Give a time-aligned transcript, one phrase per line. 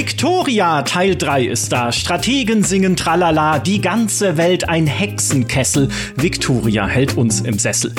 [0.00, 1.92] Victoria Teil 3 ist da.
[1.92, 5.90] Strategen singen tralala, die ganze Welt ein Hexenkessel.
[6.16, 7.92] Victoria hält uns im Sessel.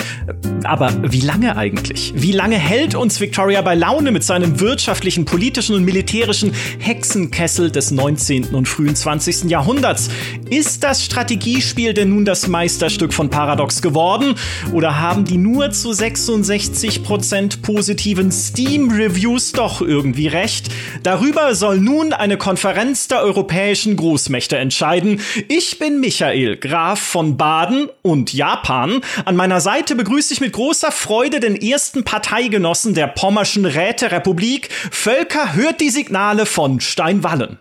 [0.64, 2.12] Aber wie lange eigentlich?
[2.16, 7.90] Wie lange hält uns Victoria bei Laune mit seinem wirtschaftlichen, politischen und militärischen Hexenkessel des
[7.90, 8.54] 19.
[8.54, 9.50] und frühen 20.
[9.50, 10.08] Jahrhunderts?
[10.50, 14.34] Ist das Strategiespiel denn nun das Meisterstück von Paradox geworden?
[14.72, 20.70] Oder haben die nur zu 66% positiven Steam-Reviews doch irgendwie recht?
[21.02, 25.20] Darüber soll nun eine Konferenz der europäischen Großmächte entscheiden.
[25.48, 29.00] Ich bin Michael, Graf von Baden und Japan.
[29.24, 34.70] An meiner Seite begrüße ich mit großer Freude den ersten Parteigenossen der Pommerschen Räterepublik.
[34.90, 37.58] Völker hört die Signale von Steinwallen.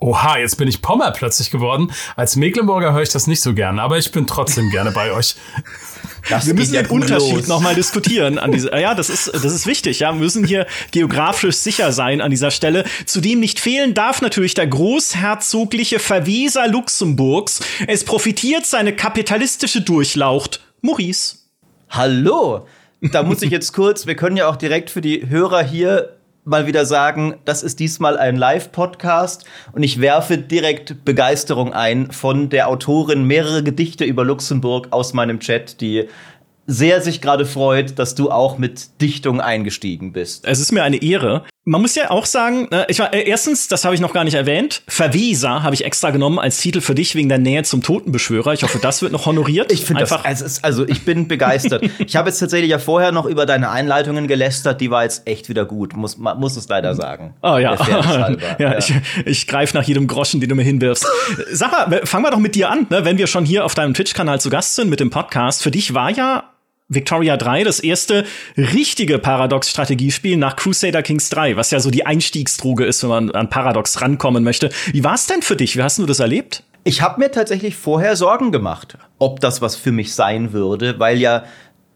[0.00, 1.90] Oha, jetzt bin ich Pommer plötzlich geworden.
[2.14, 5.34] Als Mecklenburger höre ich das nicht so gerne, aber ich bin trotzdem gerne bei euch.
[6.30, 10.00] Das wir müssen den Unterschied nochmal diskutieren an diese, ja, das ist, das ist wichtig,
[10.00, 10.10] ja.
[10.14, 12.84] Wir müssen hier geografisch sicher sein an dieser Stelle.
[13.04, 17.60] Zudem nicht fehlen darf natürlich der großherzogliche Verweser Luxemburgs.
[17.86, 20.60] Es profitiert seine kapitalistische Durchlaucht.
[20.80, 21.43] Maurice.
[21.96, 22.66] Hallo!
[23.12, 26.66] Da muss ich jetzt kurz, wir können ja auch direkt für die Hörer hier mal
[26.66, 32.66] wieder sagen, das ist diesmal ein Live-Podcast und ich werfe direkt Begeisterung ein von der
[32.66, 36.08] Autorin mehrere Gedichte über Luxemburg aus meinem Chat, die
[36.66, 40.46] sehr sich gerade freut, dass du auch mit Dichtung eingestiegen bist.
[40.46, 41.44] Es ist mir eine Ehre.
[41.66, 44.24] Man muss ja auch sagen, äh, ich war äh, erstens, das habe ich noch gar
[44.24, 47.82] nicht erwähnt, Verweser habe ich extra genommen als Titel für dich wegen der Nähe zum
[47.82, 48.52] Totenbeschwörer.
[48.52, 49.72] Ich hoffe, das wird noch honoriert.
[49.72, 51.82] Ich finde einfach das, also, also ich bin begeistert.
[52.06, 55.48] ich habe jetzt tatsächlich ja vorher noch über deine Einleitungen gelästert, die war jetzt echt
[55.48, 57.32] wieder gut, muss muss es leider sagen.
[57.42, 57.74] Oh ja.
[57.88, 58.92] ja, ja, ich,
[59.24, 61.06] ich greife nach jedem Groschen, den du mir hinwirfst.
[61.50, 63.06] Sag mal, fangen wir doch mit dir an, ne?
[63.06, 65.62] wenn wir schon hier auf deinem Twitch-Kanal zu Gast sind mit dem Podcast.
[65.62, 66.53] Für dich war ja
[66.88, 68.24] Victoria 3, das erste
[68.58, 73.48] richtige Paradox-Strategiespiel nach Crusader Kings 3, was ja so die Einstiegsdroge ist, wenn man an
[73.48, 74.68] Paradox rankommen möchte.
[74.92, 75.76] Wie war es denn für dich?
[75.76, 76.62] Wie hast du das erlebt?
[76.84, 81.18] Ich habe mir tatsächlich vorher Sorgen gemacht, ob das was für mich sein würde, weil
[81.18, 81.44] ja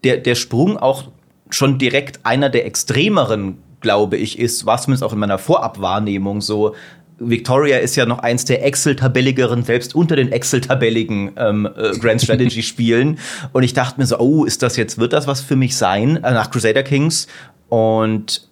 [0.03, 1.11] der, der Sprung auch
[1.51, 6.75] schon direkt einer der extremeren glaube ich, ist, war zumindest auch in meiner Vorabwahrnehmung so,
[7.19, 13.19] Victoria ist ja noch eins der Excel-tabelligeren, selbst unter den Excel-tabelligen ähm, äh, Grand Strategy-Spielen.
[13.53, 16.17] Und ich dachte mir so, oh, ist das jetzt, wird das was für mich sein
[16.17, 17.27] äh, nach Crusader Kings?
[17.67, 18.47] Und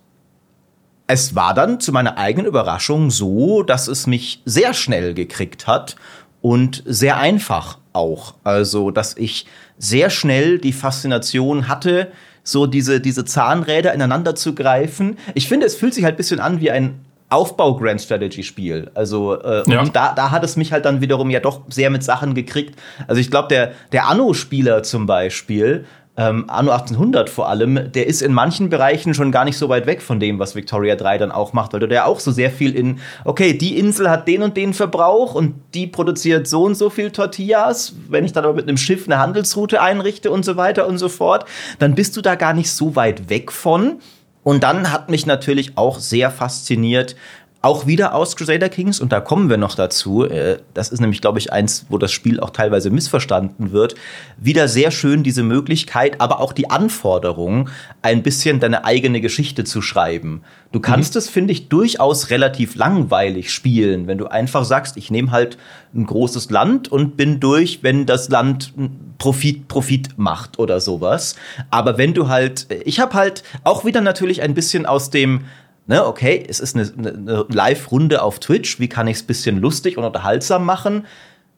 [1.08, 5.96] es war dann zu meiner eigenen Überraschung so, dass es mich sehr schnell gekriegt hat
[6.42, 8.36] und sehr einfach auch.
[8.44, 12.12] Also, dass ich sehr schnell die Faszination hatte,
[12.44, 15.18] so diese, diese Zahnräder ineinander zu greifen.
[15.34, 18.92] Ich finde, es fühlt sich halt ein bisschen an wie ein Aufbau-Grand Strategy-Spiel.
[18.94, 19.82] Also, äh, ja.
[19.82, 22.80] und da, da hat es mich halt dann wiederum ja doch sehr mit Sachen gekriegt.
[23.08, 25.86] Also, ich glaube, der, der Anno-Spieler zum Beispiel,
[26.18, 29.86] ähm, Anno 1800 vor allem, der ist in manchen Bereichen schon gar nicht so weit
[29.86, 32.50] weg von dem, was Victoria 3 dann auch macht, weil du der auch so sehr
[32.50, 36.76] viel in, okay, die Insel hat den und den Verbrauch und die produziert so und
[36.76, 37.94] so viel Tortillas.
[38.10, 41.08] Wenn ich dann aber mit einem Schiff eine Handelsroute einrichte und so weiter und so
[41.08, 41.46] fort,
[41.78, 44.00] dann bist du da gar nicht so weit weg von.
[44.48, 47.18] Und dann hat mich natürlich auch sehr fasziniert,
[47.62, 51.22] auch wieder aus Crusader Kings, und da kommen wir noch dazu, äh, das ist nämlich,
[51.22, 53.96] glaube ich, eins, wo das Spiel auch teilweise missverstanden wird,
[54.38, 57.70] wieder sehr schön diese Möglichkeit, aber auch die Anforderung,
[58.02, 60.44] ein bisschen deine eigene Geschichte zu schreiben.
[60.72, 61.20] Du kannst mhm.
[61.20, 65.58] es, finde ich, durchaus relativ langweilig spielen, wenn du einfach sagst, ich nehme halt
[65.96, 68.74] ein großes Land und bin durch, wenn das Land
[69.18, 71.36] Profit, Profit macht oder sowas.
[71.72, 75.42] Aber wenn du halt, ich habe halt auch wieder natürlich ein bisschen aus dem
[75.88, 79.60] ne, okay, es ist eine, eine Live-Runde auf Twitch, wie kann ich es ein bisschen
[79.60, 81.06] lustig und unterhaltsam machen?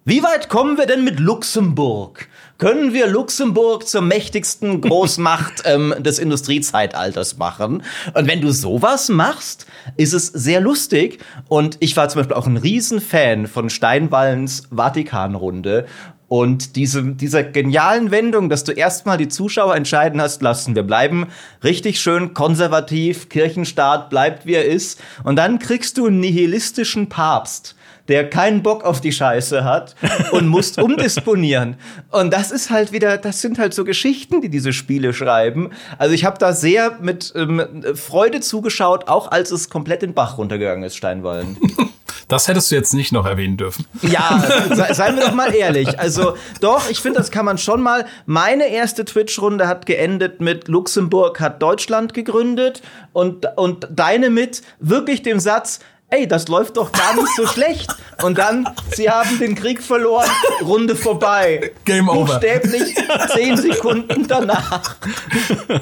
[0.05, 2.29] Wie weit kommen wir denn mit Luxemburg?
[2.57, 7.83] Können wir Luxemburg zur mächtigsten Großmacht ähm, des Industriezeitalters machen?
[8.13, 11.19] Und wenn du sowas machst, ist es sehr lustig.
[11.47, 15.85] Und ich war zum Beispiel auch ein Riesenfan von Steinwallens Vatikanrunde,
[16.29, 21.27] und diese, dieser genialen Wendung, dass du erstmal die Zuschauer entscheiden hast lassen, wir bleiben
[21.63, 25.01] richtig schön konservativ, Kirchenstaat bleibt wie er ist.
[25.23, 27.75] Und dann kriegst du einen nihilistischen Papst,
[28.09, 29.95] der keinen Bock auf die Scheiße hat
[30.31, 31.77] und musst umdisponieren.
[32.11, 35.71] Und das ist halt wieder, das sind halt so Geschichten, die diese Spiele schreiben.
[35.97, 40.15] Also ich habe da sehr mit ähm, Freude zugeschaut, auch als es komplett in den
[40.15, 41.57] Bach runtergegangen ist, Steinwallen.
[42.29, 43.85] Das hättest du jetzt nicht noch erwähnen dürfen.
[44.03, 44.41] Ja,
[44.73, 45.99] sei, seien wir doch mal ehrlich.
[45.99, 48.05] Also doch, ich finde, das kann man schon mal.
[48.25, 52.81] Meine erste Twitch-Runde hat geendet mit Luxemburg hat Deutschland gegründet
[53.13, 55.79] und, und deine mit wirklich dem Satz,
[56.09, 57.89] ey, das läuft doch gar nicht so schlecht.
[58.21, 60.29] Und dann, sie haben den Krieg verloren,
[60.61, 61.71] Runde vorbei.
[61.83, 62.33] Game over.
[62.33, 62.95] Buchstäblich
[63.33, 64.95] zehn Sekunden danach.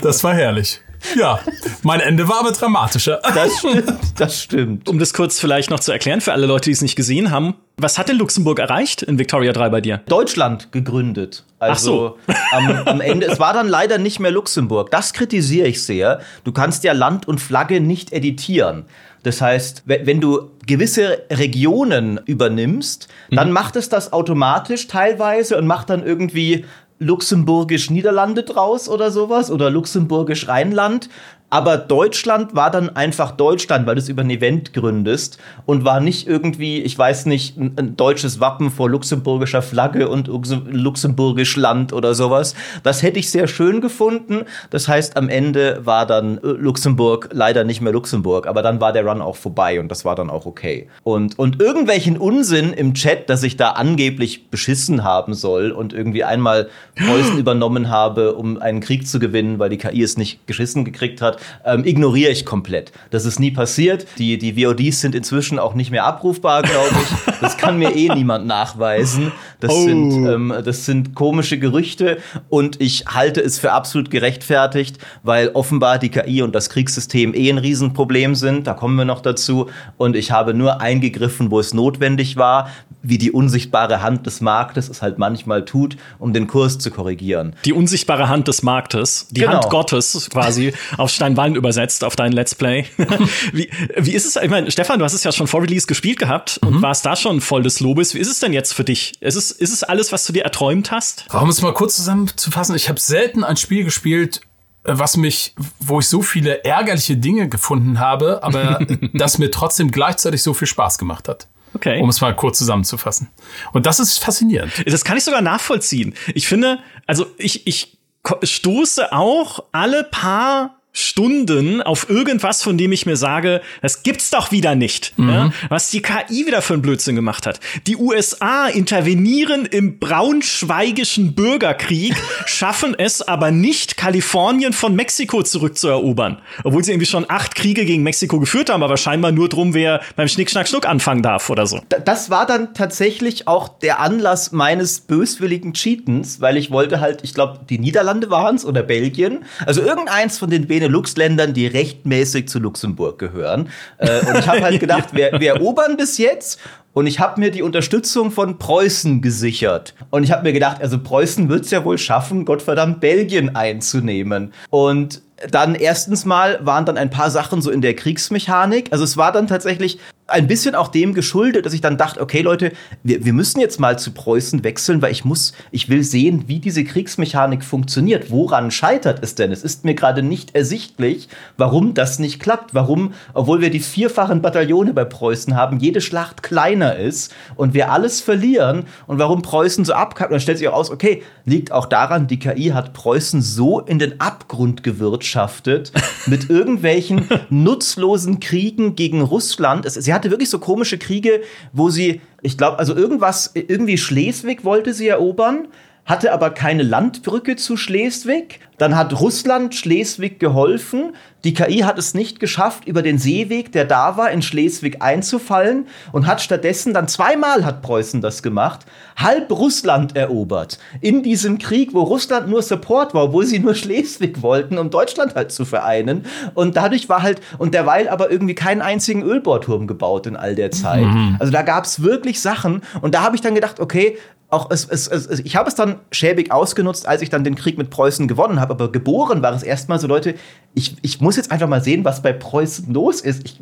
[0.01, 0.81] Das war herrlich.
[1.15, 1.39] Ja,
[1.83, 3.19] mein Ende war aber dramatischer.
[3.33, 4.89] Das stimmt, das stimmt.
[4.89, 7.55] Um das kurz vielleicht noch zu erklären für alle Leute, die es nicht gesehen haben,
[7.77, 10.01] was hat denn Luxemburg erreicht in Victoria 3 bei dir?
[10.07, 11.43] Deutschland gegründet.
[11.59, 12.35] Also Ach so.
[12.51, 14.89] am, am Ende, es war dann leider nicht mehr Luxemburg.
[14.89, 16.21] Das kritisiere ich sehr.
[16.43, 18.85] Du kannst ja Land und Flagge nicht editieren.
[19.21, 23.53] Das heißt, wenn du gewisse Regionen übernimmst, dann mhm.
[23.53, 26.65] macht es das automatisch teilweise und macht dann irgendwie
[26.99, 31.09] luxemburgisch Niederlande draus oder sowas oder luxemburgisch Rheinland
[31.49, 36.01] aber Deutschland war dann einfach Deutschland, weil du es über ein Event gründest und war
[36.01, 41.93] nicht irgendwie, ich weiß nicht, ein, ein deutsches Wappen vor luxemburgischer Flagge und luxemburgisch Land
[41.93, 42.53] oder sowas.
[42.83, 44.41] Das hätte ich sehr schön gefunden.
[44.71, 48.91] Das heißt, am Ende war dann äh, Luxemburg leider nicht mehr Luxemburg, aber dann war
[48.91, 50.89] der Run auch vorbei und das war dann auch okay.
[51.03, 56.25] Und, und irgendwelchen Unsinn im Chat, dass ich da angeblich beschissen haben soll und irgendwie
[56.25, 56.67] einmal
[56.97, 61.21] Preußen übernommen habe, um einen Krieg zu gewinnen, weil die KI es nicht geschissen gekriegt
[61.21, 62.91] hat, ähm, ignoriere ich komplett.
[63.11, 64.07] Das ist nie passiert.
[64.17, 67.33] Die, die VODs sind inzwischen auch nicht mehr abrufbar, glaube ich.
[67.41, 69.31] Das kann mir eh niemand nachweisen.
[69.59, 69.83] Das, oh.
[69.83, 72.17] sind, ähm, das sind komische Gerüchte
[72.49, 77.49] und ich halte es für absolut gerechtfertigt, weil offenbar die KI und das Kriegssystem eh
[77.49, 78.67] ein Riesenproblem sind.
[78.67, 79.67] Da kommen wir noch dazu.
[79.97, 82.69] Und ich habe nur eingegriffen, wo es notwendig war,
[83.01, 87.55] wie die unsichtbare Hand des Marktes es halt manchmal tut, um den Kurs zu korrigieren.
[87.65, 89.53] Die unsichtbare Hand des Marktes, die genau.
[89.53, 92.85] Hand Gottes quasi auf Stein Wallen übersetzt auf dein Let's Play.
[93.51, 96.19] wie, wie ist es, ich meine, Stefan, du hast es ja schon vor Release gespielt
[96.19, 96.67] gehabt mhm.
[96.67, 98.13] und warst da schon voll des Lobes.
[98.13, 99.21] Wie ist es denn jetzt für dich?
[99.21, 101.25] Ist es, ist es alles, was du dir erträumt hast?
[101.33, 104.41] Um es mal kurz zusammenzufassen, ich habe selten ein Spiel gespielt,
[104.83, 108.79] äh, was mich, wo ich so viele ärgerliche Dinge gefunden habe, aber
[109.13, 111.47] das mir trotzdem gleichzeitig so viel Spaß gemacht hat.
[111.73, 112.01] Okay.
[112.01, 113.29] Um es mal kurz zusammenzufassen.
[113.73, 114.71] Und das ist faszinierend.
[114.85, 116.15] Das kann ich sogar nachvollziehen.
[116.33, 117.97] Ich finde, also ich, ich
[118.43, 124.51] stoße auch alle paar Stunden auf irgendwas, von dem ich mir sage, das gibt's doch
[124.51, 125.13] wieder nicht.
[125.17, 125.29] Mhm.
[125.29, 125.51] Ja?
[125.69, 127.59] Was die KI wieder für einen Blödsinn gemacht hat.
[127.85, 132.15] Die USA intervenieren im braunschweigischen Bürgerkrieg,
[132.45, 136.41] schaffen es aber nicht, Kalifornien von Mexiko zurückzuerobern.
[136.63, 140.01] Obwohl sie irgendwie schon acht Kriege gegen Mexiko geführt haben, aber scheinbar nur drum, wer
[140.15, 141.81] beim Schnick, Schnack, Schnuck anfangen darf oder so.
[142.05, 147.33] Das war dann tatsächlich auch der Anlass meines böswilligen Cheatens, weil ich wollte halt, ich
[147.33, 152.59] glaube, die Niederlande waren's oder Belgien, also irgendeins von den Bene Benelux-Ländern, die rechtmäßig zu
[152.59, 153.69] Luxemburg gehören.
[153.97, 156.59] Äh, und ich habe halt gedacht, wir, wir erobern bis jetzt
[156.97, 159.93] und ich habe mir die Unterstützung von Preußen gesichert.
[160.09, 164.51] Und ich habe mir gedacht, also Preußen wird es ja wohl schaffen, Gottverdammt Belgien einzunehmen.
[164.71, 165.21] Und
[165.51, 168.91] dann erstens mal waren dann ein paar Sachen so in der Kriegsmechanik.
[168.91, 172.41] Also es war dann tatsächlich ein bisschen auch dem geschuldet, dass ich dann dachte, okay
[172.41, 172.73] Leute,
[173.03, 176.59] wir, wir müssen jetzt mal zu Preußen wechseln, weil ich muss, ich will sehen, wie
[176.59, 178.29] diese Kriegsmechanik funktioniert.
[178.29, 179.51] Woran scheitert es denn?
[179.51, 182.73] Es ist mir gerade nicht ersichtlich, warum das nicht klappt.
[182.73, 187.91] Warum, obwohl wir die vierfachen Bataillone bei Preußen haben, jede Schlacht kleiner ist und wir
[187.91, 190.29] alles verlieren und warum Preußen so abkackt.
[190.29, 193.79] Und dann stellt sich auch aus, okay, liegt auch daran, die KI hat Preußen so
[193.79, 195.91] in den Abgrund gewirtschaftet
[196.25, 199.85] mit irgendwelchen nutzlosen Kriegen gegen Russland.
[199.85, 201.41] Es, sie hatte wirklich so komische Kriege,
[201.73, 205.67] wo sie, ich glaube, also irgendwas, irgendwie Schleswig wollte sie erobern,
[206.07, 208.61] hatte aber keine Landbrücke zu Schleswig.
[208.77, 211.13] Dann hat Russland Schleswig geholfen.
[211.43, 215.87] Die KI hat es nicht geschafft, über den Seeweg, der da war, in Schleswig einzufallen
[216.11, 218.85] und hat stattdessen dann zweimal hat Preußen das gemacht,
[219.17, 220.79] halb Russland erobert.
[221.01, 225.35] In diesem Krieg, wo Russland nur Support war, obwohl sie nur Schleswig wollten, um Deutschland
[225.35, 226.25] halt zu vereinen.
[226.53, 230.71] Und dadurch war halt, und derweil aber irgendwie keinen einzigen Ölbohrturm gebaut in all der
[230.71, 231.05] Zeit.
[231.05, 231.37] Mhm.
[231.39, 232.81] Also da gab es wirklich Sachen.
[233.01, 234.17] Und da habe ich dann gedacht, okay,
[234.49, 237.77] auch es, es, es, ich habe es dann schäbig ausgenutzt, als ich dann den Krieg
[237.77, 240.35] mit Preußen gewonnen habe, aber geboren war es erstmal so, Leute,
[240.73, 243.43] ich, ich muss jetzt einfach mal sehen, was bei Preußen los ist.
[243.43, 243.59] Ich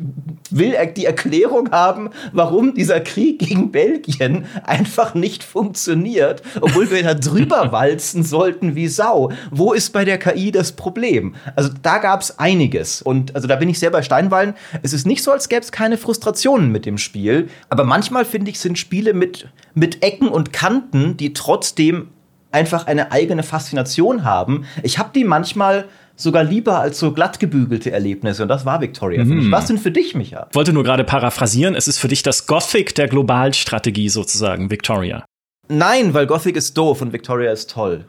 [0.50, 7.14] will die Erklärung haben, warum dieser Krieg gegen Belgien einfach nicht funktioniert, obwohl wir da
[7.14, 9.32] drüber walzen sollten wie Sau.
[9.50, 11.34] Wo ist bei der KI das Problem?
[11.56, 13.02] Also da gab es einiges.
[13.02, 14.54] Und also da bin ich sehr bei Steinwallen.
[14.82, 18.52] Es ist nicht so, als gäbe es keine Frustrationen mit dem Spiel, aber manchmal finde
[18.52, 22.08] ich, sind Spiele mit, mit Ecken und Kanten die trotzdem
[22.50, 24.64] einfach eine eigene Faszination haben.
[24.82, 28.42] Ich habe die manchmal sogar lieber als so glattgebügelte Erlebnisse.
[28.42, 29.44] Und das war Victoria für mich.
[29.44, 29.52] Mhm.
[29.52, 30.46] Was denn für dich, Micha?
[30.50, 31.74] Ich wollte nur gerade paraphrasieren.
[31.74, 35.26] Es ist für dich das Gothic der Globalstrategie sozusagen, Victoria.
[35.68, 38.06] Nein, weil Gothic ist doof und Victoria ist toll.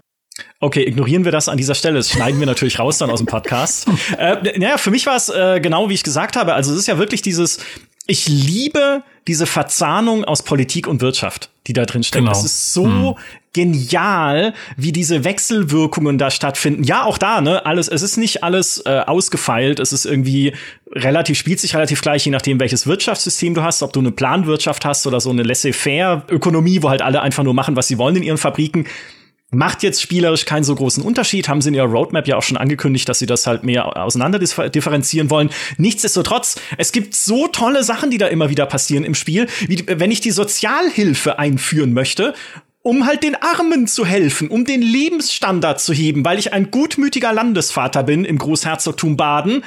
[0.60, 1.98] Okay, ignorieren wir das an dieser Stelle.
[1.98, 3.88] Das schneiden wir natürlich raus dann aus dem Podcast.
[4.18, 6.54] äh, naja, für mich war es äh, genau wie ich gesagt habe.
[6.54, 7.60] Also es ist ja wirklich dieses,
[8.06, 12.26] ich liebe diese Verzahnung aus Politik und Wirtschaft die da drin stecken.
[12.26, 12.36] Genau.
[12.36, 13.16] Das ist so hm.
[13.54, 16.84] genial, wie diese Wechselwirkungen da stattfinden.
[16.84, 20.54] Ja, auch da, ne, alles, es ist nicht alles äh, ausgefeilt, es ist irgendwie
[20.92, 24.86] relativ, spielt sich relativ gleich, je nachdem, welches Wirtschaftssystem du hast, ob du eine Planwirtschaft
[24.86, 28.24] hast oder so eine Laissez-faire-Ökonomie, wo halt alle einfach nur machen, was sie wollen in
[28.24, 28.86] ihren Fabriken.
[29.50, 32.58] Macht jetzt spielerisch keinen so großen Unterschied, haben sie in ihrer Roadmap ja auch schon
[32.58, 35.52] angekündigt, dass sie das halt mehr auseinander differenzieren wollen.
[35.78, 40.12] Nichtsdestotrotz, es gibt so tolle Sachen, die da immer wieder passieren im Spiel, wie wenn
[40.12, 42.34] ich die Sozialhilfe einführen möchte
[42.84, 47.34] um halt den Armen zu helfen, um den Lebensstandard zu heben, weil ich ein gutmütiger
[47.34, 49.66] Landesvater bin im Großherzogtum Baden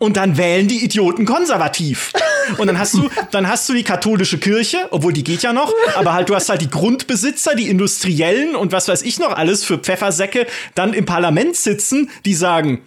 [0.00, 2.12] und dann wählen die Idioten konservativ.
[2.56, 5.72] Und dann hast du, dann hast du die katholische Kirche, obwohl die geht ja noch,
[5.94, 9.62] aber halt du hast halt die Grundbesitzer, die Industriellen und was weiß ich noch alles
[9.62, 12.80] für Pfeffersäcke dann im Parlament sitzen, die sagen,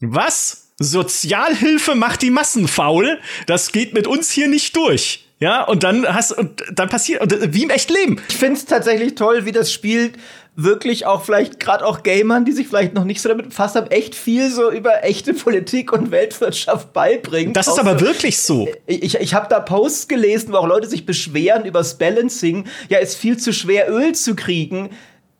[0.00, 0.60] was?
[0.78, 3.20] Sozialhilfe macht die Massen faul?
[3.46, 5.28] Das geht mit uns hier nicht durch.
[5.38, 7.20] Ja, und dann hast und dann passiert
[7.52, 8.20] wie im echten Leben.
[8.28, 10.12] Ich find's tatsächlich toll, wie das Spiel
[10.54, 13.90] wirklich auch vielleicht gerade auch Gamern, die sich vielleicht noch nicht so damit befasst haben,
[13.90, 17.54] echt viel so über echte Politik und Weltwirtschaft beibringen.
[17.54, 18.68] Das ist aber so, wirklich so.
[18.86, 22.66] Ich, ich habe da Posts gelesen, wo auch Leute sich beschweren über das Balancing.
[22.90, 24.90] Ja, ist viel zu schwer Öl zu kriegen.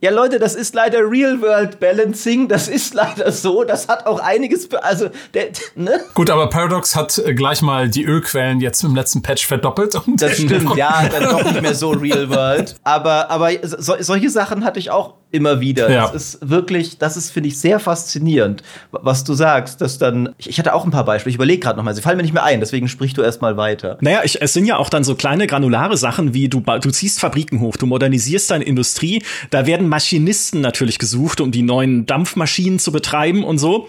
[0.02, 2.48] Ja, Leute, das ist leider Real-World Balancing.
[2.48, 3.62] Das ist leider so.
[3.62, 6.00] Das hat auch einiges, also, der, ne?
[6.14, 9.94] Gut, aber Paradox hat äh, gleich mal die Ölquellen jetzt im letzten Patch verdoppelt.
[10.16, 12.74] das stimmt, ja, dann doch nicht mehr so Real-World.
[12.82, 15.90] Aber, aber so, solche Sachen hatte ich auch immer wieder.
[15.90, 16.02] Ja.
[16.10, 20.48] Das ist wirklich, das ist, finde ich, sehr faszinierend, was du sagst, dass dann, ich,
[20.48, 22.44] ich hatte auch ein paar Beispiele, ich überlege gerade nochmal, sie fallen mir nicht mehr
[22.44, 23.98] ein, deswegen sprich du erst mal weiter.
[24.00, 27.18] Naja, ich, es sind ja auch dann so kleine granulare Sachen, wie du, du ziehst
[27.18, 32.78] Fabriken hoch, du modernisierst deine Industrie, da werden Maschinisten natürlich gesucht, um die neuen Dampfmaschinen
[32.78, 33.88] zu betreiben und so.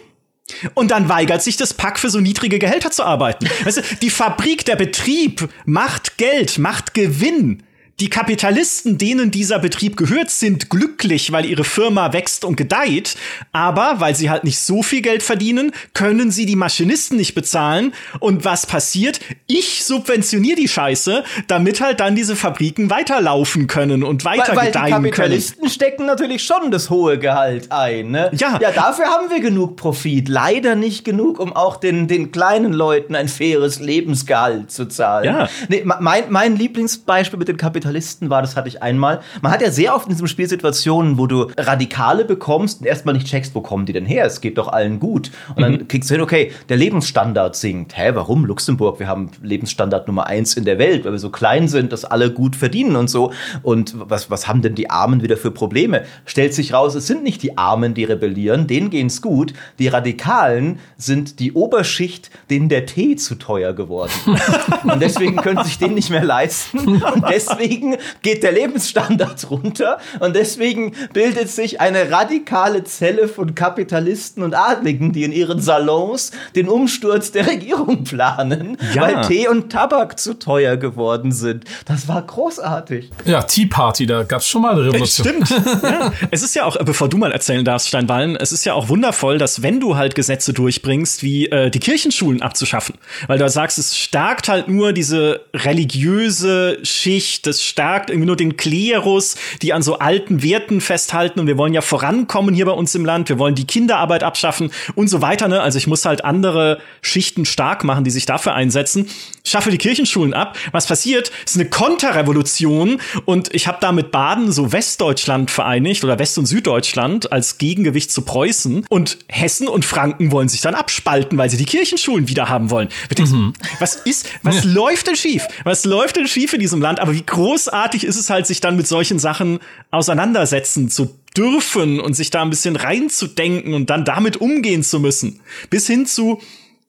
[0.74, 3.48] Und dann weigert sich das Pack für so niedrige Gehälter zu arbeiten.
[3.64, 7.64] Weißt du, die Fabrik, der Betrieb macht Geld, macht Gewinn.
[8.00, 13.16] Die Kapitalisten, denen dieser Betrieb gehört, sind glücklich, weil ihre Firma wächst und gedeiht.
[13.52, 17.94] Aber weil sie halt nicht so viel Geld verdienen, können sie die Maschinisten nicht bezahlen.
[18.20, 19.20] Und was passiert?
[19.46, 24.66] Ich subventioniere die Scheiße, damit halt dann diese Fabriken weiterlaufen können und weiter weil, weil
[24.68, 25.04] gedeihen können.
[25.04, 25.72] Die Kapitalisten können.
[25.72, 28.10] stecken natürlich schon das hohe Gehalt ein.
[28.10, 28.32] Ne?
[28.34, 28.58] Ja.
[28.60, 30.30] ja, dafür haben wir genug Profit.
[30.30, 35.26] Leider nicht genug, um auch den, den kleinen Leuten ein faires Lebensgehalt zu zahlen.
[35.26, 35.50] Ja.
[35.70, 39.20] Nee, mein, mein Lieblingsbeispiel mit den Kapitalisten Kapitalisten war, das hatte ich einmal.
[39.42, 43.14] Man hat ja sehr oft in diesem Spiel Situationen, wo du Radikale bekommst und erstmal
[43.14, 44.26] nicht checkst, wo kommen die denn her?
[44.26, 45.32] Es geht doch allen gut.
[45.56, 45.88] Und dann mhm.
[45.90, 47.98] kriegst du hin, okay, der Lebensstandard sinkt.
[47.98, 48.46] Hä, warum?
[48.46, 52.06] Luxemburg, wir haben Lebensstandard Nummer eins in der Welt, weil wir so klein sind, dass
[52.06, 53.34] alle gut verdienen und so.
[53.64, 56.04] Und was, was haben denn die Armen wieder für Probleme?
[56.26, 59.54] Stellt sich raus, es sind nicht die Armen, die rebellieren, denen geht's gut.
[59.78, 64.84] Die Radikalen sind die Oberschicht, denen der Tee zu teuer geworden ist.
[64.86, 67.02] und deswegen können sie sich den nicht mehr leisten.
[67.02, 73.56] Und deswegen deswegen geht der Lebensstandard runter und deswegen bildet sich eine radikale Zelle von
[73.56, 79.02] Kapitalisten und Adligen, die in ihren Salons den Umsturz der Regierung planen, ja.
[79.02, 81.66] weil Tee und Tabak zu teuer geworden sind.
[81.86, 83.10] Das war großartig.
[83.26, 85.46] Ja, Tea Party, da gab es schon mal eine Revolution.
[85.46, 85.50] Stimmt.
[85.84, 86.14] ja.
[86.32, 89.38] Es ist ja auch, bevor du mal erzählen darfst, Steinwallen, es ist ja auch wundervoll,
[89.38, 92.96] dass wenn du halt Gesetze durchbringst, wie äh, die Kirchenschulen abzuschaffen,
[93.28, 98.58] weil du sagst, es stärkt halt nur diese religiöse Schicht des stärkt irgendwie nur den
[98.58, 102.96] Klerus, die an so alten Werten festhalten und wir wollen ja vorankommen hier bei uns
[102.96, 105.48] im Land, wir wollen die Kinderarbeit abschaffen und so weiter.
[105.48, 105.62] Ne?
[105.62, 109.08] Also ich muss halt andere Schichten stark machen, die sich dafür einsetzen.
[109.46, 110.58] Schaffe die Kirchenschulen ab.
[110.72, 111.32] Was passiert?
[111.46, 116.46] ist eine Konterrevolution und ich habe da mit Baden so Westdeutschland vereinigt oder West- und
[116.46, 121.58] Süddeutschland als Gegengewicht zu Preußen und Hessen und Franken wollen sich dann abspalten, weil sie
[121.58, 122.90] die Kirchenschulen wieder haben wollen.
[123.18, 123.54] Mhm.
[123.80, 124.72] Was ist, was ja.
[124.72, 125.48] läuft denn schief?
[125.64, 127.00] Was läuft denn schief in diesem Land?
[127.00, 129.60] Aber wie groß großartig ist es halt, sich dann mit solchen Sachen
[129.92, 135.40] auseinandersetzen zu dürfen und sich da ein bisschen reinzudenken und dann damit umgehen zu müssen.
[135.70, 136.42] Bis hin zu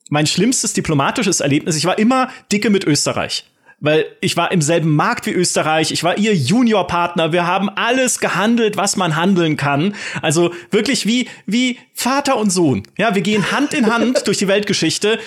[0.08, 1.76] mein schlimmstes diplomatisches Erlebnis.
[1.76, 3.44] Ich war immer dicke mit Österreich.
[3.80, 8.18] Weil ich war im selben Markt wie Österreich, ich war ihr Juniorpartner, wir haben alles
[8.20, 9.94] gehandelt, was man handeln kann.
[10.22, 12.84] Also wirklich wie, wie Vater und Sohn.
[12.96, 15.18] Ja, wir gehen Hand in Hand durch die Weltgeschichte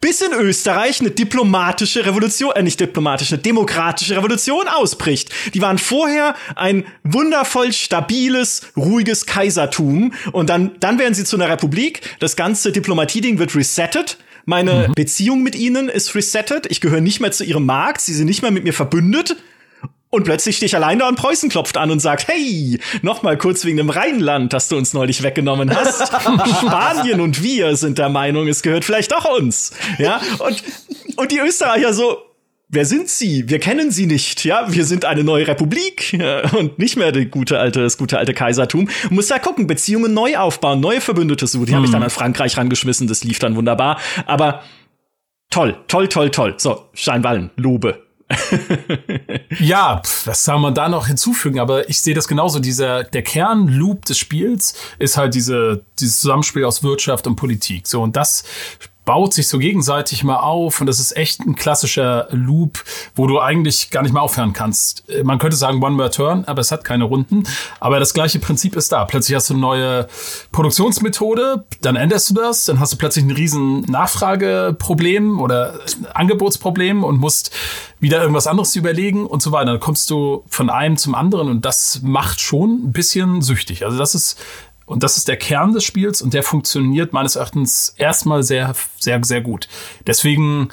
[0.00, 5.30] bis in Österreich eine diplomatische Revolution, äh, nicht diplomatisch, eine demokratische Revolution ausbricht.
[5.54, 11.48] Die waren vorher ein wundervoll stabiles, ruhiges Kaisertum und dann, dann werden sie zu einer
[11.48, 12.02] Republik.
[12.20, 14.18] Das ganze Diplomatieding wird resettet.
[14.44, 14.94] Meine mhm.
[14.94, 16.66] Beziehung mit ihnen ist resettet.
[16.70, 18.00] Ich gehöre nicht mehr zu ihrem Markt.
[18.00, 19.36] Sie sind nicht mehr mit mir verbündet.
[20.16, 23.36] Und plötzlich stehe ich allein da und Preußen klopft an und sagt, hey, noch mal
[23.36, 26.08] kurz wegen dem Rheinland, das du uns neulich weggenommen hast.
[26.62, 29.72] Spanien und wir sind der Meinung, es gehört vielleicht doch uns.
[29.98, 30.62] Ja, und,
[31.16, 32.16] und die Österreicher so,
[32.70, 33.50] wer sind Sie?
[33.50, 34.42] Wir kennen Sie nicht.
[34.46, 36.18] Ja, wir sind eine neue Republik
[36.56, 38.88] und nicht mehr die gute alte, das gute alte Kaisertum.
[39.10, 41.66] Muss da gucken, Beziehungen neu aufbauen, neue Verbündete so.
[41.66, 41.76] Die hm.
[41.76, 43.06] habe ich dann an Frankreich rangeschmissen.
[43.06, 44.00] Das lief dann wunderbar.
[44.24, 44.62] Aber
[45.50, 46.54] toll, toll, toll, toll.
[46.56, 48.05] So, Steinwallen, Lobe.
[49.60, 51.60] ja, was soll man da noch hinzufügen?
[51.60, 52.58] Aber ich sehe das genauso.
[52.58, 57.86] Dieser, der Kernloop des Spiels ist halt diese, dieses Zusammenspiel aus Wirtschaft und Politik.
[57.86, 58.44] So, und das
[59.06, 62.84] baut sich so gegenseitig mal auf und das ist echt ein klassischer Loop,
[63.14, 65.04] wo du eigentlich gar nicht mehr aufhören kannst.
[65.22, 67.44] Man könnte sagen One More Turn, aber es hat keine Runden.
[67.80, 69.04] Aber das gleiche Prinzip ist da.
[69.04, 70.08] Plötzlich hast du eine neue
[70.52, 75.78] Produktionsmethode, dann änderst du das, dann hast du plötzlich ein riesen Nachfrageproblem oder
[76.12, 77.52] Angebotsproblem und musst
[78.00, 79.70] wieder irgendwas anderes überlegen und so weiter.
[79.70, 83.84] Dann kommst du von einem zum anderen und das macht schon ein bisschen süchtig.
[83.84, 84.38] Also das ist
[84.86, 89.22] und das ist der Kern des Spiels und der funktioniert meines Erachtens erstmal sehr, sehr,
[89.24, 89.68] sehr gut.
[90.06, 90.68] Deswegen,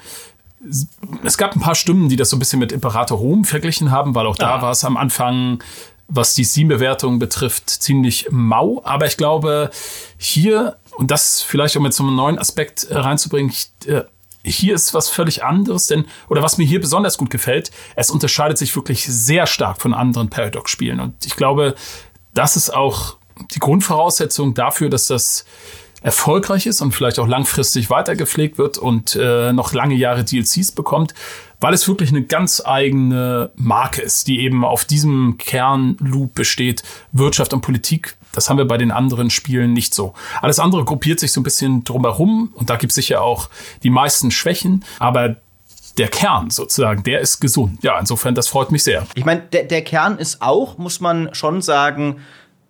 [1.24, 4.13] es gab ein paar Stimmen, die das so ein bisschen mit Imperator Rom verglichen haben,
[4.13, 4.62] weil auch da ah.
[4.62, 5.63] war es am Anfang,
[6.08, 8.82] was die Steam-Bewertung betrifft, ziemlich mau.
[8.86, 9.72] Aber ich glaube,
[10.17, 13.51] hier, und das vielleicht um jetzt so einen neuen Aspekt reinzubringen,
[13.88, 14.03] äh,
[14.46, 18.58] hier ist was völlig anderes, denn, oder was mir hier besonders gut gefällt, es unterscheidet
[18.58, 21.00] sich wirklich sehr stark von anderen Paradox-Spielen.
[21.00, 21.75] Und ich glaube,
[22.34, 23.17] das ist auch
[23.54, 25.46] die Grundvoraussetzung dafür, dass das
[26.04, 31.13] erfolgreich ist und vielleicht auch langfristig weitergepflegt wird und äh, noch lange Jahre DLCs bekommt,
[31.62, 37.54] weil es wirklich eine ganz eigene Marke ist, die eben auf diesem Kernloop besteht, Wirtschaft
[37.54, 38.18] und Politik.
[38.34, 40.13] Das haben wir bei den anderen Spielen nicht so.
[40.42, 43.50] Alles andere gruppiert sich so ein bisschen drumherum und da gibt es sicher auch
[43.84, 45.38] die meisten Schwächen, aber
[45.98, 47.84] der Kern sozusagen, der ist gesund.
[47.84, 49.06] Ja, insofern, das freut mich sehr.
[49.16, 52.18] Ich meine, der, der Kern ist auch, muss man schon sagen,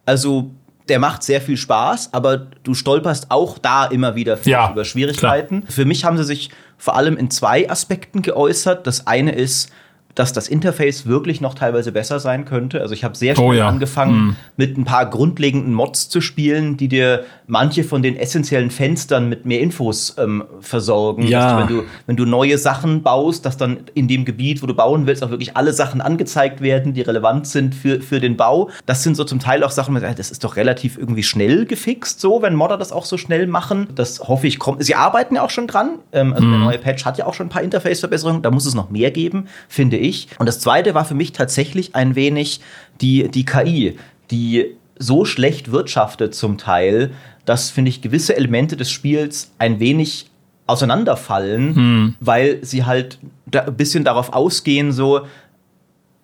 [0.05, 0.51] also
[0.89, 5.61] der macht sehr viel Spaß, aber du stolperst auch da immer wieder ja, über Schwierigkeiten.
[5.61, 5.71] Klar.
[5.71, 8.85] Für mich haben sie sich vor allem in zwei Aspekten geäußert.
[8.85, 9.71] Das eine ist,
[10.15, 12.81] dass das Interface wirklich noch teilweise besser sein könnte.
[12.81, 13.67] Also ich habe sehr schnell oh ja.
[13.67, 14.35] angefangen, mm.
[14.57, 19.45] mit ein paar grundlegenden Mods zu spielen, die dir manche von den essentiellen Fenstern mit
[19.45, 21.27] mehr Infos ähm, versorgen.
[21.27, 21.59] Ja.
[21.59, 25.07] wenn, du, wenn du neue Sachen baust, dass dann in dem Gebiet, wo du bauen
[25.07, 28.69] willst, auch wirklich alle Sachen angezeigt werden, die relevant sind für, für den Bau.
[28.85, 32.41] Das sind so zum Teil auch Sachen, das ist doch relativ irgendwie schnell gefixt, so,
[32.41, 33.87] wenn Modder das auch so schnell machen.
[33.95, 34.83] Das hoffe ich kommt.
[34.83, 35.99] Sie arbeiten ja auch schon dran.
[36.11, 36.51] Ähm, also mm.
[36.51, 36.65] der mhm.
[36.65, 38.43] neue Patch hat ja auch schon ein paar Interface-Verbesserungen.
[38.43, 40.27] Da muss es noch mehr geben, finde ich ich.
[40.39, 42.61] Und das zweite war für mich tatsächlich ein wenig
[43.01, 43.97] die, die KI,
[44.31, 47.11] die so schlecht wirtschaftet zum Teil,
[47.45, 50.27] dass, finde ich, gewisse Elemente des Spiels ein wenig
[50.65, 52.15] auseinanderfallen, hm.
[52.19, 53.19] weil sie halt
[53.53, 55.27] ein bisschen darauf ausgehen, so,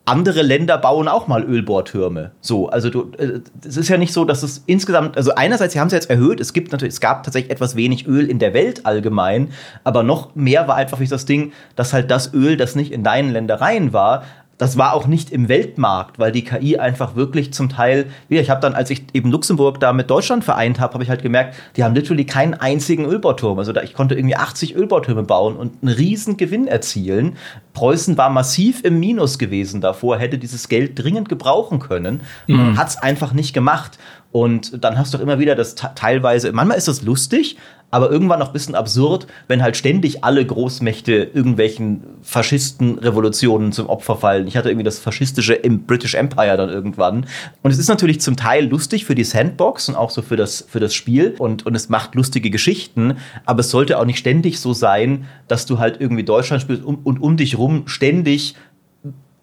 [0.10, 2.32] andere Länder bauen auch mal Ölbohrtürme.
[2.42, 5.80] So, also du, äh, es ist ja nicht so, dass es insgesamt, also einerseits, sie
[5.80, 8.54] haben es jetzt erhöht, es gibt natürlich, es gab tatsächlich etwas wenig Öl in der
[8.54, 9.50] Welt allgemein,
[9.84, 13.32] aber noch mehr war einfach das Ding, dass halt das Öl, das nicht in deinen
[13.32, 14.24] Ländereien war,
[14.60, 18.50] das war auch nicht im Weltmarkt, weil die KI einfach wirklich zum Teil, ja, ich
[18.50, 21.56] habe dann, als ich eben Luxemburg da mit Deutschland vereint habe, habe ich halt gemerkt,
[21.78, 23.58] die haben literally keinen einzigen Ölbauturm.
[23.58, 27.38] Also da, ich konnte irgendwie 80 Ölbautürme bauen und einen riesen Gewinn erzielen.
[27.74, 32.78] Preußen war massiv im Minus gewesen davor, hätte dieses Geld dringend gebrauchen können, mhm.
[32.78, 33.98] hat es einfach nicht gemacht.
[34.32, 37.58] Und dann hast du auch immer wieder das teilweise, manchmal ist das lustig,
[37.92, 44.16] aber irgendwann noch ein bisschen absurd, wenn halt ständig alle Großmächte irgendwelchen Faschisten-Revolutionen zum Opfer
[44.16, 44.48] fallen.
[44.48, 47.26] Ich hatte irgendwie das faschistische im British Empire dann irgendwann.
[47.64, 50.66] Und es ist natürlich zum Teil lustig für die Sandbox und auch so für das,
[50.68, 54.60] für das Spiel und, und es macht lustige Geschichten, aber es sollte auch nicht ständig
[54.60, 58.56] so sein, dass du halt irgendwie Deutschland spielst und, und um dich rum ständig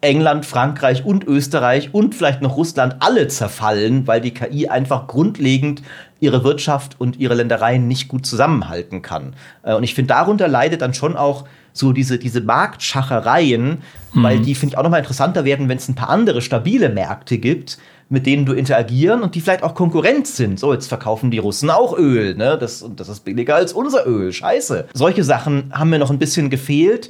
[0.01, 5.81] England, Frankreich und Österreich und vielleicht noch Russland alle zerfallen, weil die KI einfach grundlegend
[6.19, 9.33] ihre Wirtschaft und ihre Ländereien nicht gut zusammenhalten kann.
[9.63, 13.81] Äh, und ich finde, darunter leidet dann schon auch so diese, diese Marktschachereien,
[14.13, 14.23] mhm.
[14.23, 17.37] weil die, finde ich, auch nochmal interessanter werden, wenn es ein paar andere stabile Märkte
[17.37, 17.77] gibt,
[18.09, 20.59] mit denen du interagieren und die vielleicht auch Konkurrenz sind.
[20.59, 22.57] So, jetzt verkaufen die Russen auch Öl, ne?
[22.57, 24.31] Das, das ist billiger als unser Öl.
[24.31, 24.87] Scheiße.
[24.93, 27.09] Solche Sachen haben mir noch ein bisschen gefehlt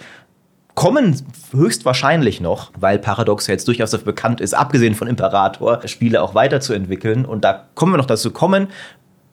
[0.77, 1.19] kommen
[1.53, 7.25] höchstwahrscheinlich noch, weil Paradox jetzt durchaus dafür bekannt ist, abgesehen von Imperator, Spiele auch weiterzuentwickeln.
[7.25, 8.67] Und da kommen wir noch dazu kommen.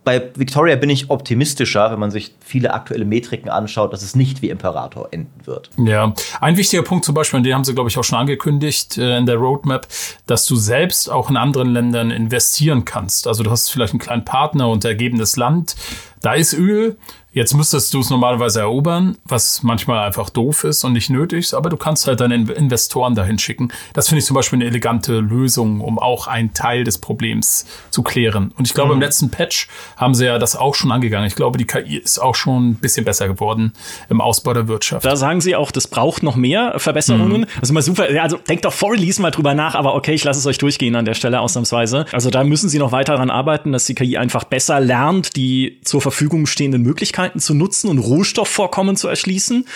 [0.04, 4.40] Bei Victoria bin ich optimistischer, wenn man sich viele aktuelle Metriken anschaut, dass es nicht
[4.40, 5.68] wie Imperator enden wird.
[5.76, 9.18] Ja, ein wichtiger Punkt zum Beispiel, den haben sie, glaube ich, auch schon angekündigt äh,
[9.18, 9.86] in der Roadmap,
[10.26, 13.26] dass du selbst auch in anderen Ländern investieren kannst.
[13.26, 15.76] Also du hast vielleicht einen kleinen Partner und ergebenes Land,
[16.22, 16.96] da ist Öl,
[17.34, 21.54] Jetzt müsstest du es normalerweise erobern, was manchmal einfach doof ist und nicht nötig ist,
[21.54, 23.72] aber du kannst halt deine Investoren dahin schicken.
[23.92, 28.04] Das finde ich zum Beispiel eine elegante Lösung, um auch einen Teil des Problems zu
[28.04, 28.52] klären.
[28.56, 28.98] Und ich glaube, mhm.
[28.98, 29.66] im letzten Patch
[29.96, 31.26] haben sie ja das auch schon angegangen.
[31.26, 33.72] Ich glaube, die KI ist auch schon ein bisschen besser geworden
[34.08, 35.04] im Ausbau der Wirtschaft.
[35.04, 37.40] Da sagen sie auch, das braucht noch mehr Verbesserungen.
[37.40, 37.46] Mhm.
[37.46, 38.06] Das ist immer super.
[38.22, 40.94] Also denkt doch vor Release mal drüber nach, aber okay, ich lasse es euch durchgehen
[40.94, 42.06] an der Stelle ausnahmsweise.
[42.12, 45.80] Also da müssen sie noch weiter daran arbeiten, dass die KI einfach besser lernt, die
[45.82, 49.66] zur Verfügung stehenden Möglichkeiten Möglichkeiten zu nutzen und Rohstoffvorkommen zu erschließen.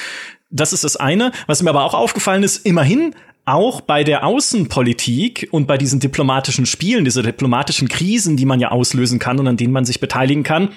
[0.51, 1.33] Das ist das eine.
[1.47, 6.67] Was mir aber auch aufgefallen ist, immerhin auch bei der Außenpolitik und bei diesen diplomatischen
[6.67, 10.43] Spielen, diese diplomatischen Krisen, die man ja auslösen kann und an denen man sich beteiligen
[10.43, 10.71] kann,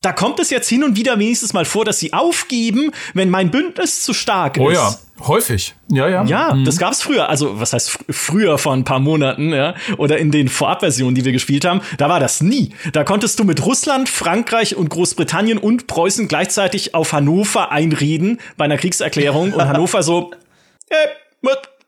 [0.00, 3.50] da kommt es jetzt hin und wieder wenigstens mal vor, dass sie aufgeben, wenn mein
[3.50, 4.78] Bündnis zu stark oh, ist.
[4.78, 5.74] Oh ja, häufig.
[5.90, 6.24] Ja, ja.
[6.24, 6.64] Ja, mhm.
[6.64, 7.28] das gab's früher.
[7.28, 9.74] Also, was heißt früher vor ein paar Monaten, ja?
[9.96, 11.80] Oder in den Vorabversionen, die wir gespielt haben.
[11.96, 12.70] Da war das nie.
[12.92, 18.66] Da konntest du mit Russland, Frankreich und Großbritannien und Preußen gleichzeitig auf Hannover einreden bei
[18.66, 20.30] einer Kriegserklärung und Hannover so,
[20.90, 21.08] äh,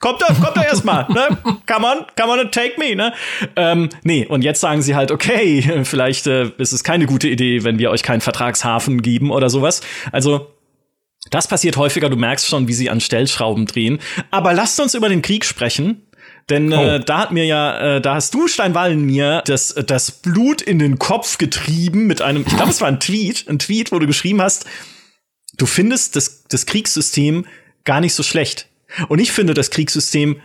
[0.01, 1.39] kommt da, kommt da erstmal, ne?
[1.67, 3.13] Come on, come on and take me, ne?
[3.55, 7.63] Ähm, nee, und jetzt sagen sie halt, okay, vielleicht äh, ist es keine gute Idee,
[7.63, 9.83] wenn wir euch keinen Vertragshafen geben oder sowas.
[10.11, 10.49] Also,
[11.31, 14.01] das passiert häufiger, du merkst schon, wie sie an Stellschrauben drehen.
[14.31, 16.07] Aber lasst uns über den Krieg sprechen.
[16.49, 16.83] Denn äh, oh.
[16.83, 20.79] äh, da hat mir ja, äh, da hast du, Steinwallen, mir das, das Blut in
[20.79, 24.07] den Kopf getrieben mit einem, ich glaube, es war ein Tweet, ein Tweet, wo du
[24.07, 24.65] geschrieben hast,
[25.59, 27.47] du findest das, das Kriegssystem
[27.85, 28.70] gar nicht so schlecht.
[29.09, 30.41] Und ich finde das Kriegssystem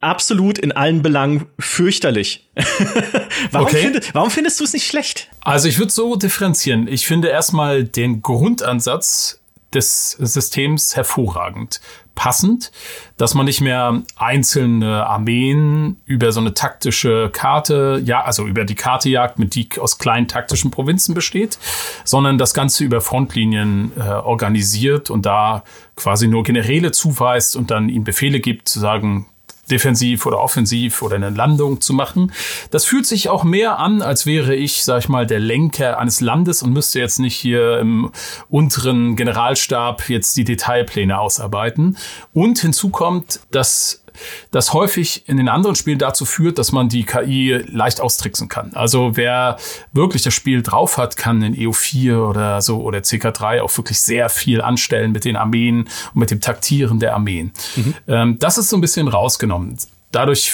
[0.00, 2.48] absolut in allen Belangen fürchterlich.
[3.50, 3.92] warum, okay.
[3.92, 5.28] find, warum findest du es nicht schlecht?
[5.42, 6.88] Also ich würde so differenzieren.
[6.88, 9.39] Ich finde erstmal den Grundansatz
[9.74, 11.80] des Systems hervorragend.
[12.16, 12.70] Passend,
[13.16, 18.74] dass man nicht mehr einzelne Armeen über so eine taktische Karte, ja, also über die
[18.74, 21.58] Karte jagt, mit die aus kleinen taktischen Provinzen besteht,
[22.04, 25.64] sondern das Ganze über Frontlinien äh, organisiert und da
[25.96, 29.26] quasi nur Generäle zuweist und dann ihnen Befehle gibt, zu sagen,
[29.70, 32.32] defensiv oder offensiv oder eine Landung zu machen.
[32.70, 36.20] Das fühlt sich auch mehr an, als wäre ich, sag ich mal, der Lenker eines
[36.20, 38.10] Landes und müsste jetzt nicht hier im
[38.48, 41.96] unteren Generalstab jetzt die Detailpläne ausarbeiten.
[42.32, 44.04] Und hinzu kommt, dass
[44.50, 48.72] das häufig in den anderen Spielen dazu führt, dass man die KI leicht austricksen kann.
[48.74, 49.56] Also wer
[49.92, 54.28] wirklich das Spiel drauf hat, kann in EO4 oder so oder CK3 auch wirklich sehr
[54.28, 57.52] viel anstellen mit den Armeen und mit dem Taktieren der Armeen.
[57.76, 57.94] Mhm.
[58.08, 59.76] Ähm, das ist so ein bisschen rausgenommen
[60.12, 60.52] dadurch,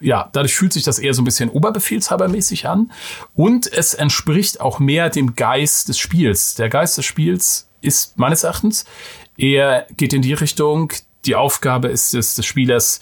[0.00, 2.92] ja, dadurch fühlt sich das eher so ein bisschen oberbefehlshabermäßig an.
[3.34, 6.54] Und es entspricht auch mehr dem Geist des Spiels.
[6.56, 8.84] Der Geist des Spiels ist meines Erachtens
[9.36, 10.92] eher geht in die Richtung,
[11.28, 13.00] die Aufgabe ist es des Spielers,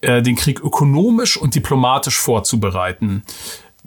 [0.00, 3.24] äh, den Krieg ökonomisch und diplomatisch vorzubereiten.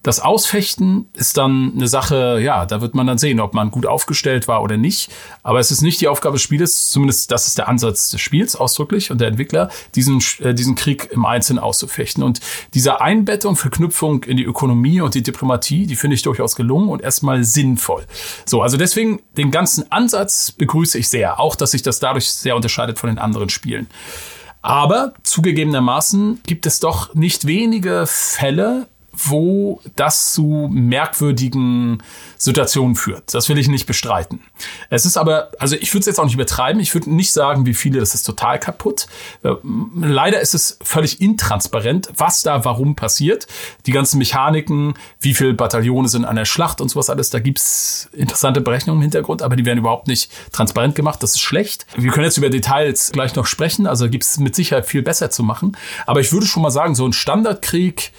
[0.05, 3.87] Das Ausfechten ist dann eine Sache, ja, da wird man dann sehen, ob man gut
[3.87, 5.09] aufgestellt war oder nicht.
[5.41, 8.55] Aber es ist nicht die Aufgabe des Spiels, zumindest das ist der Ansatz des Spiels
[8.55, 12.21] ausdrücklich und der Entwickler, diesen, äh, diesen Krieg im Einzelnen auszufechten.
[12.21, 12.39] Und
[12.75, 17.01] diese Einbettung, Verknüpfung in die Ökonomie und die Diplomatie, die finde ich durchaus gelungen und
[17.01, 18.05] erstmal sinnvoll.
[18.45, 21.39] So, also deswegen den ganzen Ansatz begrüße ich sehr.
[21.39, 23.87] Auch, dass sich das dadurch sehr unterscheidet von den anderen Spielen.
[24.61, 32.03] Aber zugegebenermaßen gibt es doch nicht wenige Fälle, wo das zu merkwürdigen
[32.37, 33.33] Situationen führt.
[33.33, 34.41] Das will ich nicht bestreiten.
[34.89, 36.81] Es ist aber, also ich würde es jetzt auch nicht übertreiben.
[36.81, 39.07] Ich würde nicht sagen, wie viele, das ist total kaputt.
[39.43, 39.53] Äh,
[39.95, 43.47] leider ist es völlig intransparent, was da warum passiert.
[43.85, 48.09] Die ganzen Mechaniken, wie viele Bataillone sind an der Schlacht und sowas alles, da gibt's
[48.13, 51.21] interessante Berechnungen im Hintergrund, aber die werden überhaupt nicht transparent gemacht.
[51.23, 51.85] Das ist schlecht.
[51.95, 55.43] Wir können jetzt über Details gleich noch sprechen, also gibt's mit Sicherheit viel besser zu
[55.43, 55.77] machen.
[56.05, 58.11] Aber ich würde schon mal sagen, so ein Standardkrieg,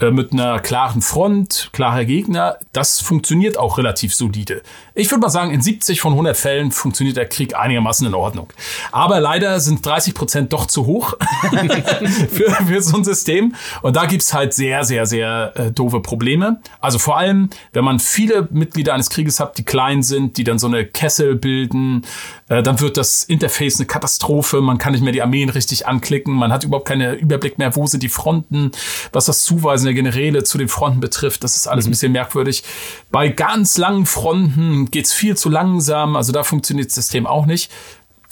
[0.00, 4.62] mit einer klaren Front, klarer Gegner, das funktioniert auch relativ solide.
[4.96, 8.46] Ich würde mal sagen, in 70 von 100 Fällen funktioniert der Krieg einigermaßen in Ordnung.
[8.92, 11.14] Aber leider sind 30 Prozent doch zu hoch
[12.30, 13.56] für, für so ein System.
[13.82, 16.60] Und da gibt's halt sehr, sehr, sehr äh, doofe Probleme.
[16.80, 20.60] Also vor allem, wenn man viele Mitglieder eines Krieges hat, die klein sind, die dann
[20.60, 22.06] so eine Kessel bilden,
[22.48, 24.60] äh, dann wird das Interface eine Katastrophe.
[24.60, 26.34] Man kann nicht mehr die Armeen richtig anklicken.
[26.34, 28.70] Man hat überhaupt keinen Überblick mehr, wo sind die Fronten,
[29.12, 31.42] was das Zuweisen der Generäle zu den Fronten betrifft.
[31.42, 31.92] Das ist alles ein mhm.
[31.92, 32.62] bisschen merkwürdig.
[33.10, 36.16] Bei ganz langen Fronten geht's viel zu langsam.
[36.16, 37.70] Also da funktioniert das System auch nicht.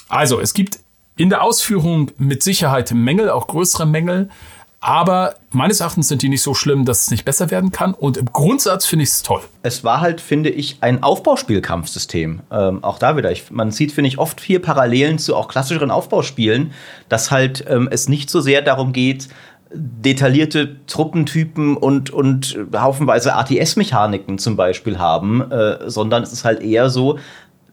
[0.09, 0.79] Also es gibt
[1.17, 4.29] in der Ausführung mit Sicherheit Mängel, auch größere Mängel.
[4.85, 7.95] Aber meines Erachtens sind die nicht so schlimm, dass es nicht besser werden kann.
[7.95, 9.41] Und im Grundsatz finde ich es toll.
[9.63, 12.41] Es war halt, finde ich, ein Aufbauspielkampfsystem.
[12.51, 13.31] Ähm, auch da wieder.
[13.31, 16.73] Ich, man sieht, finde ich, oft viel Parallelen zu auch klassischeren Aufbauspielen,
[17.09, 19.29] dass halt ähm, es nicht so sehr darum geht,
[19.75, 26.91] detaillierte Truppentypen und, und haufenweise ATS-Mechaniken zum Beispiel haben, äh, sondern es ist halt eher
[26.91, 27.19] so,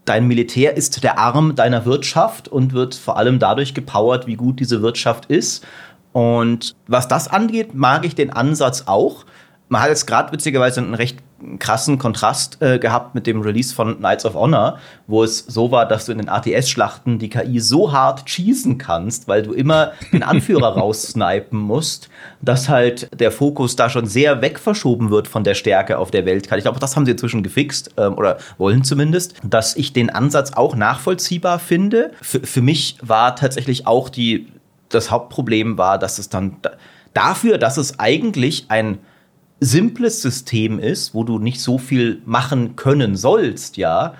[0.06, 4.60] dein Militär ist der Arm deiner Wirtschaft und wird vor allem dadurch gepowert, wie gut
[4.60, 5.66] diese Wirtschaft ist.
[6.14, 9.26] Und was das angeht, mag ich den Ansatz auch.
[9.68, 11.20] Man hat jetzt gerade witzigerweise einen recht
[11.60, 15.86] krassen Kontrast äh, gehabt mit dem Release von Knights of Honor, wo es so war,
[15.86, 20.24] dass du in den ATS-Schlachten die KI so hart cheesen kannst, weil du immer den
[20.24, 22.10] Anführer raussnipen musst,
[22.42, 26.60] dass halt der Fokus da schon sehr wegverschoben wird von der Stärke auf der Weltkarte.
[26.60, 30.54] Ich glaube, das haben sie inzwischen gefixt ähm, oder wollen zumindest, dass ich den Ansatz
[30.54, 32.12] auch nachvollziehbar finde.
[32.22, 34.48] Für, für mich war tatsächlich auch die
[34.90, 36.58] das Hauptproblem war, dass es dann
[37.14, 39.00] dafür, dass es eigentlich ein
[39.60, 44.14] simples System ist, wo du nicht so viel machen können sollst, ja,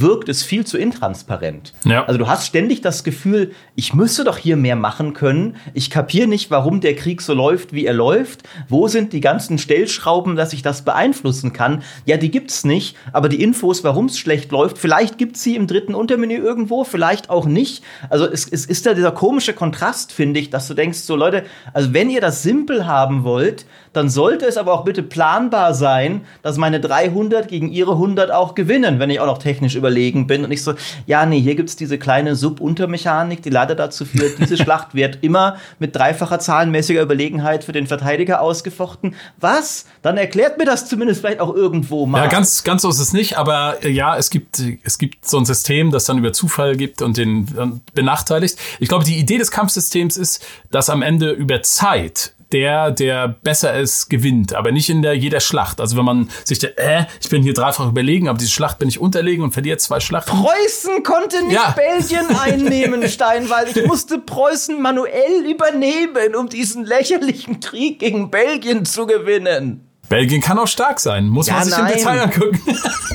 [0.00, 1.72] wirkt es viel zu intransparent.
[1.84, 2.04] Ja.
[2.04, 5.56] Also du hast ständig das Gefühl, ich müsste doch hier mehr machen können.
[5.74, 8.42] Ich kapiere nicht, warum der Krieg so läuft, wie er läuft.
[8.68, 11.82] Wo sind die ganzen Stellschrauben, dass ich das beeinflussen kann?
[12.04, 15.66] Ja, die gibt's nicht, aber die Infos, warum es schlecht läuft, vielleicht gibt's sie im
[15.66, 17.82] dritten Untermenü irgendwo, vielleicht auch nicht.
[18.08, 21.44] Also es, es ist da dieser komische Kontrast, finde ich, dass du denkst, so Leute,
[21.72, 26.22] also wenn ihr das simpel haben wollt, dann sollte es aber auch bitte planbar sein,
[26.42, 30.44] dass meine 300 gegen ihre 100 auch gewinnen, wenn ich auch noch technisch überlegen bin
[30.44, 30.74] und ich so,
[31.06, 35.18] ja, nee, hier gibt es diese kleine Sub-Untermechanik, die leider dazu führt, diese Schlacht wird
[35.22, 39.14] immer mit dreifacher zahlenmäßiger Überlegenheit für den Verteidiger ausgefochten.
[39.38, 39.86] Was?
[40.02, 42.24] Dann erklärt mir das zumindest vielleicht auch irgendwo mal.
[42.24, 45.38] Ja, ganz, ganz so ist es nicht, aber äh, ja, es gibt, es gibt so
[45.38, 48.58] ein System, das dann über Zufall gibt und den dann benachteiligt.
[48.80, 53.78] Ich glaube, die Idee des Kampfsystems ist, dass am Ende über Zeit der, der besser
[53.78, 55.80] ist, gewinnt, aber nicht in der jeder Schlacht.
[55.80, 58.88] Also wenn man sich der, äh, ich bin hier dreifach überlegen, aber diese Schlacht bin
[58.88, 60.30] ich unterlegen und verliere zwei Schlachten.
[60.30, 61.70] Preußen konnte nicht ja.
[61.76, 63.76] Belgien einnehmen, Steinwald.
[63.76, 69.87] Ich musste Preußen manuell übernehmen, um diesen lächerlichen Krieg gegen Belgien zu gewinnen.
[70.08, 71.92] Belgien kann auch stark sein, muss ja, man sich nein.
[71.92, 72.60] im Detail angucken.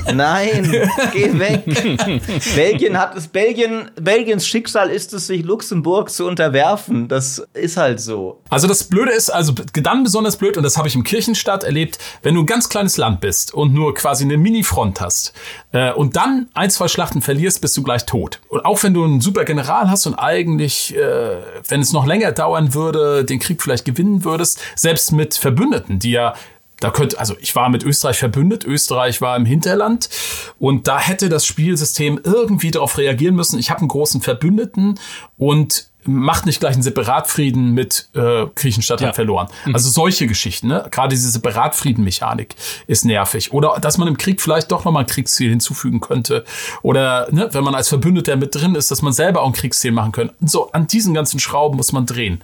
[0.14, 1.64] Nein, geh weg.
[2.54, 7.08] Belgien hat es, Belgien, Belgiens Schicksal ist es, sich Luxemburg zu unterwerfen.
[7.08, 8.40] Das ist halt so.
[8.50, 11.98] Also das Blöde ist, also dann besonders blöd, und das habe ich im Kirchenstadt erlebt,
[12.22, 15.32] wenn du ein ganz kleines Land bist und nur quasi eine Mini-Front hast
[15.72, 18.40] äh, und dann ein, zwei Schlachten verlierst, bist du gleich tot.
[18.48, 22.32] Und auch wenn du einen super General hast und eigentlich, äh, wenn es noch länger
[22.32, 26.34] dauern würde, den Krieg vielleicht gewinnen würdest, selbst mit Verbündeten, die ja
[26.80, 30.08] da könnte, also ich war mit Österreich verbündet, Österreich war im Hinterland
[30.58, 33.58] und da hätte das Spielsystem irgendwie darauf reagieren müssen.
[33.58, 34.98] Ich habe einen großen Verbündeten
[35.38, 39.08] und macht nicht gleich einen Separatfrieden mit äh, Griechenstadt ja.
[39.08, 39.48] hat verloren.
[39.64, 39.74] Mhm.
[39.74, 40.86] Also solche Geschichten, ne?
[40.90, 42.54] Gerade diese Separatfriedenmechanik
[42.86, 43.52] ist nervig.
[43.52, 46.44] Oder dass man im Krieg vielleicht doch nochmal ein Kriegsziel hinzufügen könnte.
[46.82, 49.92] Oder ne, wenn man als Verbündeter mit drin ist, dass man selber auch ein Kriegsziel
[49.92, 50.34] machen könnte.
[50.44, 52.42] So, an diesen ganzen Schrauben muss man drehen.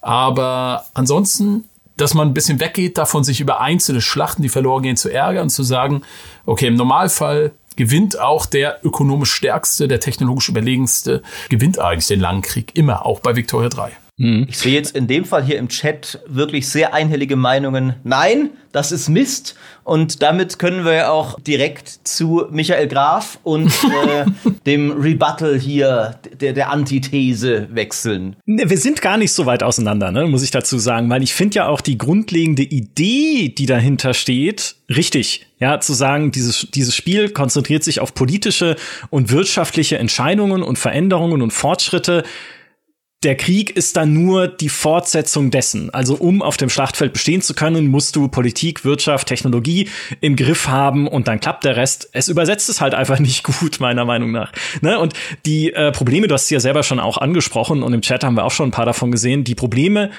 [0.00, 1.64] Aber ansonsten
[1.96, 5.50] dass man ein bisschen weggeht davon, sich über einzelne Schlachten, die verloren gehen, zu ärgern
[5.50, 6.02] zu sagen,
[6.44, 12.42] okay, im Normalfall gewinnt auch der ökonomisch stärkste, der technologisch überlegenste, gewinnt eigentlich den langen
[12.42, 13.92] Krieg immer, auch bei Victoria 3.
[14.18, 14.46] Mhm.
[14.48, 17.96] Ich sehe jetzt in dem Fall hier im Chat wirklich sehr einhellige Meinungen.
[18.02, 19.56] Nein, das ist Mist.
[19.84, 23.66] Und damit können wir auch direkt zu Michael Graf und
[24.06, 24.24] äh,
[24.64, 28.36] dem Rebuttal hier, der, der Antithese wechseln.
[28.46, 31.34] Ne, wir sind gar nicht so weit auseinander, ne, muss ich dazu sagen, weil ich
[31.34, 35.46] finde ja auch die grundlegende Idee, die dahinter steht, richtig.
[35.58, 38.76] Ja, zu sagen, dieses, dieses Spiel konzentriert sich auf politische
[39.08, 42.24] und wirtschaftliche Entscheidungen und Veränderungen und Fortschritte
[43.26, 45.90] der Krieg ist dann nur die Fortsetzung dessen.
[45.90, 49.88] Also um auf dem Schlachtfeld bestehen zu können, musst du Politik, Wirtschaft, Technologie
[50.20, 52.08] im Griff haben und dann klappt der Rest.
[52.12, 54.52] Es übersetzt es halt einfach nicht gut, meiner Meinung nach.
[54.80, 55.00] Ne?
[55.00, 58.22] Und die äh, Probleme, du hast sie ja selber schon auch angesprochen und im Chat
[58.22, 60.12] haben wir auch schon ein paar davon gesehen, die Probleme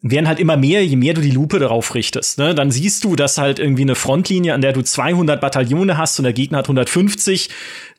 [0.00, 2.38] werden halt immer mehr, je mehr du die Lupe darauf richtest.
[2.38, 2.54] Ne?
[2.54, 6.24] Dann siehst du, dass halt irgendwie eine Frontlinie, an der du 200 Bataillone hast und
[6.24, 7.50] der Gegner hat 150,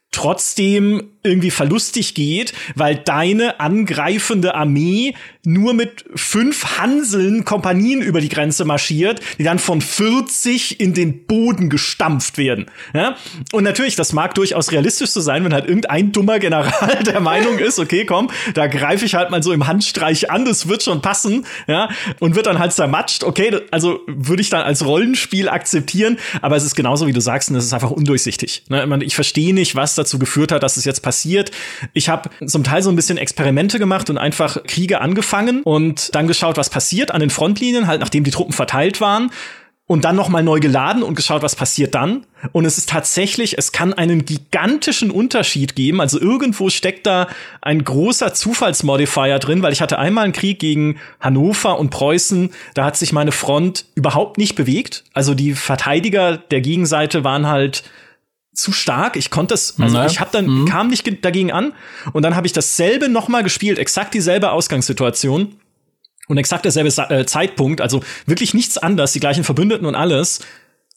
[0.09, 5.13] trotzdem irgendwie verlustig geht, weil deine angreifende Armee
[5.45, 11.25] nur mit fünf Hanseln Kompanien über die Grenze marschiert, die dann von 40 in den
[11.25, 12.65] Boden gestampft werden.
[12.93, 13.15] Ja?
[13.51, 17.59] Und natürlich, das mag durchaus realistisch so sein, wenn halt irgendein dummer General der Meinung
[17.59, 21.01] ist, okay, komm, da greife ich halt mal so im Handstreich an, das wird schon
[21.01, 23.23] passen, ja, und wird dann halt zermatscht.
[23.23, 27.49] Okay, also würde ich dann als Rollenspiel akzeptieren, aber es ist genauso wie du sagst,
[27.49, 28.63] und es ist einfach undurchsichtig.
[28.69, 28.99] Ne?
[29.03, 31.51] Ich verstehe nicht, was dazu geführt hat, dass es jetzt passiert passiert.
[31.93, 36.27] Ich habe zum Teil so ein bisschen Experimente gemacht und einfach Kriege angefangen und dann
[36.27, 39.31] geschaut, was passiert an den Frontlinien, halt nachdem die Truppen verteilt waren
[39.87, 42.25] und dann noch mal neu geladen und geschaut, was passiert dann.
[42.51, 46.01] Und es ist tatsächlich, es kann einen gigantischen Unterschied geben.
[46.01, 47.27] Also irgendwo steckt da
[47.61, 52.49] ein großer Zufallsmodifier drin, weil ich hatte einmal einen Krieg gegen Hannover und Preußen.
[52.73, 55.03] Da hat sich meine Front überhaupt nicht bewegt.
[55.13, 57.83] Also die Verteidiger der Gegenseite waren halt
[58.55, 59.15] zu stark.
[59.15, 60.65] Ich konnte es, also ich habe dann mhm.
[60.65, 61.73] kam nicht dagegen an
[62.13, 65.55] und dann habe ich dasselbe noch mal gespielt, exakt dieselbe Ausgangssituation
[66.27, 70.39] und exakt derselbe äh, Zeitpunkt, also wirklich nichts anders, die gleichen Verbündeten und alles.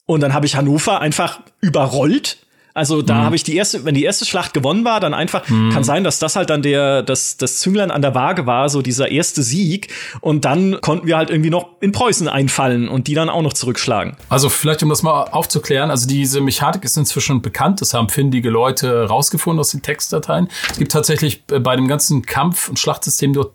[0.06, 2.38] Und dann habe ich Hannover einfach überrollt.
[2.78, 3.24] Also da mhm.
[3.24, 5.70] habe ich die erste, wenn die erste Schlacht gewonnen war, dann einfach mhm.
[5.72, 8.80] kann sein, dass das halt dann der das das Zünglein an der Waage war, so
[8.82, 9.88] dieser erste Sieg
[10.20, 13.52] und dann konnten wir halt irgendwie noch in Preußen einfallen und die dann auch noch
[13.52, 14.16] zurückschlagen.
[14.28, 18.50] Also vielleicht um das mal aufzuklären, also diese Mechanik ist inzwischen bekannt, das haben findige
[18.50, 20.48] Leute rausgefunden aus den Textdateien.
[20.70, 23.52] Es gibt tatsächlich äh, bei dem ganzen Kampf- und Schlachtsystem dort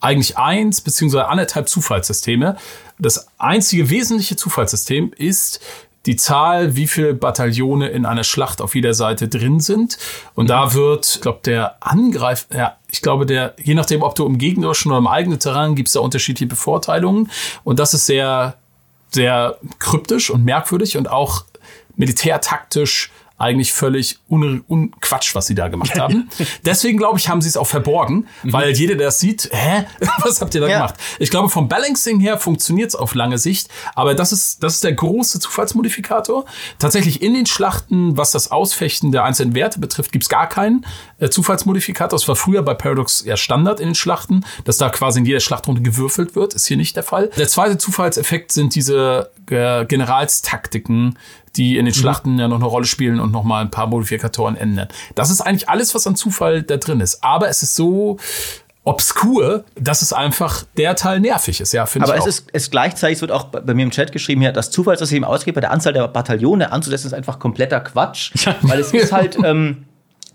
[0.00, 2.56] eigentlich eins beziehungsweise anderthalb Zufallssysteme.
[2.98, 5.60] Das einzige wesentliche Zufallssystem ist
[6.06, 9.98] die Zahl, wie viele Bataillone in einer Schlacht auf jeder Seite drin sind.
[10.34, 10.48] Und mhm.
[10.48, 14.38] da wird, ich glaube, der Angreif, ja, ich glaube, der, je nachdem, ob du im
[14.38, 17.30] gegnerischen oder im eigenen Terrain, gibt es da unterschiedliche Bevorteilungen.
[17.64, 18.54] Und das ist sehr,
[19.10, 21.44] sehr kryptisch und merkwürdig und auch
[21.96, 26.28] militärtaktisch eigentlich völlig un, un Quatsch, was sie da gemacht haben.
[26.64, 28.52] Deswegen glaube ich, haben sie es auch verborgen, mhm.
[28.52, 29.84] weil jeder, der das sieht, hä,
[30.22, 30.78] was habt ihr da ja.
[30.78, 30.94] gemacht?
[31.18, 34.84] Ich glaube, vom Balancing her funktioniert es auf lange Sicht, aber das ist, das ist
[34.84, 36.44] der große Zufallsmodifikator.
[36.78, 40.84] Tatsächlich in den Schlachten, was das Ausfechten der einzelnen Werte betrifft, gibt's gar keinen
[41.18, 42.18] äh, Zufallsmodifikator.
[42.18, 45.40] Das war früher bei Paradox ja Standard in den Schlachten, dass da quasi in jeder
[45.40, 47.30] Schlachtrunde gewürfelt wird, ist hier nicht der Fall.
[47.36, 51.18] Der zweite Zufallseffekt sind diese äh, Generalstaktiken,
[51.58, 51.98] die in den mhm.
[51.98, 52.38] Schlachten mhm.
[52.38, 54.88] ja noch eine Rolle spielen und noch mal ein paar Modifikatoren ändern.
[55.14, 57.22] Das ist eigentlich alles, was an Zufall da drin ist.
[57.22, 58.18] Aber es ist so
[58.84, 62.10] obskur, dass es einfach der Teil nervig ist, ja, finde ich.
[62.10, 62.28] Aber es auch.
[62.28, 65.60] ist es gleichzeitig wird auch bei mir im Chat geschrieben hier, das Zufallssystem ausgeht bei
[65.60, 68.32] der Anzahl der Bataillone anzusetzen, ist einfach kompletter Quatsch.
[68.62, 69.84] weil es ist halt, ähm,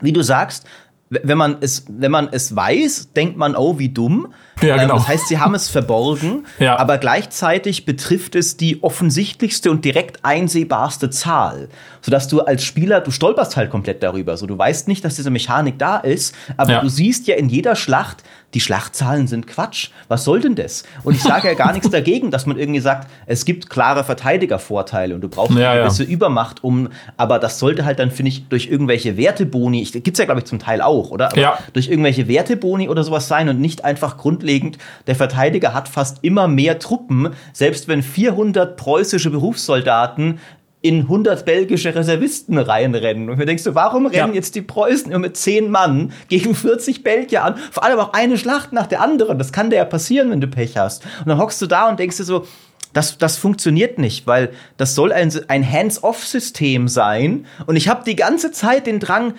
[0.02, 0.66] wie du sagst,
[1.10, 4.34] wenn man es, wenn man es weiß, denkt man, oh, wie dumm.
[4.62, 4.96] Ja, genau.
[4.96, 6.78] Das heißt, sie haben es verborgen, ja.
[6.78, 11.70] aber gleichzeitig betrifft es die offensichtlichste und direkt einsehbarste Zahl,
[12.02, 14.38] sodass du als Spieler, du stolperst halt komplett darüber.
[14.38, 16.82] So, du weißt nicht, dass diese Mechanik da ist, aber ja.
[16.82, 19.90] du siehst ja in jeder Schlacht, die Schlachtzahlen sind Quatsch.
[20.08, 20.84] Was soll denn das?
[21.04, 25.16] Und ich sage ja gar nichts dagegen, dass man irgendwie sagt, es gibt klare Verteidigervorteile
[25.16, 26.10] und du brauchst ja, eine gewisse ja.
[26.10, 30.26] Übermacht, um, aber das sollte halt dann, finde ich, durch irgendwelche Werteboni, gibt es ja,
[30.26, 31.28] glaube ich, zum Teil auch, oder?
[31.28, 31.58] Aber ja.
[31.74, 34.43] Durch irgendwelche Werteboni oder sowas sein und nicht einfach grundlegend,
[35.08, 40.40] der Verteidiger hat fast immer mehr Truppen, selbst wenn 400 preußische Berufssoldaten
[40.84, 43.30] in 100 belgische Reservisten reinrennen.
[43.30, 44.36] Und mir denkst du, warum rennen ja.
[44.36, 47.56] jetzt die Preußen nur mit 10 Mann gegen 40 Belgier an?
[47.72, 49.38] Vor allem auch eine Schlacht nach der anderen.
[49.38, 51.06] Das kann dir ja passieren, wenn du Pech hast.
[51.20, 52.46] Und dann hockst du da und denkst dir so,
[52.92, 57.46] das, das funktioniert nicht, weil das soll ein, ein Hands-off-System sein.
[57.66, 59.36] Und ich habe die ganze Zeit den Drang,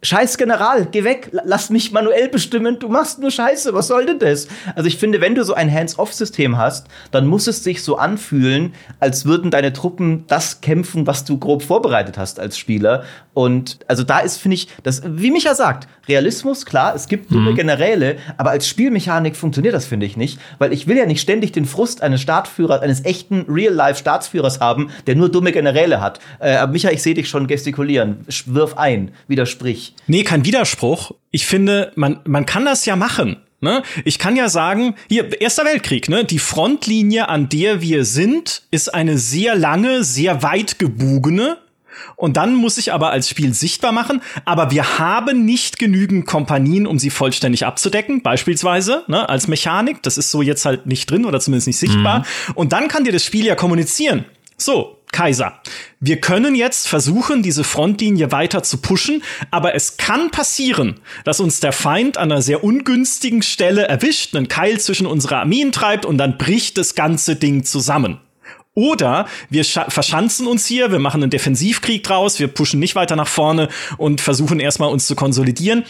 [0.00, 4.20] Scheiß General, geh weg, lass mich manuell bestimmen, du machst nur Scheiße, was soll denn
[4.20, 4.46] das?
[4.76, 8.74] Also ich finde, wenn du so ein Hands-off-System hast, dann muss es sich so anfühlen,
[9.00, 13.02] als würden deine Truppen das kämpfen, was du grob vorbereitet hast als Spieler.
[13.38, 17.52] Und also da ist, finde ich, das, wie Micha sagt, Realismus, klar, es gibt dumme
[17.52, 17.54] mhm.
[17.54, 21.52] Generäle, aber als Spielmechanik funktioniert das, finde ich, nicht, weil ich will ja nicht ständig
[21.52, 26.18] den Frust eines Startführers, eines echten Real-Life-Staatsführers haben, der nur dumme Generäle hat.
[26.40, 28.26] Äh, aber Micha, ich sehe dich schon gestikulieren.
[28.46, 29.94] Wirf ein, widersprich.
[30.08, 31.12] Nee, kein Widerspruch.
[31.30, 33.36] Ich finde, man, man kann das ja machen.
[33.60, 33.84] Ne?
[34.04, 36.24] Ich kann ja sagen, hier, Erster Weltkrieg, ne?
[36.24, 41.58] Die Frontlinie, an der wir sind, ist eine sehr lange, sehr weit gebogene.
[42.16, 46.86] Und dann muss ich aber als Spiel sichtbar machen, aber wir haben nicht genügend Kompanien,
[46.86, 50.02] um sie vollständig abzudecken, beispielsweise, ne, als Mechanik.
[50.02, 52.20] Das ist so jetzt halt nicht drin oder zumindest nicht sichtbar.
[52.20, 52.54] Mhm.
[52.54, 54.24] Und dann kann dir das Spiel ja kommunizieren.
[54.56, 55.60] So, Kaiser.
[56.00, 61.60] Wir können jetzt versuchen, diese Frontlinie weiter zu pushen, aber es kann passieren, dass uns
[61.60, 66.18] der Feind an einer sehr ungünstigen Stelle erwischt, einen Keil zwischen unsere Armeen treibt und
[66.18, 68.20] dann bricht das ganze Ding zusammen.
[68.78, 73.26] Oder wir verschanzen uns hier, wir machen einen Defensivkrieg draus, wir pushen nicht weiter nach
[73.26, 75.82] vorne und versuchen erstmal uns zu konsolidieren.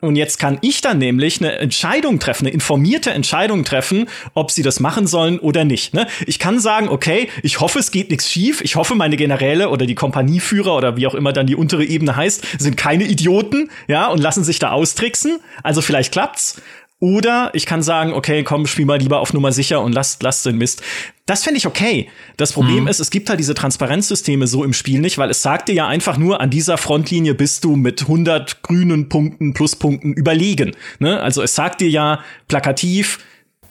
[0.00, 4.64] Und jetzt kann ich dann nämlich eine Entscheidung treffen, eine informierte Entscheidung treffen, ob sie
[4.64, 5.94] das machen sollen oder nicht.
[5.94, 6.08] Ne?
[6.26, 8.60] Ich kann sagen, okay, ich hoffe, es geht nichts schief.
[8.62, 12.16] Ich hoffe, meine Generäle oder die Kompanieführer oder wie auch immer dann die untere Ebene
[12.16, 15.38] heißt, sind keine Idioten, ja, und lassen sich da austricksen.
[15.62, 16.60] Also vielleicht klappt's.
[17.02, 20.44] Oder ich kann sagen, okay, komm, spiel mal lieber auf Nummer sicher und lass, lass
[20.44, 20.82] den Mist.
[21.26, 22.08] Das fände ich okay.
[22.36, 22.88] Das Problem mhm.
[22.88, 25.88] ist, es gibt halt diese Transparenzsysteme so im Spiel nicht, weil es sagt dir ja
[25.88, 30.76] einfach nur, an dieser Frontlinie bist du mit 100 grünen Punkten, Pluspunkten überlegen.
[31.00, 31.18] Ne?
[31.18, 33.18] Also es sagt dir ja plakativ,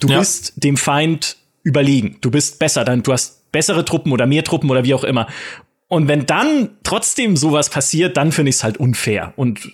[0.02, 0.20] du ja.
[0.20, 2.18] bist dem Feind überlegen.
[2.20, 5.28] Du bist besser, dann du hast bessere Truppen oder mehr Truppen oder wie auch immer.
[5.88, 9.72] Und wenn dann trotzdem sowas passiert, dann finde ich es halt unfair und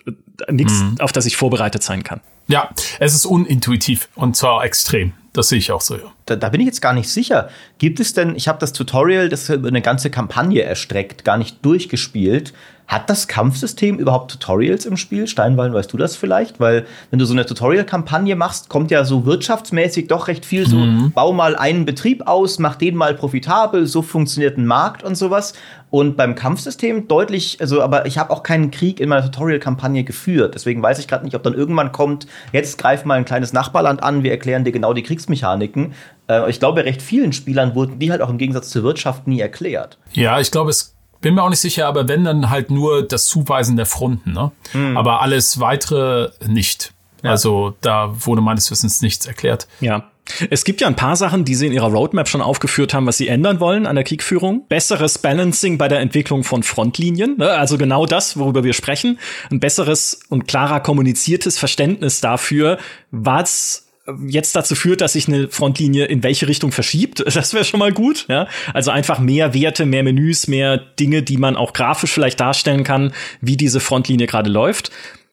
[0.47, 0.97] äh, nichts, mhm.
[0.99, 2.22] auf das ich vorbereitet sein kann.
[2.48, 2.70] Ja,
[3.00, 5.14] es ist unintuitiv und zwar extrem.
[5.34, 6.14] Das sehe ich auch so, ja.
[6.26, 7.50] Da, da, bin ich jetzt gar nicht sicher.
[7.78, 11.64] Gibt es denn, ich habe das Tutorial, das über eine ganze Kampagne erstreckt, gar nicht
[11.64, 12.54] durchgespielt.
[12.88, 15.27] Hat das Kampfsystem überhaupt Tutorials im Spiel?
[15.27, 16.61] Steinwallen, weißt du das vielleicht?
[16.61, 20.77] Weil wenn du so eine Tutorial-Kampagne machst, kommt ja so wirtschaftsmäßig doch recht viel so,
[20.77, 21.11] mhm.
[21.11, 25.53] bau mal einen Betrieb aus, mach den mal profitabel, so funktioniert ein Markt und sowas.
[25.89, 30.55] Und beim Kampfsystem deutlich, also aber ich habe auch keinen Krieg in meiner Tutorial-Kampagne geführt.
[30.55, 34.01] Deswegen weiß ich gerade nicht, ob dann irgendwann kommt, jetzt greif mal ein kleines Nachbarland
[34.01, 35.93] an, wir erklären dir genau die Kriegsmechaniken.
[36.29, 39.41] Äh, ich glaube, recht vielen Spielern wurden die halt auch im Gegensatz zur Wirtschaft nie
[39.41, 39.97] erklärt.
[40.13, 43.26] Ja, ich glaube, es bin mir auch nicht sicher, aber wenn dann halt nur das
[43.26, 44.51] Zuweisen der Fronten, ne?
[44.74, 44.97] Mhm.
[44.97, 46.93] Aber alles weitere nicht.
[47.24, 47.32] Ja.
[47.32, 49.68] Also da wurde meines Wissens nichts erklärt.
[49.80, 50.11] Ja.
[50.49, 53.18] Es gibt ja ein paar Sachen, die sie in ihrer Roadmap schon aufgeführt haben, was
[53.18, 54.65] sie ändern wollen an der Kriegführung.
[54.68, 57.51] Besseres Balancing bei der Entwicklung von Frontlinien, ne?
[57.51, 59.20] also genau das, worüber wir sprechen.
[59.49, 62.78] Ein besseres und klarer kommuniziertes Verständnis dafür,
[63.11, 63.86] was
[64.28, 67.24] jetzt dazu führt, dass sich eine Frontlinie in welche Richtung verschiebt.
[67.38, 68.26] Das wäre schon mal gut.
[68.30, 68.47] Ja?
[68.74, 73.14] Also einfach mehr Werte, mehr Menüs, mehr Dinge, die man auch grafisch vielleicht darstellen kann,
[73.41, 74.89] wie diese Frontlinie gerade läuft.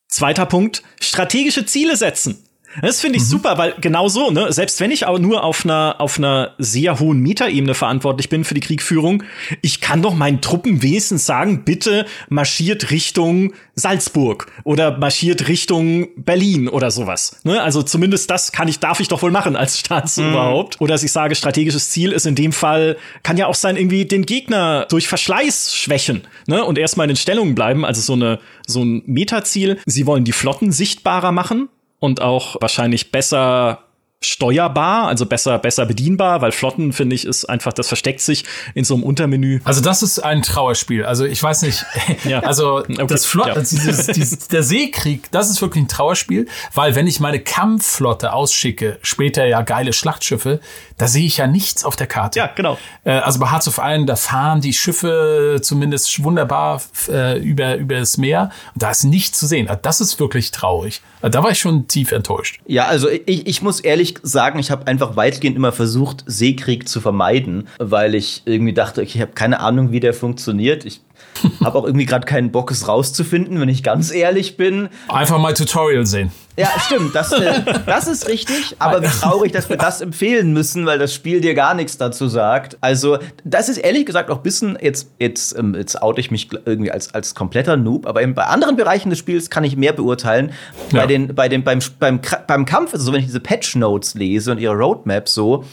[0.07, 2.45] Zweiter Punkt, strategische Ziele setzen.
[2.83, 3.29] Das finde ich mhm.
[3.29, 6.99] super, weil genau so, ne, selbst wenn ich auch nur auf einer auf einer sehr
[6.99, 9.23] hohen Metaebene verantwortlich bin für die Kriegführung,
[9.63, 16.69] ich kann doch meinen Truppen wenigstens sagen, bitte marschiert Richtung Salzburg oder marschiert Richtung Berlin
[16.69, 17.41] oder sowas.
[17.45, 17.61] Ne?
[17.63, 20.81] Also zumindest das kann ich darf ich doch wohl machen als Staatsoberhaupt.
[20.81, 20.85] Mhm.
[20.85, 24.05] Oder dass ich sage, strategisches Ziel ist in dem Fall kann ja auch sein irgendwie
[24.05, 28.39] den Gegner durch Verschleiß schwächen, ne, und erstmal in den Stellungen bleiben, also so eine
[28.67, 29.79] so ein Metaziel.
[29.87, 31.69] Sie wollen die Flotten sichtbarer machen
[32.05, 33.79] und auch wahrscheinlich besser
[34.25, 38.45] steuerbar, also besser, besser bedienbar, weil Flotten, finde ich, ist einfach, das versteckt sich
[38.75, 39.61] in so einem Untermenü.
[39.65, 41.05] Also das ist ein Trauerspiel.
[41.05, 41.85] Also ich weiß nicht,
[42.25, 42.41] ja.
[42.41, 43.07] also okay.
[43.07, 43.53] das Flot, ja.
[43.55, 48.33] also dieses, dieses, der Seekrieg, das ist wirklich ein Trauerspiel, weil wenn ich meine Kampfflotte
[48.33, 50.61] ausschicke, später ja geile Schlachtschiffe,
[50.97, 52.39] da sehe ich ja nichts auf der Karte.
[52.39, 52.79] Ja, genau.
[53.05, 57.97] Äh, also bei Hearts of Iron, da fahren die Schiffe zumindest wunderbar äh, über, über
[57.99, 59.69] das Meer und da ist nichts zu sehen.
[59.69, 61.03] Also das ist wirklich traurig.
[61.21, 62.61] Also da war ich schon tief enttäuscht.
[62.67, 67.01] Ja, also ich, ich muss ehrlich sagen, ich habe einfach weitgehend immer versucht, Seekrieg zu
[67.01, 70.85] vermeiden, weil ich irgendwie dachte, okay, ich habe keine Ahnung, wie der funktioniert.
[70.85, 71.01] Ich
[71.65, 74.89] habe auch irgendwie gerade keinen Bock, es rauszufinden, wenn ich ganz ehrlich bin.
[75.09, 76.33] Einfach mal Tutorial sehen.
[76.57, 80.87] Ja, stimmt, das, äh, das ist richtig, aber wie traurig, dass wir das empfehlen müssen,
[80.87, 82.79] weil das Spiel dir gar nichts dazu sagt.
[82.81, 86.49] Also, das ist ehrlich gesagt auch ein bisschen, jetzt, jetzt, ähm, jetzt oute ich mich
[86.65, 90.53] irgendwie als, als kompletter Noob, aber bei anderen Bereichen des Spiels kann ich mehr beurteilen.
[90.93, 91.01] Ja.
[91.01, 94.15] Bei den, bei den, beim, beim, beim Kampf, also so, wenn ich diese Patch Notes
[94.15, 95.65] lese und ihre Roadmap so,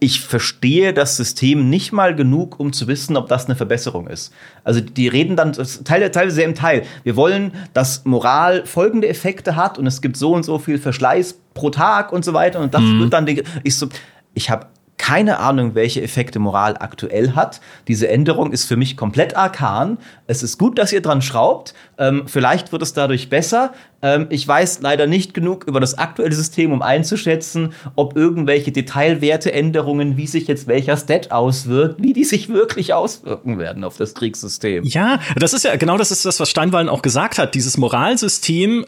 [0.00, 4.32] ich verstehe das System nicht mal genug, um zu wissen, ob das eine Verbesserung ist.
[4.62, 6.84] Also die reden dann teilweise sehr im Teil.
[7.02, 11.40] Wir wollen, dass Moral folgende Effekte hat und es gibt so und so viel Verschleiß
[11.54, 13.00] pro Tag und so weiter und das mhm.
[13.00, 13.26] wird dann
[13.64, 13.88] ich so
[14.34, 14.66] ich habe
[14.98, 17.60] keine Ahnung, welche Effekte Moral aktuell hat.
[17.86, 19.98] Diese Änderung ist für mich komplett arkan.
[20.26, 21.72] Es ist gut, dass ihr dran schraubt.
[21.96, 23.72] Ähm, vielleicht wird es dadurch besser.
[24.02, 30.16] Ähm, ich weiß leider nicht genug über das aktuelle System, um einzuschätzen, ob irgendwelche Detailwerteänderungen,
[30.16, 34.84] wie sich jetzt welcher Stat auswirkt, wie die sich wirklich auswirken werden auf das Kriegssystem.
[34.84, 37.54] Ja, das ist ja genau das ist das, was Steinwallen auch gesagt hat.
[37.54, 38.84] Dieses Moralsystem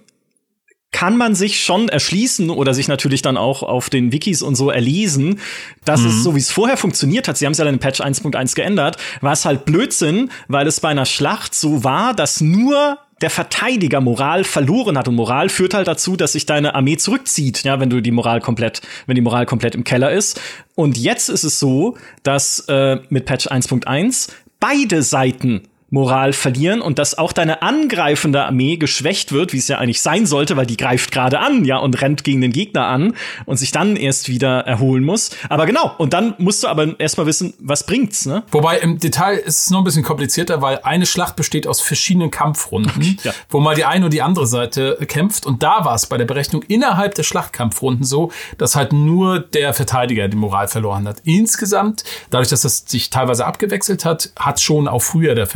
[0.93, 4.71] kann man sich schon erschließen oder sich natürlich dann auch auf den Wikis und so
[4.71, 5.41] erlesen,
[5.85, 6.09] dass mhm.
[6.09, 8.55] es so wie es vorher funktioniert hat, sie haben es ja dann in Patch 1.1
[8.55, 13.31] geändert, war es halt Blödsinn, weil es bei einer Schlacht so war, dass nur der
[13.31, 17.79] Verteidiger Moral verloren hat und Moral führt halt dazu, dass sich deine Armee zurückzieht, ja,
[17.79, 20.41] wenn du die Moral komplett, wenn die Moral komplett im Keller ist.
[20.75, 26.99] Und jetzt ist es so, dass äh, mit Patch 1.1 beide Seiten Moral verlieren und
[26.99, 30.77] dass auch deine angreifende Armee geschwächt wird, wie es ja eigentlich sein sollte, weil die
[30.77, 33.15] greift gerade an, ja, und rennt gegen den Gegner an
[33.45, 35.31] und sich dann erst wieder erholen muss.
[35.49, 38.45] Aber genau, und dann musst du aber erstmal wissen, was bringt's, ne?
[38.53, 42.31] Wobei im Detail ist es noch ein bisschen komplizierter, weil eine Schlacht besteht aus verschiedenen
[42.31, 43.33] Kampfrunden, okay, ja.
[43.49, 46.25] wo mal die eine oder die andere Seite kämpft und da war es bei der
[46.25, 51.17] Berechnung innerhalb der Schlachtkampfrunden so, dass halt nur der Verteidiger die Moral verloren hat.
[51.25, 55.49] Insgesamt, dadurch, dass das sich teilweise abgewechselt hat, hat schon auch früher der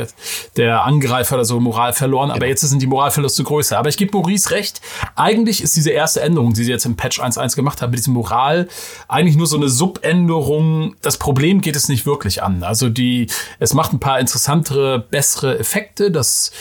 [0.57, 2.51] der Angreifer oder so Moral verloren, aber genau.
[2.51, 3.79] jetzt sind die Moralverluste größer.
[3.79, 4.81] Aber ich gebe Maurice recht,
[5.17, 8.15] eigentlich ist diese erste Änderung, die sie jetzt im Patch 1.1 gemacht haben, mit diesem
[8.15, 8.69] Moral,
[9.09, 10.97] eigentlich nur so eine Subänderung.
[11.03, 12.63] Das Problem geht es nicht wirklich an.
[12.63, 16.53] Also die, es macht ein paar interessantere, bessere Effekte, das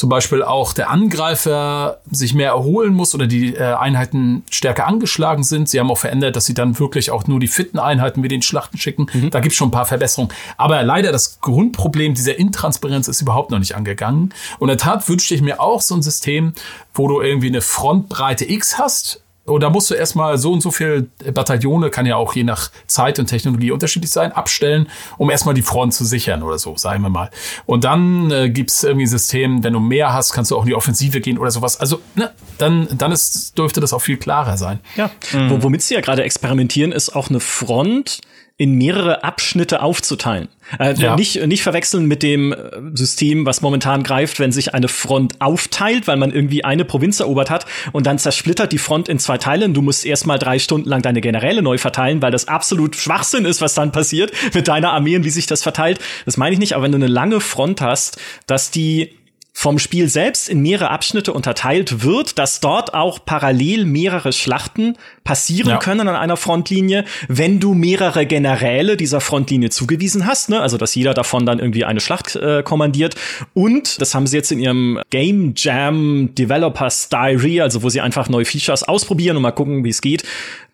[0.00, 5.44] zum Beispiel auch der Angreifer sich mehr erholen muss oder die äh, Einheiten stärker angeschlagen
[5.44, 5.68] sind.
[5.68, 8.40] Sie haben auch verändert, dass sie dann wirklich auch nur die fitten Einheiten mit den
[8.40, 9.08] Schlachten schicken.
[9.12, 9.28] Mhm.
[9.28, 10.32] Da gibt es schon ein paar Verbesserungen.
[10.56, 14.32] Aber leider das Grundproblem dieser Intransparenz ist überhaupt noch nicht angegangen.
[14.58, 16.54] Und in der Tat wünschte ich mir auch so ein System,
[16.94, 19.20] wo du irgendwie eine Frontbreite X hast
[19.50, 22.70] und da musst du erstmal so und so viel Bataillone, kann ja auch je nach
[22.86, 24.88] Zeit und Technologie unterschiedlich sein, abstellen,
[25.18, 27.30] um erstmal die Front zu sichern oder so, sagen wir mal.
[27.66, 30.62] Und dann äh, gibt es irgendwie ein System, wenn du mehr hast, kannst du auch
[30.62, 31.78] in die Offensive gehen oder sowas.
[31.78, 34.80] Also, ne, dann, dann ist, dürfte das auch viel klarer sein.
[34.96, 35.62] Ja, mhm.
[35.62, 38.20] womit sie ja gerade experimentieren, ist auch eine Front,
[38.60, 40.48] in mehrere Abschnitte aufzuteilen.
[40.78, 41.16] Äh, ja.
[41.16, 42.56] nicht, nicht verwechseln mit dem äh,
[42.92, 47.48] System, was momentan greift, wenn sich eine Front aufteilt, weil man irgendwie eine Provinz erobert
[47.48, 50.90] hat und dann zersplittert die Front in zwei Teile und du musst erstmal drei Stunden
[50.90, 54.92] lang deine Generäle neu verteilen, weil das absolut Schwachsinn ist, was dann passiert mit deiner
[54.92, 55.98] Armee und wie sich das verteilt.
[56.26, 59.14] Das meine ich nicht, aber wenn du eine lange Front hast, dass die
[59.52, 64.96] vom Spiel selbst in mehrere Abschnitte unterteilt wird, dass dort auch parallel mehrere Schlachten
[65.30, 65.76] passieren ja.
[65.76, 70.60] können an einer Frontlinie, wenn du mehrere Generäle dieser Frontlinie zugewiesen hast, ne?
[70.60, 73.14] also dass jeder davon dann irgendwie eine Schlacht äh, kommandiert.
[73.54, 78.28] Und das haben sie jetzt in ihrem Game Jam Developers Diary, also wo sie einfach
[78.28, 80.24] neue Features ausprobieren und mal gucken, wie es geht,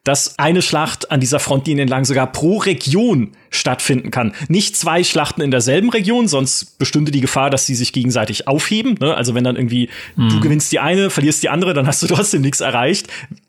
[0.05, 4.33] dass eine Schlacht an dieser Frontlinie entlang sogar pro Region stattfinden kann.
[4.49, 8.95] Nicht zwei Schlachten in derselben Region, sonst bestünde die Gefahr, dass sie sich gegenseitig aufheben.
[9.01, 9.15] Ne?
[9.15, 10.31] Also wenn dann irgendwie mhm.
[10.31, 13.09] du gewinnst die eine, verlierst die andere, dann hast du trotzdem nichts erreicht.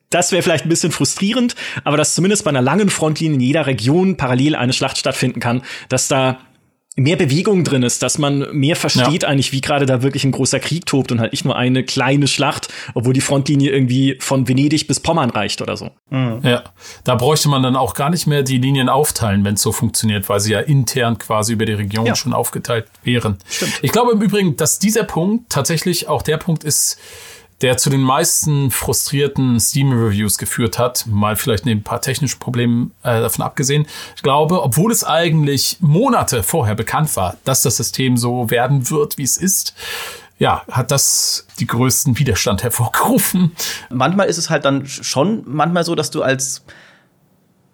[0.10, 3.68] Das wäre vielleicht ein bisschen frustrierend, aber dass zumindest bei einer langen Frontlinie in jeder
[3.68, 6.40] Region parallel eine Schlacht stattfinden kann, dass da
[6.98, 9.30] mehr Bewegung drin ist, dass man mehr versteht ja.
[9.30, 12.28] eigentlich, wie gerade da wirklich ein großer Krieg tobt und halt nicht nur eine kleine
[12.28, 15.92] Schlacht, obwohl die Frontlinie irgendwie von Venedig bis Pommern reicht oder so.
[16.10, 16.40] Mhm.
[16.42, 16.64] Ja,
[17.04, 20.28] da bräuchte man dann auch gar nicht mehr die Linien aufteilen, wenn es so funktioniert,
[20.28, 22.16] weil sie ja intern quasi über die Region ja.
[22.16, 23.38] schon aufgeteilt wären.
[23.48, 23.74] Stimmt.
[23.84, 26.98] Ich glaube im Übrigen, dass dieser Punkt tatsächlich auch der Punkt ist,
[27.62, 32.92] der zu den meisten frustrierten Steam-Reviews geführt hat, mal vielleicht neben ein paar technischen Problemen
[33.02, 33.88] äh, davon abgesehen.
[34.16, 39.18] Ich glaube, obwohl es eigentlich Monate vorher bekannt war, dass das System so werden wird,
[39.18, 39.74] wie es ist,
[40.40, 43.54] ja, hat das die größten Widerstand hervorgerufen.
[43.90, 46.64] Manchmal ist es halt dann schon manchmal so, dass du als,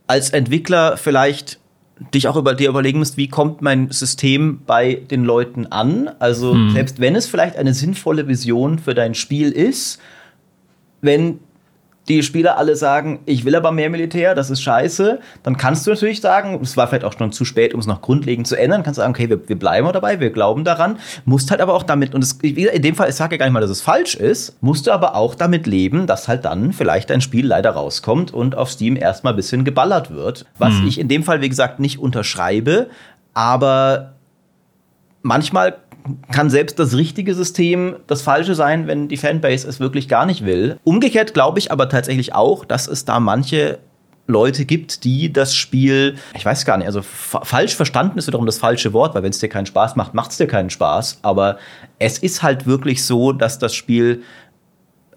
[0.07, 1.59] als Entwickler vielleicht
[2.13, 6.09] dich auch über dir überlegen musst, wie kommt mein System bei den Leuten an?
[6.19, 6.71] Also mhm.
[6.71, 9.99] selbst wenn es vielleicht eine sinnvolle Vision für dein Spiel ist,
[11.01, 11.39] wenn
[12.07, 15.91] die Spieler alle sagen, ich will aber mehr Militär, das ist scheiße, dann kannst du
[15.91, 18.83] natürlich sagen, es war vielleicht auch schon zu spät, um es noch grundlegend zu ändern,
[18.83, 21.83] kannst du sagen, okay, wir, wir bleiben dabei, wir glauben daran, musst halt aber auch
[21.83, 24.15] damit, und es, in dem Fall, ich sage ja gar nicht mal, dass es falsch
[24.15, 28.33] ist, musst du aber auch damit leben, dass halt dann vielleicht ein Spiel leider rauskommt
[28.33, 30.87] und auf Steam erstmal ein bisschen geballert wird, was mhm.
[30.87, 32.87] ich in dem Fall, wie gesagt, nicht unterschreibe,
[33.33, 34.13] aber
[35.21, 35.77] manchmal
[36.31, 40.45] kann selbst das richtige System das falsche sein, wenn die Fanbase es wirklich gar nicht
[40.45, 40.77] will.
[40.83, 43.79] Umgekehrt glaube ich aber tatsächlich auch, dass es da manche
[44.25, 48.57] Leute gibt, die das Spiel, ich weiß gar nicht, also falsch verstanden ist wiederum das
[48.57, 51.19] falsche Wort, weil wenn es dir keinen Spaß macht, macht es dir keinen Spaß.
[51.23, 51.57] Aber
[51.99, 54.23] es ist halt wirklich so, dass das Spiel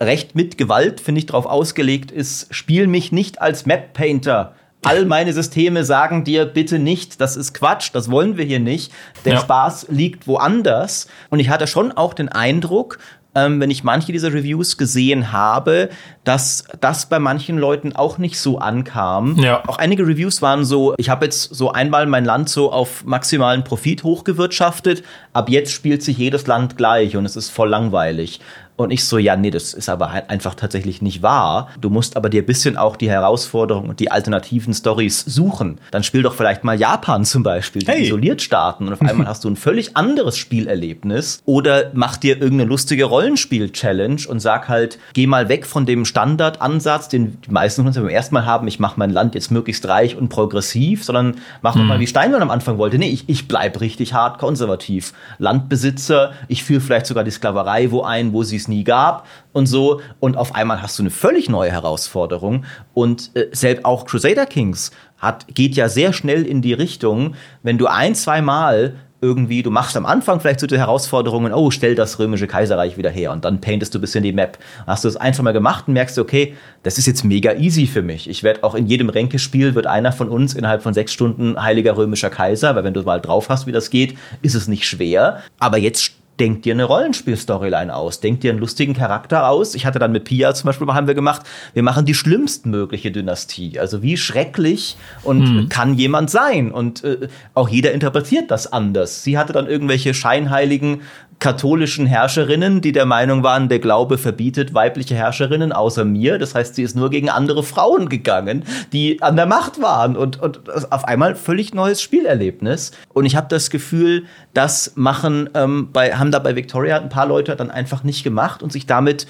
[0.01, 4.55] recht mit Gewalt, finde ich, darauf ausgelegt ist, spiel mich nicht als Map Painter
[4.87, 8.93] all meine Systeme sagen dir bitte nicht, das ist Quatsch, das wollen wir hier nicht.
[9.25, 9.41] Der ja.
[9.41, 11.09] Spaß liegt woanders.
[11.31, 12.99] Und ich hatte schon auch den Eindruck,
[13.37, 15.91] ähm, wenn ich manche dieser Reviews gesehen habe,
[16.25, 19.37] dass das bei manchen Leuten auch nicht so ankam.
[19.39, 19.63] Ja.
[19.67, 23.63] Auch einige Reviews waren so, ich habe jetzt so einmal mein Land so auf maximalen
[23.63, 28.41] Profit hochgewirtschaftet, ab jetzt spielt sich jedes Land gleich und es ist voll langweilig.
[28.77, 31.71] Und ich so, ja, nee, das ist aber einfach tatsächlich nicht wahr.
[31.81, 35.79] Du musst aber dir ein bisschen auch die Herausforderungen und die alternativen Stories suchen.
[35.91, 38.05] Dann spiel doch vielleicht mal Japan zum Beispiel, die hey.
[38.05, 41.41] isoliert starten und auf einmal hast du ein völlig anderes Spielerlebnis.
[41.47, 47.09] Oder mach dir irgendeine lustige Rollenspiel-Challenge und sag halt, geh mal weg von dem Standardansatz,
[47.09, 49.87] den die meisten von uns beim ersten Mal haben, ich mache mein Land jetzt möglichst
[49.89, 51.87] reich und progressiv, sondern mach mhm.
[51.87, 52.99] mal, wie Steinmann am Anfang wollte.
[52.99, 55.15] Nee, ich, ich bleib richtig hart konservativ.
[55.39, 59.67] Landbesitzer, ich führe vielleicht sogar die Sklaverei wo ein, wo sie es nie gab und
[59.67, 60.01] so.
[60.21, 62.65] Und auf einmal hast du eine völlig neue Herausforderung.
[62.95, 67.79] Und äh, selbst auch Crusader Kings hat, geht ja sehr schnell in die Richtung, wenn
[67.79, 71.95] du ein, zwei Mal irgendwie, du machst am Anfang vielleicht so die Herausforderungen, oh, stell
[71.95, 74.59] das römische Kaiserreich wieder her und dann paintest du ein bisschen die Map.
[74.87, 77.87] Hast du das ein, zwei Mal gemacht und merkst okay, das ist jetzt mega easy
[77.87, 78.29] für mich.
[78.29, 81.97] Ich werde auch in jedem Ränkespiel wird einer von uns innerhalb von sechs Stunden heiliger
[81.97, 85.43] römischer Kaiser, weil wenn du mal drauf hast, wie das geht, ist es nicht schwer.
[85.59, 89.75] Aber jetzt denk dir eine Rollenspiel-Storyline aus, denk dir einen lustigen Charakter aus.
[89.75, 91.43] Ich hatte dann mit Pia zum Beispiel, haben wir gemacht,
[91.75, 93.79] wir machen die schlimmstmögliche Dynastie.
[93.79, 95.69] Also wie schrecklich und mhm.
[95.69, 96.71] kann jemand sein?
[96.71, 99.23] Und äh, auch jeder interpretiert das anders.
[99.23, 101.03] Sie hatte dann irgendwelche scheinheiligen
[101.39, 106.39] katholischen Herrscherinnen, die der Meinung waren, der Glaube verbietet weibliche Herrscherinnen außer mir.
[106.39, 110.41] Das heißt, sie ist nur gegen andere Frauen gegangen, die an der Macht waren und,
[110.41, 110.61] und
[110.93, 112.93] auf einmal völlig neues Spielerlebnis.
[113.13, 114.25] Und ich habe das Gefühl,
[114.55, 118.63] das machen ähm, bei, haben da bei Victoria ein paar Leute dann einfach nicht gemacht
[118.63, 119.27] und sich damit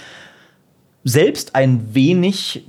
[1.03, 2.67] selbst ein wenig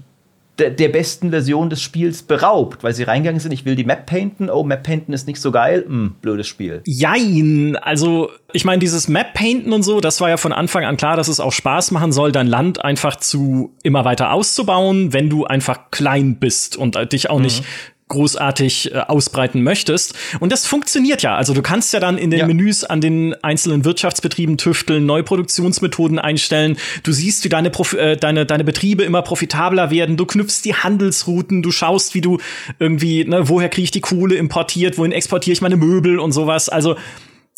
[0.59, 4.05] der, der besten Version des Spiels beraubt, weil sie reingegangen sind, ich will die Map
[4.05, 6.81] painten, oh, Map painten ist nicht so geil, hm, blödes Spiel.
[6.85, 10.97] Jein, also ich meine, dieses Map painten und so, das war ja von Anfang an
[10.97, 15.29] klar, dass es auch Spaß machen soll, dein Land einfach zu immer weiter auszubauen, wenn
[15.29, 17.43] du einfach klein bist und dich auch mhm.
[17.43, 17.63] nicht
[18.07, 20.13] großartig äh, ausbreiten möchtest.
[20.39, 21.35] Und das funktioniert ja.
[21.35, 22.47] Also du kannst ja dann in den ja.
[22.47, 26.77] Menüs an den einzelnen Wirtschaftsbetrieben tüfteln, neue Produktionsmethoden einstellen.
[27.03, 30.17] Du siehst, wie deine, Profi äh, deine, deine Betriebe immer profitabler werden.
[30.17, 31.61] Du knüpfst die Handelsrouten.
[31.61, 32.39] Du schaust, wie du
[32.79, 36.69] irgendwie, ne, woher kriege ich die Kohle importiert, wohin exportiere ich meine Möbel und sowas.
[36.69, 36.95] Also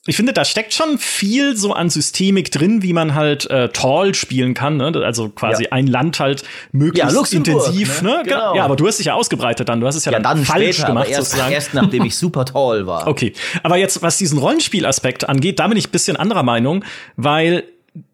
[0.06, 4.16] ich finde, da steckt schon viel so an Systemik drin, wie man halt äh, Tall
[4.16, 4.94] spielen kann, ne?
[5.04, 5.72] Also quasi ja.
[5.74, 8.10] ein Land halt möglichst ja, intensiv, ne?
[8.10, 8.22] ne?
[8.24, 8.56] Genau.
[8.56, 9.82] Ja, aber du hast dich ja ausgebreitet dann.
[9.82, 11.52] Du hast es ja, ja dann, dann, falsch später, gemacht, erst, sozusagen.
[11.52, 13.08] Erst nachdem ich super tall war.
[13.08, 13.34] Okay.
[13.62, 16.86] Aber jetzt, was diesen Rollenspielaspekt angeht, da bin ich ein bisschen anderer Meinung,
[17.18, 17.66] weil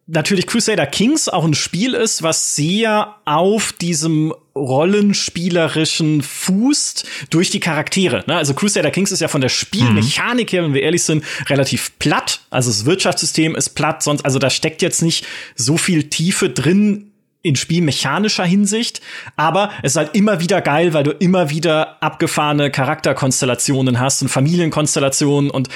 [0.08, 7.60] natürlich Crusader Kings auch ein Spiel ist, was sehr auf diesem rollenspielerischen fußt durch die
[7.60, 8.24] Charaktere.
[8.28, 8.38] Ne?
[8.38, 12.42] Also Crusader Kings ist ja von der Spielmechanik her, wenn wir ehrlich sind, relativ platt.
[12.50, 15.26] Also das Wirtschaftssystem ist platt, sonst, also da steckt jetzt nicht
[15.56, 19.02] so viel Tiefe drin in spielmechanischer Hinsicht,
[19.36, 24.30] aber es ist halt immer wieder geil, weil du immer wieder abgefahrene Charakterkonstellationen hast und
[24.30, 25.70] Familienkonstellationen und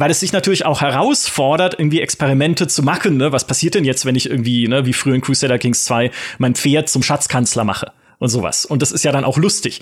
[0.00, 3.16] weil es sich natürlich auch herausfordert, irgendwie Experimente zu machen.
[3.16, 3.32] Ne?
[3.32, 6.54] Was passiert denn jetzt, wenn ich irgendwie, ne, wie früher in Crusader Kings 2, mein
[6.54, 8.64] Pferd zum Schatzkanzler mache und sowas.
[8.64, 9.80] Und das ist ja dann auch lustig.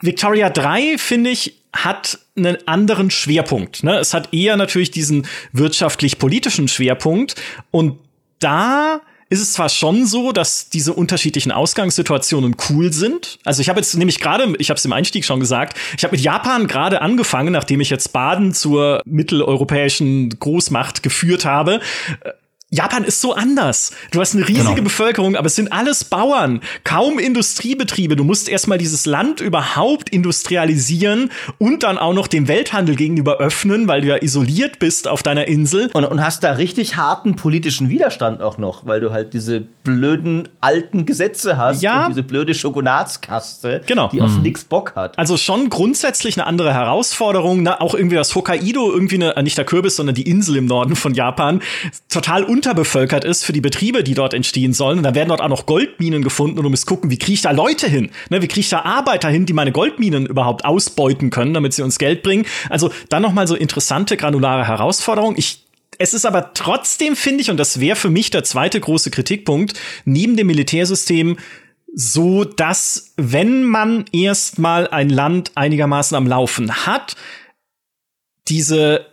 [0.00, 3.82] Victoria 3, finde ich, hat einen anderen Schwerpunkt.
[3.82, 3.98] Ne?
[3.98, 7.36] Es hat eher natürlich diesen wirtschaftlich-politischen Schwerpunkt.
[7.70, 7.98] Und
[8.38, 13.38] da ist es zwar schon so, dass diese unterschiedlichen Ausgangssituationen cool sind.
[13.44, 16.14] Also ich habe jetzt nämlich gerade, ich habe es im Einstieg schon gesagt, ich habe
[16.14, 21.80] mit Japan gerade angefangen, nachdem ich jetzt Baden zur mitteleuropäischen Großmacht geführt habe.
[22.74, 23.92] Japan ist so anders.
[24.10, 24.82] Du hast eine riesige genau.
[24.82, 28.16] Bevölkerung, aber es sind alles Bauern, kaum Industriebetriebe.
[28.16, 33.86] Du musst erstmal dieses Land überhaupt industrialisieren und dann auch noch dem Welthandel gegenüber öffnen,
[33.86, 35.88] weil du ja isoliert bist auf deiner Insel.
[35.94, 40.48] Und, und hast da richtig harten politischen Widerstand auch noch, weil du halt diese blöden
[40.60, 42.06] alten Gesetze hast ja.
[42.06, 44.08] und diese blöde Schokonatskaste, genau.
[44.08, 44.42] die auf mhm.
[44.42, 45.16] nix Bock hat.
[45.16, 47.62] Also schon grundsätzlich eine andere Herausforderung.
[47.62, 50.96] Na, auch irgendwie das Hokkaido, irgendwie eine, nicht der Kürbis, sondern die Insel im Norden
[50.96, 51.62] von Japan,
[52.08, 54.98] total unterbevölkert ist für die Betriebe, die dort entstehen sollen.
[54.98, 57.42] Und dann werden dort auch noch Goldminen gefunden und du musst gucken, wie kriege ich
[57.42, 58.10] da Leute hin?
[58.30, 61.82] Ne, wie kriege ich da Arbeiter hin, die meine Goldminen überhaupt ausbeuten können, damit sie
[61.82, 62.46] uns Geld bringen?
[62.70, 65.36] Also dann noch mal so interessante granulare Herausforderungen.
[65.38, 65.60] Ich
[65.96, 69.78] es ist aber trotzdem, finde ich, und das wäre für mich der zweite große Kritikpunkt,
[70.04, 71.36] neben dem Militärsystem
[71.94, 77.14] so, dass wenn man erstmal ein Land einigermaßen am Laufen hat,
[78.48, 79.06] diese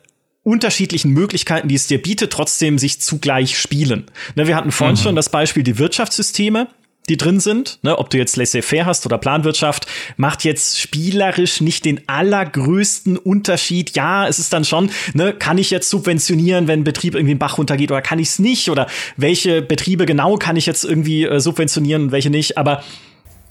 [0.44, 4.06] unterschiedlichen Möglichkeiten, die es dir bietet, trotzdem sich zugleich spielen.
[4.36, 5.02] Ne, wir hatten vorhin mhm.
[5.02, 6.68] schon das Beispiel die Wirtschaftssysteme
[7.10, 9.88] die drin sind, ne, ob du jetzt laissez-faire hast oder Planwirtschaft,
[10.18, 13.96] macht jetzt spielerisch nicht den allergrößten Unterschied.
[13.96, 17.40] Ja, es ist dann schon, ne, kann ich jetzt subventionieren, wenn ein Betrieb irgendwie einen
[17.40, 18.70] Bach runtergeht oder kann ich es nicht?
[18.70, 18.88] Oder
[19.18, 22.58] welche Betriebe genau kann ich jetzt irgendwie äh, subventionieren und welche nicht?
[22.58, 22.84] Aber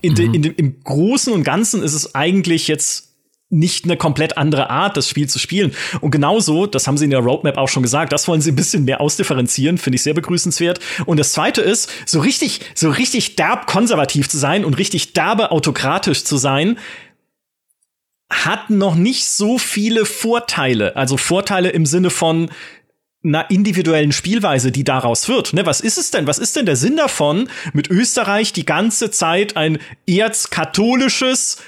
[0.01, 0.17] in mhm.
[0.17, 3.10] de, in de, im Großen und Ganzen ist es eigentlich jetzt
[3.51, 5.75] nicht eine komplett andere Art, das Spiel zu spielen.
[6.01, 8.57] Und genauso, das haben sie in der Roadmap auch schon gesagt, das wollen sie ein
[8.57, 10.79] bisschen mehr ausdifferenzieren, finde ich sehr begrüßenswert.
[11.07, 15.51] Und das zweite ist, so richtig, so richtig derb konservativ zu sein und richtig derbe
[15.51, 16.79] autokratisch zu sein,
[18.33, 20.95] hat noch nicht so viele Vorteile.
[20.95, 22.51] Also Vorteile im Sinne von,
[23.23, 25.53] einer individuellen Spielweise, die daraus wird.
[25.53, 26.27] Ne, was ist es denn?
[26.27, 31.59] Was ist denn der Sinn davon, mit Österreich die ganze Zeit ein erzkatholisches,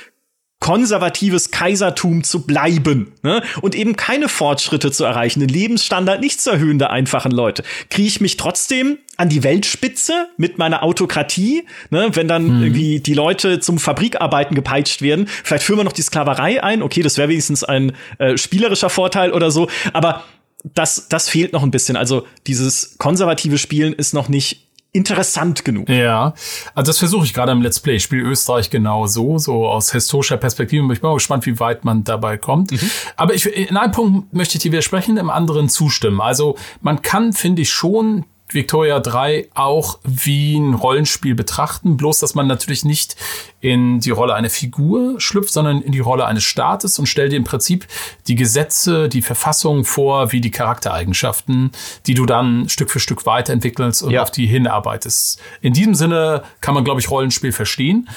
[0.63, 3.43] konservatives Kaisertum zu bleiben ne?
[3.63, 7.65] und eben keine Fortschritte zu erreichen, den Lebensstandard nicht zu erhöhen der einfachen Leute.
[7.91, 12.11] Kriege ich mich trotzdem an die Weltspitze mit meiner Autokratie, ne?
[12.13, 12.63] wenn dann hm.
[12.63, 15.27] irgendwie die Leute zum Fabrikarbeiten gepeitscht werden.
[15.27, 16.83] Vielleicht führen wir noch die Sklaverei ein.
[16.83, 19.69] Okay, das wäre wenigstens ein äh, spielerischer Vorteil oder so.
[19.93, 20.23] Aber
[20.63, 21.97] das, das fehlt noch ein bisschen.
[21.97, 25.89] Also dieses konservative Spielen ist noch nicht interessant genug.
[25.89, 26.35] Ja,
[26.75, 27.97] also das versuche ich gerade im Let's Play.
[27.97, 30.93] Ich spiele Österreich genau so, so aus historischer Perspektive.
[30.93, 32.73] Ich bin auch gespannt, wie weit man dabei kommt.
[32.73, 32.91] Mhm.
[33.17, 36.21] Aber ich, in einem Punkt möchte ich dir widersprechen, im anderen zustimmen.
[36.21, 42.35] Also man kann, finde ich, schon Victoria 3 auch wie ein Rollenspiel betrachten, bloß dass
[42.35, 43.17] man natürlich nicht
[43.61, 47.37] in die Rolle einer Figur schlüpft, sondern in die Rolle eines Staates und stellt dir
[47.37, 47.87] im Prinzip
[48.27, 51.71] die Gesetze, die Verfassung vor, wie die Charaktereigenschaften,
[52.07, 54.23] die du dann Stück für Stück weiterentwickelst und ja.
[54.23, 55.41] auf die hinarbeitest.
[55.61, 58.09] In diesem Sinne kann man, glaube ich, Rollenspiel verstehen.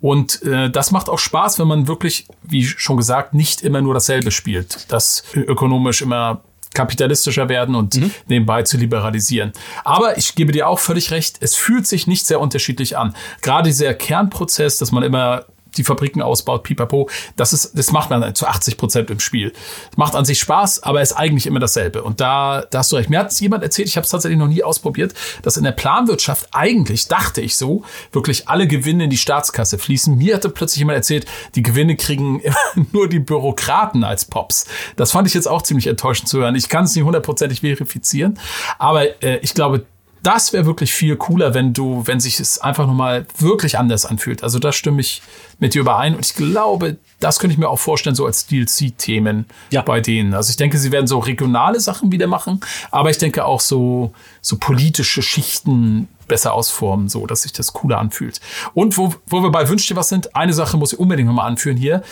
[0.00, 3.94] Und äh, das macht auch Spaß, wenn man wirklich, wie schon gesagt, nicht immer nur
[3.94, 4.92] dasselbe spielt.
[4.92, 6.42] Das ökonomisch immer
[6.74, 8.10] kapitalistischer werden und mhm.
[8.28, 9.52] nebenbei zu liberalisieren.
[9.84, 13.14] Aber ich gebe dir auch völlig recht, es fühlt sich nicht sehr unterschiedlich an.
[13.40, 17.08] Gerade dieser Kernprozess, dass man immer die Fabriken ausbaut, pipapo.
[17.36, 19.52] Das ist, das macht man zu 80 Prozent im Spiel.
[19.96, 22.02] Macht an sich Spaß, aber ist eigentlich immer dasselbe.
[22.02, 23.10] Und da, da hast du recht.
[23.10, 26.48] Mir hat jemand erzählt, ich habe es tatsächlich noch nie ausprobiert, dass in der Planwirtschaft
[26.52, 30.16] eigentlich, dachte ich so, wirklich alle Gewinne in die Staatskasse fließen.
[30.16, 32.42] Mir hatte plötzlich jemand erzählt, die Gewinne kriegen
[32.92, 34.66] nur die Bürokraten als Pops.
[34.96, 36.54] Das fand ich jetzt auch ziemlich enttäuschend zu hören.
[36.54, 38.38] Ich kann es nicht hundertprozentig verifizieren,
[38.78, 39.86] aber äh, ich glaube,
[40.24, 44.42] das wäre wirklich viel cooler, wenn du, wenn sich es einfach nochmal wirklich anders anfühlt.
[44.42, 45.22] Also da stimme ich
[45.58, 46.16] mit dir überein.
[46.16, 49.82] Und ich glaube, das könnte ich mir auch vorstellen, so als DLC-Themen ja.
[49.82, 50.32] bei denen.
[50.32, 52.60] Also ich denke, sie werden so regionale Sachen wieder machen,
[52.90, 57.98] aber ich denke auch so, so politische Schichten besser ausformen, so dass sich das cooler
[57.98, 58.40] anfühlt.
[58.72, 61.48] Und wo, wo wir bei Wünsch dir was sind, eine Sache muss ich unbedingt nochmal
[61.48, 62.02] anführen hier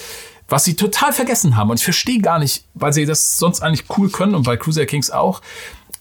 [0.48, 1.70] was sie total vergessen haben.
[1.70, 4.84] Und ich verstehe gar nicht, weil sie das sonst eigentlich cool können und bei Cruiser
[4.84, 5.40] Kings auch,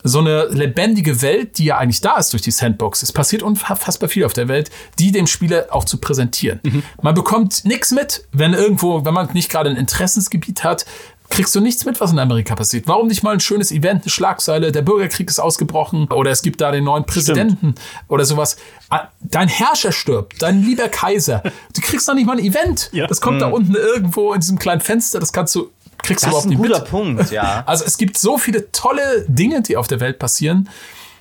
[0.04, 3.04] so eine lebendige Welt, die ja eigentlich da ist durch die Sandbox.
[3.04, 6.60] Es passiert unfassbar viel auf der Welt, die dem Spieler auch zu präsentieren.
[6.64, 6.84] Mhm.
[7.02, 10.86] Man bekommt nichts mit, wenn irgendwo, wenn man nicht gerade ein Interessensgebiet hat,
[11.32, 12.88] kriegst du nichts mit, was in Amerika passiert.
[12.88, 16.62] Warum nicht mal ein schönes Event, eine Schlagzeile, der Bürgerkrieg ist ausgebrochen oder es gibt
[16.62, 17.82] da den neuen Präsidenten Stimmt.
[18.10, 18.58] oder sowas.
[18.90, 21.42] Ah, dein Herrscher stirbt, dein lieber Kaiser.
[21.74, 22.90] Du kriegst noch nicht mal ein Event.
[22.92, 23.08] Ja.
[23.08, 23.42] Das kommt mhm.
[23.42, 25.72] da unten irgendwo in diesem kleinen Fenster, das kannst du
[26.04, 26.72] kriegst das du überhaupt nicht mit.
[26.72, 27.64] Das ist ein guter Punkt, ja.
[27.68, 30.70] Also es gibt so viele tolle Dinge, die auf der Welt passieren.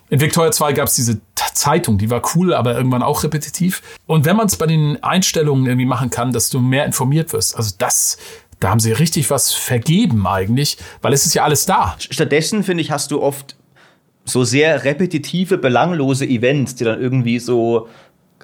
[0.09, 1.21] In Victoria 2 gab es diese
[1.55, 3.81] Zeitung, die war cool, aber irgendwann auch repetitiv.
[4.07, 7.57] Und wenn man es bei den Einstellungen irgendwie machen kann, dass du mehr informiert wirst,
[7.57, 8.19] also das,
[8.59, 11.97] da haben sie richtig was vergeben eigentlich, weil es ist ja alles da.
[11.99, 13.57] Stattdessen, finde ich, hast du oft
[14.25, 17.89] so sehr repetitive, belanglose Events, die dann irgendwie so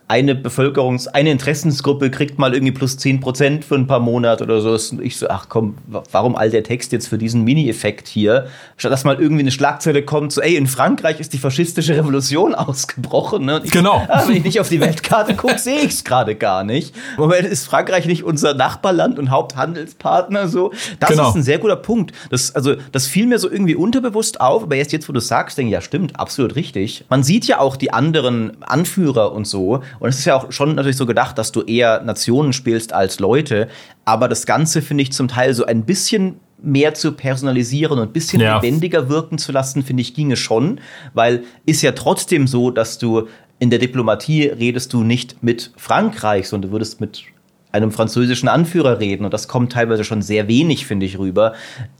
[0.09, 4.61] eine Bevölkerungs-, eine Interessensgruppe kriegt mal irgendwie plus 10 Prozent für ein paar Monate oder
[4.61, 5.01] so.
[5.01, 5.79] Ich so, ach komm,
[6.13, 8.47] warum all der Text jetzt für diesen Mini-Effekt hier?
[8.77, 12.55] Statt dass mal irgendwie eine Schlagzeile kommt, so, ey, in Frankreich ist die faschistische Revolution
[12.55, 13.45] ausgebrochen.
[13.45, 13.61] Ne?
[13.65, 14.07] Ich, genau.
[14.27, 16.95] Wenn ich nicht auf die Weltkarte gucke, sehe ich es gerade gar nicht.
[17.17, 20.73] Moment, ist Frankreich nicht unser Nachbarland und Haupthandelspartner so?
[21.01, 21.31] Das genau.
[21.31, 22.13] ist ein sehr guter Punkt.
[22.31, 25.59] Das, also, das fiel mir so irgendwie unterbewusst auf, aber erst jetzt, wo du sagst,
[25.59, 27.05] denke ich, ja, stimmt, absolut richtig.
[27.09, 30.75] Man sieht ja auch die anderen Anführer und so und es ist ja auch schon
[30.75, 33.69] natürlich so gedacht, dass du eher Nationen spielst als Leute.
[34.05, 38.13] Aber das Ganze finde ich zum Teil so ein bisschen mehr zu personalisieren und ein
[38.13, 38.57] bisschen ja.
[38.57, 40.81] lebendiger wirken zu lassen, finde ich, ginge schon.
[41.15, 43.29] Weil ist ja trotzdem so, dass du
[43.59, 47.25] in der Diplomatie redest du nicht mit Frankreich, sondern du würdest mit
[47.73, 49.25] einem französischen Anführer reden.
[49.25, 51.55] Und das kommt teilweise schon sehr wenig, finde ich, rüber.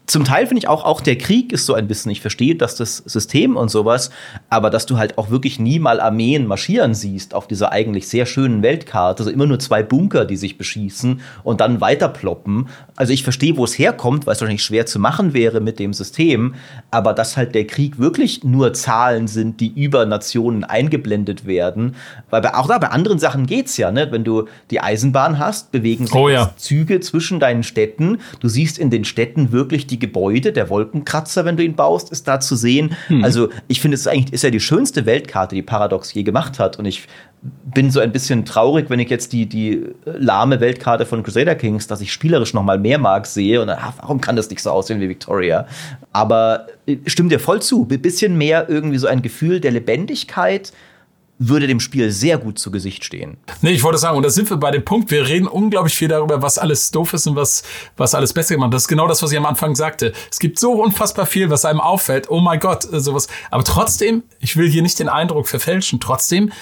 [0.07, 2.77] Zum Teil finde ich auch, auch der Krieg ist so ein bisschen, ich verstehe, dass
[2.77, 4.11] das System und sowas,
[4.49, 8.25] aber dass du halt auch wirklich nie mal Armeen marschieren siehst auf dieser eigentlich sehr
[8.25, 9.23] schönen Weltkarte.
[9.23, 12.69] Also immer nur zwei Bunker, die sich beschießen und dann weiterploppen.
[12.95, 15.93] Also ich verstehe, wo es herkommt, weil es wahrscheinlich schwer zu machen wäre mit dem
[15.93, 16.55] System,
[16.93, 21.97] aber dass halt der Krieg wirklich nur Zahlen sind, die über Nationen eingeblendet werden.
[22.31, 24.07] Weil bei, auch da bei anderen Sachen geht's ja, ne?
[24.13, 26.55] Wenn du die Eisenbahn hast, bewegen sich oh ja.
[26.57, 28.19] Züge zwischen deinen Städten.
[28.39, 30.53] Du siehst in den Städten wirklich die Gebäude.
[30.53, 32.97] Der Wolkenkratzer, wenn du ihn baust, ist da zu sehen.
[33.09, 33.25] Hm.
[33.25, 36.59] Also ich finde, es ist eigentlich ist ja die schönste Weltkarte, die Paradox je gemacht
[36.59, 36.79] hat.
[36.79, 37.07] Und ich
[37.65, 41.87] bin so ein bisschen traurig, wenn ich jetzt die, die lahme Weltkarte von Crusader Kings,
[41.87, 43.61] dass ich spielerisch noch mal mehr mag, sehe.
[43.61, 45.67] Und ach, warum kann das nicht so aussehen wie Victoria?
[46.13, 47.87] Aber äh, stimmt dir voll zu.
[47.91, 50.73] Ein bisschen mehr irgendwie so ein Gefühl der Lebendigkeit
[51.39, 53.37] würde dem Spiel sehr gut zu Gesicht stehen.
[53.61, 56.09] Nee, ich wollte sagen, und da sind wir bei dem Punkt, wir reden unglaublich viel
[56.09, 57.63] darüber, was alles doof ist und was,
[57.97, 60.13] was alles besser gemacht Das ist genau das, was ich am Anfang sagte.
[60.31, 62.31] Es gibt so unfassbar viel, was einem auffällt.
[62.31, 63.29] Oh mein Gott, äh, sowas.
[63.51, 66.53] Aber trotzdem, ich will hier nicht den Eindruck verfälschen, trotzdem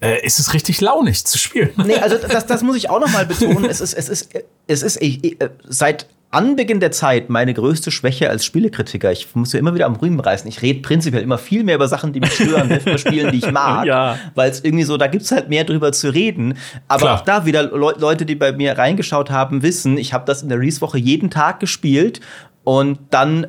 [0.00, 1.70] äh, ist es richtig launig zu spielen.
[1.76, 3.64] Nee, also das, das muss ich auch noch mal betonen.
[3.64, 4.30] Es ist, es ist,
[4.66, 9.12] es ist ich, ich, äh, seit Anbeginn der Zeit meine größte Schwäche als Spielekritiker.
[9.12, 10.48] Ich muss ja immer wieder am Rühmen reißen.
[10.48, 13.38] Ich rede prinzipiell immer viel mehr über Sachen, die mich stören, als über Spielen, die
[13.38, 13.86] ich mag.
[13.86, 14.18] Ja.
[14.34, 16.54] Weil es irgendwie so, da gibt's halt mehr drüber zu reden.
[16.88, 17.14] Aber Klar.
[17.14, 20.48] auch da wieder Le Leute, die bei mir reingeschaut haben, wissen, ich habe das in
[20.48, 22.20] der Release-Woche jeden Tag gespielt
[22.64, 23.46] und dann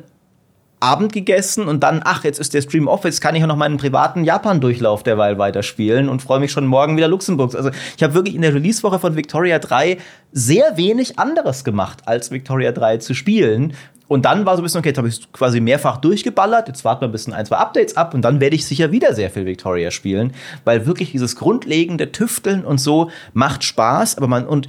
[0.80, 3.56] Abend gegessen und dann, ach, jetzt ist der Stream off, jetzt kann ich ja noch
[3.56, 7.54] meinen privaten Japan-Durchlauf derweil weiterspielen und freue mich schon morgen wieder Luxemburgs.
[7.54, 9.98] Also ich habe wirklich in der Release-Woche von Victoria 3
[10.32, 13.74] sehr wenig anderes gemacht, als Victoria 3 zu spielen.
[14.08, 17.02] Und dann war so ein bisschen, okay, jetzt habe ich quasi mehrfach durchgeballert, jetzt warten
[17.02, 19.44] wir ein bisschen ein, zwei Updates ab und dann werde ich sicher wieder sehr viel
[19.44, 20.32] Victoria spielen,
[20.64, 24.66] weil wirklich dieses grundlegende Tüfteln und so macht Spaß, aber man, und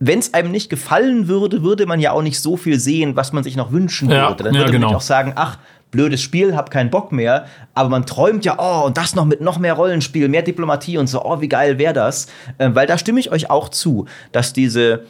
[0.00, 3.32] wenn es einem nicht gefallen würde, würde man ja auch nicht so viel sehen, was
[3.32, 4.44] man sich noch wünschen ja, würde.
[4.44, 4.88] Dann ja, würde genau.
[4.88, 5.58] man auch sagen, ach,
[5.90, 7.46] blödes Spiel, hab keinen Bock mehr.
[7.74, 11.08] Aber man träumt ja, oh, und das noch mit noch mehr Rollenspiel, mehr Diplomatie und
[11.08, 12.26] so, oh, wie geil wäre das?
[12.58, 15.04] Äh, weil da stimme ich euch auch zu, dass diese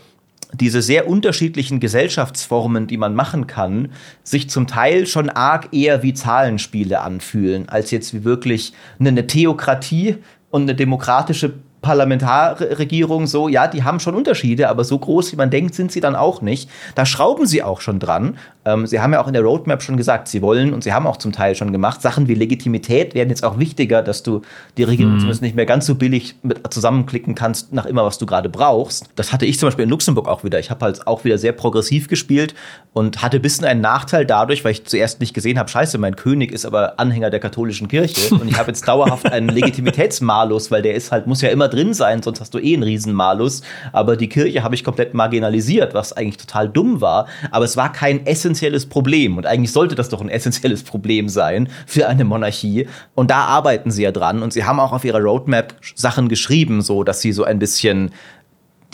[0.55, 6.14] diese sehr unterschiedlichen Gesellschaftsformen, die man machen kann, sich zum Teil schon arg eher wie
[6.14, 10.16] Zahlenspiele anfühlen, als jetzt wie wirklich eine Theokratie
[10.51, 15.50] und eine demokratische Parlamentarregierung so, ja, die haben schon Unterschiede, aber so groß, wie man
[15.50, 16.68] denkt, sind sie dann auch nicht.
[16.94, 18.36] Da schrauben sie auch schon dran.
[18.68, 21.06] Ähm, sie haben ja auch in der Roadmap schon gesagt, sie wollen und sie haben
[21.06, 24.42] auch zum Teil schon gemacht, Sachen wie Legitimität werden jetzt auch wichtiger, dass du
[24.76, 25.18] die Regierung mhm.
[25.20, 29.08] zumindest nicht mehr ganz so billig mit zusammenklicken kannst nach immer, was du gerade brauchst.
[29.16, 30.58] Das hatte ich zum Beispiel in Luxemburg auch wieder.
[30.58, 32.54] Ich habe halt auch wieder sehr progressiv gespielt
[32.92, 36.16] und hatte ein bisschen einen Nachteil dadurch, weil ich zuerst nicht gesehen habe, scheiße, mein
[36.16, 40.82] König ist aber Anhänger der katholischen Kirche und ich habe jetzt dauerhaft einen Legitimitätsmalus, weil
[40.82, 43.62] der ist halt, muss ja immer drin sein, sonst hast du eh einen Riesenmalus.
[43.92, 47.26] Aber die Kirche habe ich komplett marginalisiert, was eigentlich total dumm war.
[47.50, 49.36] Aber es war kein essentielles Problem.
[49.36, 52.88] Und eigentlich sollte das doch ein essentielles Problem sein für eine Monarchie.
[53.14, 54.42] Und da arbeiten sie ja dran.
[54.42, 58.12] Und sie haben auch auf ihrer Roadmap Sachen geschrieben, so dass sie so ein bisschen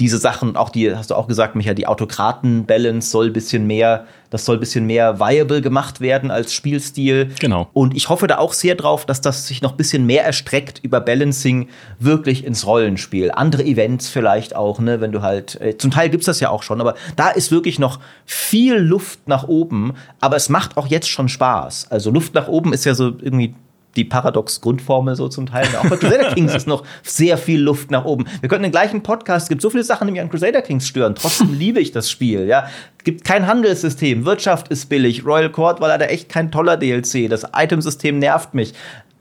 [0.00, 4.06] diese Sachen, auch die, hast du auch gesagt, Micha, die Autokraten-Balance soll ein bisschen mehr,
[4.30, 7.30] das soll ein bisschen mehr viable gemacht werden als Spielstil.
[7.38, 7.68] Genau.
[7.72, 10.80] Und ich hoffe da auch sehr drauf, dass das sich noch ein bisschen mehr erstreckt
[10.82, 11.68] über Balancing
[12.00, 13.30] wirklich ins Rollenspiel.
[13.30, 16.64] Andere Events vielleicht auch, ne, wenn du halt, äh, zum Teil gibt's das ja auch
[16.64, 21.08] schon, aber da ist wirklich noch viel Luft nach oben, aber es macht auch jetzt
[21.08, 21.92] schon Spaß.
[21.92, 23.54] Also Luft nach oben ist ja so irgendwie
[23.96, 25.66] die Paradox-Grundformel so zum Teil.
[25.78, 28.26] Auch bei Crusader Kings ist noch sehr viel Luft nach oben.
[28.40, 30.86] Wir könnten den gleichen Podcast, es gibt so viele Sachen, die mich an Crusader Kings
[30.86, 31.14] stören.
[31.14, 32.68] Trotzdem liebe ich das Spiel, ja.
[32.98, 37.28] Es gibt kein Handelssystem, Wirtschaft ist billig, Royal Court war leider echt kein toller DLC,
[37.28, 38.72] das Itemsystem nervt mich.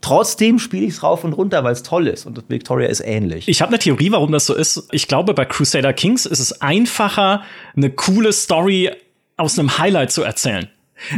[0.04, 2.26] Trotzdem spiele ich es rauf und runter, weil es toll ist.
[2.26, 3.48] Und Victoria ist ähnlich.
[3.48, 4.86] Ich habe eine Theorie, warum das so ist.
[4.92, 7.40] Ich glaube, bei Crusader Kings ist es einfacher,
[7.74, 8.90] eine coole Story
[9.38, 10.68] aus einem Highlight zu erzählen.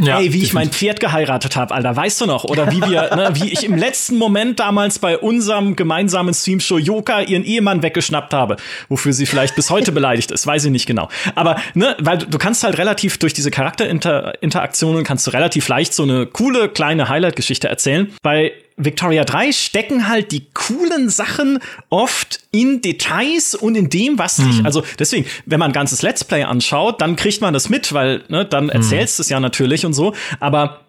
[0.01, 2.43] Ja, Ey, wie ich mein Pferd geheiratet habe, Alter, weißt du noch?
[2.43, 7.21] Oder wie wir, ne, wie ich im letzten Moment damals bei unserem gemeinsamen Streamshow Joka
[7.21, 8.57] ihren Ehemann weggeschnappt habe,
[8.89, 11.09] wofür sie vielleicht bis heute beleidigt ist, weiß ich nicht genau.
[11.35, 16.03] Aber ne, weil du kannst halt relativ durch diese Charakterinteraktionen kannst du relativ leicht so
[16.03, 18.11] eine coole kleine Highlight-Geschichte erzählen.
[18.21, 21.59] Bei Victoria 3 stecken halt die coolen Sachen
[21.89, 24.65] oft in Details und in dem, was sich, mhm.
[24.65, 28.23] also deswegen, wenn man ein ganzes Let's Play anschaut, dann kriegt man das mit, weil
[28.29, 28.69] ne, dann mhm.
[28.69, 30.81] erzählst du es ja natürlich und so, aber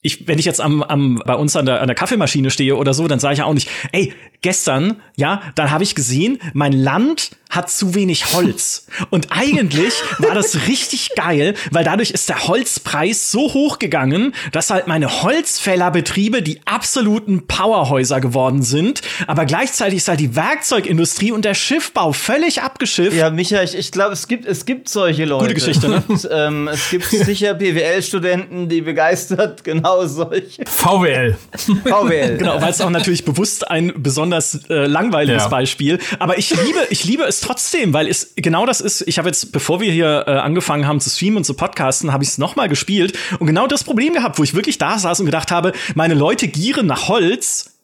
[0.00, 2.94] ich, wenn ich jetzt am, am, bei uns an der, an der Kaffeemaschine stehe oder
[2.94, 6.72] so, dann sage ich ja auch nicht, ey, gestern, ja, dann habe ich gesehen, mein
[6.72, 8.86] Land hat zu wenig Holz.
[9.10, 14.70] Und eigentlich war das richtig geil, weil dadurch ist der Holzpreis so hoch gegangen, dass
[14.70, 19.00] halt meine Holzfällerbetriebe die absoluten Powerhäuser geworden sind.
[19.26, 23.16] Aber gleichzeitig ist halt die Werkzeugindustrie und der Schiffbau völlig abgeschifft.
[23.16, 25.44] Ja, Micha, ich, ich glaube, es gibt, es gibt solche Leute.
[25.44, 26.02] Gute Geschichte, ne?
[26.08, 30.64] Und, ähm, es gibt sicher BWL-Studenten, die begeistert genau solche.
[30.66, 31.36] VWL.
[31.56, 32.38] VWL.
[32.38, 35.48] Genau, weil es auch natürlich bewusst ein besonders äh, langweiliges ja.
[35.48, 35.98] Beispiel.
[36.18, 39.02] Aber ich liebe, ich liebe es trotzdem, weil es genau das ist.
[39.06, 42.24] Ich habe jetzt, bevor wir hier äh, angefangen haben zu streamen und zu podcasten, habe
[42.24, 45.26] ich es nochmal gespielt und genau das Problem gehabt, wo ich wirklich da saß und
[45.26, 47.77] gedacht habe, meine Leute gieren nach Holz.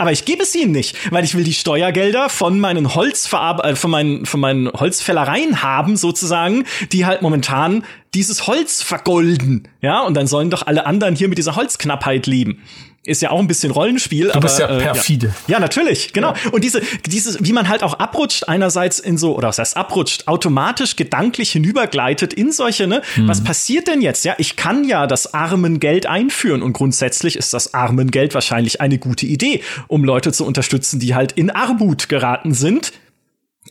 [0.00, 3.76] Aber ich gebe es ihnen nicht, weil ich will die Steuergelder von meinen Holzverarbe äh,
[3.76, 7.84] von meinen von meinen Holzfällereien haben sozusagen, die halt momentan
[8.14, 12.62] dieses Holz vergolden, ja, und dann sollen doch alle anderen hier mit dieser Holzknappheit leben
[13.04, 14.30] ist ja auch ein bisschen Rollenspiel.
[14.32, 15.28] Du bist ja äh, perfide.
[15.46, 15.54] Ja.
[15.54, 16.34] ja, natürlich, genau.
[16.34, 16.50] Ja.
[16.50, 20.28] Und diese, dieses, wie man halt auch abrutscht, einerseits in so, oder was heißt abrutscht,
[20.28, 23.02] automatisch gedanklich hinübergleitet in solche, ne?
[23.14, 23.28] Hm.
[23.28, 24.24] Was passiert denn jetzt?
[24.24, 29.26] Ja, ich kann ja das Armengeld einführen und grundsätzlich ist das Armengeld wahrscheinlich eine gute
[29.26, 32.92] Idee, um Leute zu unterstützen, die halt in Armut geraten sind.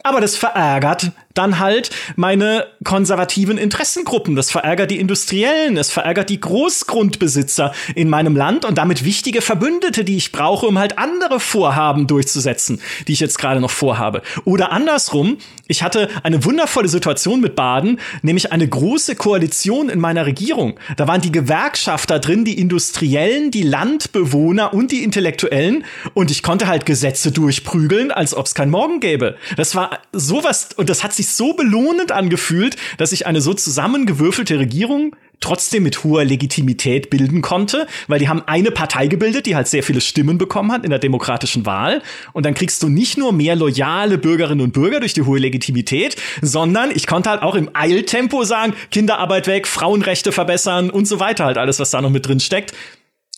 [0.04, 4.36] Aber das verärgert dann halt meine konservativen Interessengruppen.
[4.36, 10.04] Das verärgert die Industriellen, es verärgert die Großgrundbesitzer in meinem Land und damit wichtige Verbündete,
[10.04, 14.22] die ich brauche, um halt andere Vorhaben durchzusetzen, die ich jetzt gerade noch vorhabe.
[14.46, 15.38] Oder andersrum,
[15.68, 20.80] ich hatte eine wundervolle Situation mit Baden, nämlich eine große Koalition in meiner Regierung.
[20.96, 25.84] Da waren die Gewerkschafter drin, die Industriellen, die Landbewohner und die Intellektuellen
[26.14, 29.36] und ich konnte halt Gesetze durchprügeln, als ob es kein Morgen gäbe.
[29.56, 34.60] Das war sowas und das hat sich so belohnend angefühlt, dass ich eine so zusammengewürfelte
[34.60, 39.68] Regierung trotzdem mit hoher Legitimität bilden konnte, weil die haben eine Partei gebildet, die halt
[39.68, 42.02] sehr viele Stimmen bekommen hat in der demokratischen Wahl.
[42.34, 46.16] Und dann kriegst du nicht nur mehr loyale Bürgerinnen und Bürger durch die hohe Legitimität,
[46.42, 51.46] sondern ich konnte halt auch im Eiltempo sagen, Kinderarbeit weg, Frauenrechte verbessern und so weiter,
[51.46, 52.74] halt alles, was da noch mit drin steckt.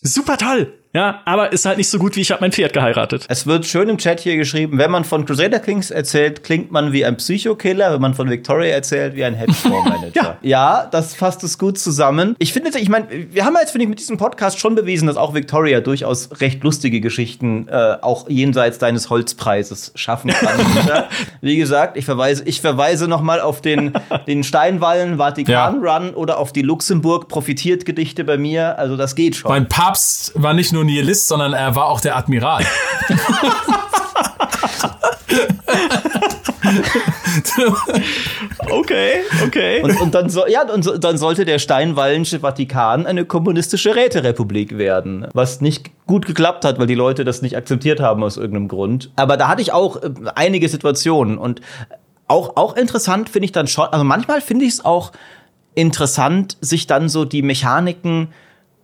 [0.02, 0.79] Super toll.
[0.92, 3.24] Ja, aber ist halt nicht so gut, wie ich habe mein Pferd geheiratet.
[3.28, 6.92] Es wird schön im Chat hier geschrieben, wenn man von Crusader Kings erzählt, klingt man
[6.92, 10.10] wie ein Psychokiller, wenn man von Victoria erzählt, wie ein Hedgefondsmanager.
[10.14, 10.38] ja.
[10.42, 12.34] ja, das fasst es gut zusammen.
[12.40, 15.16] Ich finde, ich meine, wir haben jetzt, finde ich, mit diesem Podcast schon bewiesen, dass
[15.16, 20.58] auch Victoria durchaus recht lustige Geschichten äh, auch jenseits deines Holzpreises schaffen kann.
[21.40, 23.92] wie gesagt, ich verweise, ich verweise nochmal auf den,
[24.26, 26.14] den Steinwallen Vatikan-Run ja.
[26.14, 28.76] oder auf die Luxemburg profitiert Gedichte bei mir.
[28.76, 29.52] Also das geht schon.
[29.52, 32.64] Mein Papst war nicht nur nur Nihilist, sondern er war auch der Admiral.
[38.70, 39.82] okay, okay.
[39.82, 44.78] Und, und, dann, so, ja, und so, dann sollte der steinwallensche Vatikan eine kommunistische Räterepublik
[44.78, 48.68] werden, was nicht gut geklappt hat, weil die Leute das nicht akzeptiert haben aus irgendeinem
[48.68, 49.10] Grund.
[49.16, 51.60] Aber da hatte ich auch äh, einige Situationen und
[52.26, 55.12] auch, auch interessant finde ich dann schon, also manchmal finde ich es auch
[55.74, 58.28] interessant, sich dann so die Mechaniken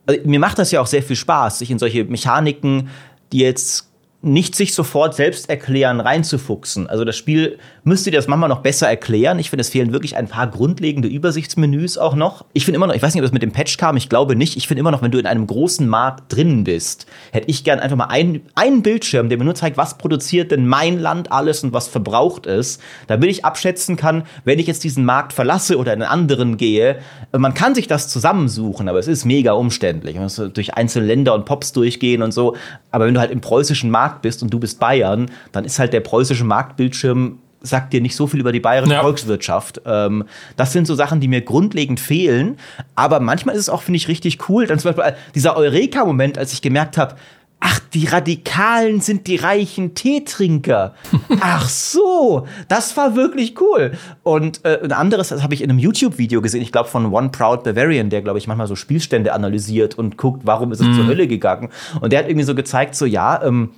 [0.07, 2.89] also mir macht das ja auch sehr viel Spaß, sich in solche Mechaniken,
[3.33, 3.91] die jetzt
[4.27, 6.89] nicht sich sofort selbst erklären, reinzufuchsen.
[6.89, 9.39] Also das Spiel müsste dir das manchmal noch besser erklären.
[9.39, 12.45] Ich finde, es fehlen wirklich ein paar grundlegende Übersichtsmenüs auch noch.
[12.53, 14.37] Ich finde immer noch, ich weiß nicht, ob das mit dem Patch kam, ich glaube
[14.37, 14.57] nicht.
[14.57, 17.79] Ich finde immer noch, wenn du in einem großen Markt drin bist, hätte ich gern
[17.79, 21.63] einfach mal einen, einen Bildschirm, der mir nur zeigt, was produziert denn mein Land alles
[21.63, 25.93] und was verbraucht ist, damit ich abschätzen kann, wenn ich jetzt diesen Markt verlasse oder
[25.93, 26.99] in einen anderen gehe.
[27.37, 30.15] Man kann sich das zusammensuchen, aber es ist mega umständlich.
[30.17, 32.57] Man muss durch einzelne Länder und Pops durchgehen und so.
[32.91, 35.93] Aber wenn du halt im preußischen Markt bist und du bist Bayern, dann ist halt
[35.93, 39.03] der preußische Marktbildschirm sagt dir nicht so viel über die bayerische ja.
[39.03, 39.81] Volkswirtschaft.
[39.87, 40.25] Ähm,
[40.57, 42.59] das sind so Sachen, die mir grundlegend fehlen.
[42.95, 44.67] Aber manchmal ist es auch, finde ich, richtig cool.
[44.67, 47.17] Dann zum Beispiel äh, dieser Eureka-Moment, als ich gemerkt habe,
[47.59, 50.95] Ach, die Radikalen sind die reichen Teetrinker.
[51.41, 53.93] Ach so, das war wirklich cool.
[54.23, 57.31] Und äh, ein anderes, das habe ich in einem YouTube-Video gesehen, ich glaube von One
[57.31, 60.95] Proud Bavarian, der, glaube ich, manchmal so Spielstände analysiert und guckt, warum ist es mm.
[60.95, 61.09] zur mhm.
[61.09, 61.71] Hölle gegangen.
[62.01, 63.71] Und der hat irgendwie so gezeigt, so ja, ähm,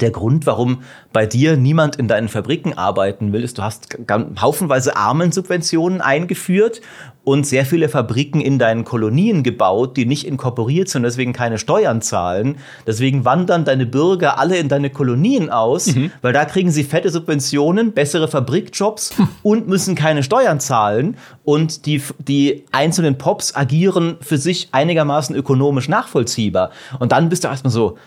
[0.00, 0.82] der Grund, warum
[1.12, 3.98] bei dir niemand in deinen Fabriken arbeiten will, ist, du hast
[4.40, 6.80] haufenweise Armensubventionen eingeführt
[7.24, 12.00] und sehr viele Fabriken in deinen Kolonien gebaut, die nicht inkorporiert sind, deswegen keine Steuern
[12.02, 12.56] zahlen.
[12.86, 16.10] Deswegen wandern deine Bürger alle in deine Kolonien aus, mhm.
[16.20, 21.16] weil da kriegen sie fette Subventionen, bessere Fabrikjobs und müssen keine Steuern zahlen.
[21.44, 26.70] Und die, die einzelnen Pops agieren für sich einigermaßen ökonomisch nachvollziehbar.
[26.98, 27.98] Und dann bist du erstmal so,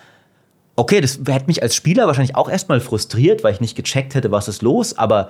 [0.76, 4.32] okay, das hätte mich als Spieler wahrscheinlich auch erstmal frustriert, weil ich nicht gecheckt hätte,
[4.32, 5.30] was ist los, aber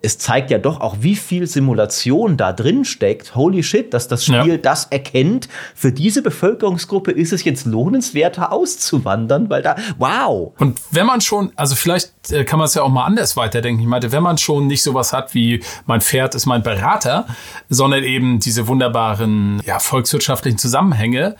[0.00, 3.34] es zeigt ja doch auch, wie viel Simulation da drin steckt.
[3.34, 4.56] Holy shit, dass das Spiel ja.
[4.56, 5.48] das erkennt.
[5.74, 10.52] Für diese Bevölkerungsgruppe ist es jetzt lohnenswerter auszuwandern, weil da, wow.
[10.58, 13.80] Und wenn man schon, also vielleicht äh, kann man es ja auch mal anders weiterdenken.
[13.80, 17.26] Ich meinte, wenn man schon nicht sowas hat wie mein Pferd ist mein Berater,
[17.68, 21.34] sondern eben diese wunderbaren, ja, volkswirtschaftlichen Zusammenhänge,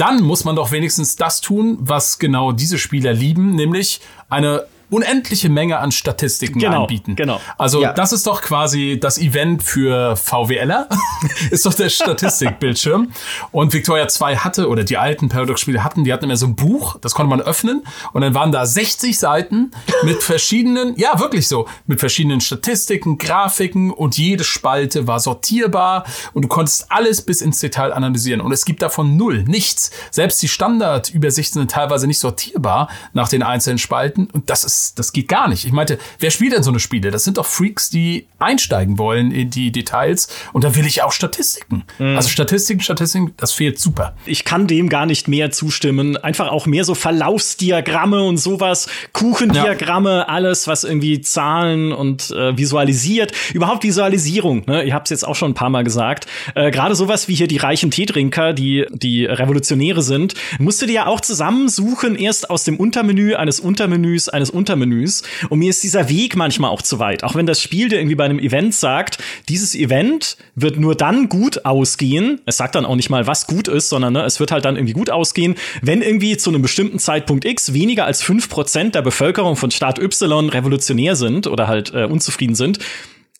[0.00, 5.48] dann muss man doch wenigstens das tun, was genau diese Spieler lieben, nämlich eine unendliche
[5.48, 7.16] Menge an Statistiken genau, anbieten.
[7.16, 7.40] Genau.
[7.56, 7.92] Also ja.
[7.92, 10.88] das ist doch quasi das Event für VWLer,
[11.50, 13.12] ist doch der Statistikbildschirm.
[13.52, 16.96] Und Victoria 2 hatte, oder die alten Paradox-Spiele hatten, die hatten immer so ein Buch,
[17.00, 19.70] das konnte man öffnen und dann waren da 60 Seiten
[20.02, 26.42] mit verschiedenen, ja wirklich so, mit verschiedenen Statistiken, Grafiken und jede Spalte war sortierbar und
[26.42, 28.40] du konntest alles bis ins Detail analysieren.
[28.40, 29.90] Und es gibt davon null, nichts.
[30.10, 35.12] Selbst die Standardübersichten sind teilweise nicht sortierbar nach den einzelnen Spalten und das ist das,
[35.12, 35.64] geht gar nicht.
[35.64, 37.10] Ich meinte, wer spielt denn so eine Spiele?
[37.10, 40.28] Das sind doch Freaks, die einsteigen wollen in die Details.
[40.52, 41.84] Und da will ich auch Statistiken.
[41.98, 42.16] Mhm.
[42.16, 44.14] Also Statistiken, Statistiken, das fehlt super.
[44.26, 46.16] Ich kann dem gar nicht mehr zustimmen.
[46.16, 50.22] Einfach auch mehr so Verlaufsdiagramme und sowas, Kuchendiagramme, ja.
[50.24, 53.32] alles, was irgendwie Zahlen und äh, visualisiert.
[53.52, 54.64] Überhaupt Visualisierung.
[54.66, 54.84] Ne?
[54.84, 56.26] Ihr habt es jetzt auch schon ein paar Mal gesagt.
[56.54, 60.92] Äh, Gerade sowas wie hier die reichen Teetrinker, die die Revolutionäre sind, musst du dir
[60.92, 65.24] ja auch zusammensuchen, erst aus dem Untermenü eines Untermenüs eines Untermenüs Untermenüs.
[65.48, 67.24] Und mir ist dieser Weg manchmal auch zu weit.
[67.24, 69.18] Auch wenn das Spiel dir irgendwie bei einem Event sagt,
[69.48, 72.40] dieses Event wird nur dann gut ausgehen.
[72.46, 74.76] Es sagt dann auch nicht mal, was gut ist, sondern ne, es wird halt dann
[74.76, 79.56] irgendwie gut ausgehen, wenn irgendwie zu einem bestimmten Zeitpunkt X weniger als 5% der Bevölkerung
[79.56, 82.78] von Staat Y revolutionär sind oder halt äh, unzufrieden sind.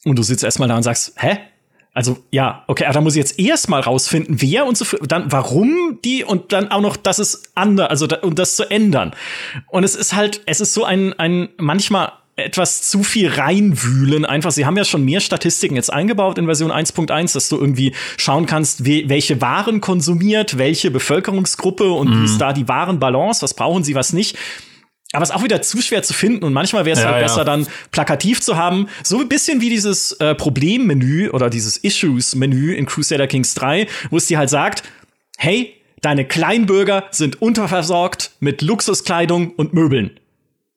[0.05, 1.39] Und du sitzt erstmal da und sagst, hä?
[1.93, 5.99] Also ja, okay, aber da muss ich jetzt erstmal rausfinden, wer und so, dann warum
[6.05, 9.12] die und dann auch noch, dass es anders, also da, und das zu ändern.
[9.68, 12.12] Und es ist halt, es ist so ein, ein manchmal
[12.45, 14.24] etwas zu viel reinwühlen.
[14.24, 17.93] Einfach, sie haben ja schon mehr Statistiken jetzt eingebaut in Version 1.1, dass du irgendwie
[18.16, 22.20] schauen kannst, welche Waren konsumiert, welche Bevölkerungsgruppe und mhm.
[22.20, 24.36] wie ist da die Warenbalance, was brauchen sie, was nicht.
[25.13, 27.23] Aber es ist auch wieder zu schwer zu finden und manchmal wäre es ja, halt
[27.23, 27.45] besser, ja.
[27.45, 28.89] dann plakativ zu haben.
[29.03, 34.19] So ein bisschen wie dieses äh, Problemmenü oder dieses Issues-Menü in Crusader Kings 3, wo
[34.19, 34.85] es dir halt sagt,
[35.37, 40.19] hey, deine Kleinbürger sind unterversorgt mit Luxuskleidung und Möbeln.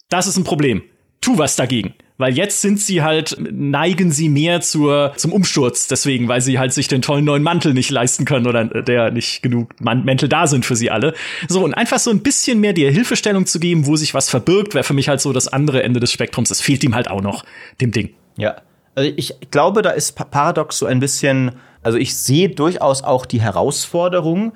[0.09, 0.81] Das ist ein Problem.
[1.21, 1.93] Tu was dagegen.
[2.23, 6.71] Weil jetzt sind sie halt, neigen sie mehr zur, zum Umsturz deswegen, weil sie halt
[6.71, 10.65] sich den tollen neuen Mantel nicht leisten können oder der nicht genug Mäntel da sind
[10.65, 11.15] für sie alle.
[11.49, 14.73] So, und einfach so ein bisschen mehr die Hilfestellung zu geben, wo sich was verbirgt,
[14.73, 16.47] wäre für mich halt so das andere Ende des Spektrums.
[16.47, 17.43] Das fehlt ihm halt auch noch,
[17.81, 18.11] dem Ding.
[18.37, 18.55] Ja.
[18.95, 21.51] Also ich glaube, da ist Paradox so ein bisschen,
[21.81, 24.53] also ich sehe durchaus auch die Herausforderung,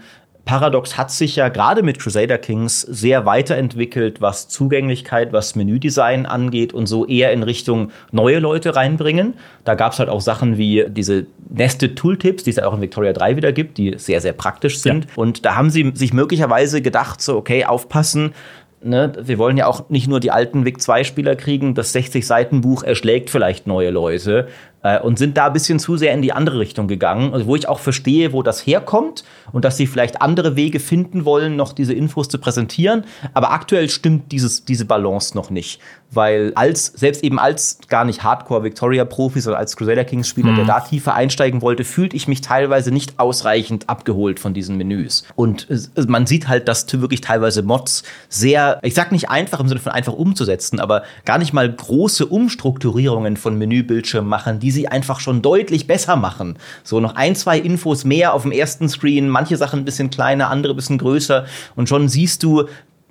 [0.47, 6.73] Paradox hat sich ja gerade mit Crusader Kings sehr weiterentwickelt, was Zugänglichkeit, was Menüdesign angeht
[6.73, 9.33] und so eher in Richtung neue Leute reinbringen.
[9.65, 12.81] Da gab es halt auch Sachen wie diese Nested Tooltips, die es ja auch in
[12.81, 15.05] Victoria 3 wieder gibt, die sehr, sehr praktisch sind.
[15.05, 15.11] Ja.
[15.15, 18.33] Und da haben sie sich möglicherweise gedacht, so, okay, aufpassen,
[18.79, 22.27] Ne, wir wollen ja auch nicht nur die alten Vic 2 Spieler kriegen, das 60
[22.27, 24.49] Seiten Buch erschlägt vielleicht neue Leute,
[24.87, 27.33] äh, und sind da ein bisschen zu sehr in die andere Richtung gegangen.
[27.33, 31.25] Also wo ich auch verstehe, wo das herkommt und dass sie vielleicht andere Wege finden
[31.25, 33.03] wollen, noch diese Infos zu präsentieren.
[33.33, 35.81] Aber aktuell stimmt dieses, diese Balance noch nicht.
[36.11, 40.55] Weil als, selbst eben als gar nicht Hardcore-Victoria-Profi, sondern als Crusader Kings-Spieler, mhm.
[40.55, 45.25] der da tiefer einsteigen wollte, fühlte ich mich teilweise nicht ausreichend abgeholt von diesen Menüs.
[45.35, 45.67] Und
[46.07, 49.91] man sieht halt, dass wirklich teilweise Mods sehr, ich sag nicht einfach im Sinne von
[49.91, 55.41] einfach umzusetzen, aber gar nicht mal große Umstrukturierungen von Menübildschirmen machen, die sie einfach schon
[55.41, 56.57] deutlich besser machen.
[56.83, 60.49] So noch ein, zwei Infos mehr auf dem ersten Screen, manche Sachen ein bisschen kleiner,
[60.49, 62.67] andere ein bisschen größer und schon siehst du,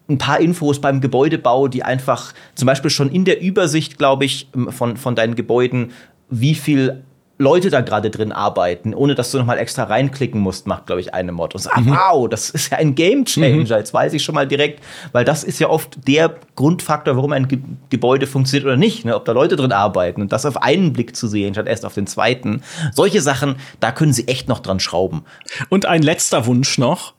[0.09, 4.49] ein paar Infos beim Gebäudebau, die einfach zum Beispiel schon in der Übersicht, glaube ich,
[4.71, 5.91] von, von deinen Gebäuden,
[6.31, 7.03] wie viel
[7.39, 11.13] Leute da gerade drin arbeiten, ohne dass du nochmal extra reinklicken musst, macht, glaube ich,
[11.13, 11.55] eine Mod.
[11.55, 11.91] Und so, ah, mhm.
[11.91, 13.57] wow, das ist ja ein Game Changer.
[13.57, 13.67] Mhm.
[13.67, 14.83] Jetzt weiß ich schon mal direkt,
[15.13, 17.59] weil das ist ja oft der Grundfaktor, warum ein Ge
[17.91, 19.15] Gebäude funktioniert oder nicht, ne?
[19.15, 20.23] ob da Leute drin arbeiten.
[20.23, 22.63] Und das auf einen Blick zu sehen, statt erst auf den zweiten.
[22.93, 25.25] Solche Sachen, da können sie echt noch dran schrauben.
[25.69, 27.13] Und ein letzter Wunsch noch.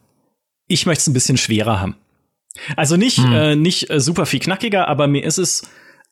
[0.67, 1.95] Ich möchte es ein bisschen schwerer haben.
[2.75, 3.33] Also nicht, mhm.
[3.33, 5.63] äh, nicht äh, super viel knackiger, aber mir ist es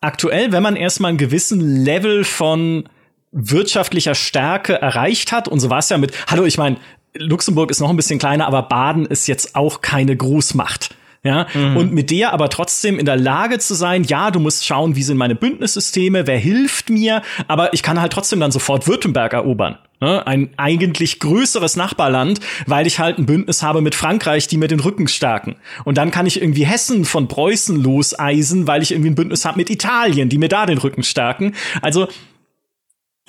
[0.02, 2.88] aktuell, wenn man erstmal einen gewissen Level von
[3.36, 5.48] wirtschaftlicher Stärke erreicht hat.
[5.48, 6.78] Und so war es ja mit, hallo, ich meine,
[7.14, 10.96] Luxemburg ist noch ein bisschen kleiner, aber Baden ist jetzt auch keine Großmacht.
[11.24, 11.76] Ja, mhm.
[11.76, 15.02] und mit der aber trotzdem in der Lage zu sein, ja, du musst schauen, wie
[15.02, 19.80] sind meine Bündnissysteme, wer hilft mir, aber ich kann halt trotzdem dann sofort Württemberg erobern.
[20.00, 20.28] Ne?
[20.28, 24.80] Ein eigentlich größeres Nachbarland, weil ich halt ein Bündnis habe mit Frankreich, die mir den
[24.80, 25.56] Rücken stärken.
[25.84, 29.58] Und dann kann ich irgendwie Hessen von Preußen loseisen, weil ich irgendwie ein Bündnis habe
[29.58, 31.56] mit Italien, die mir da den Rücken stärken.
[31.82, 32.08] Also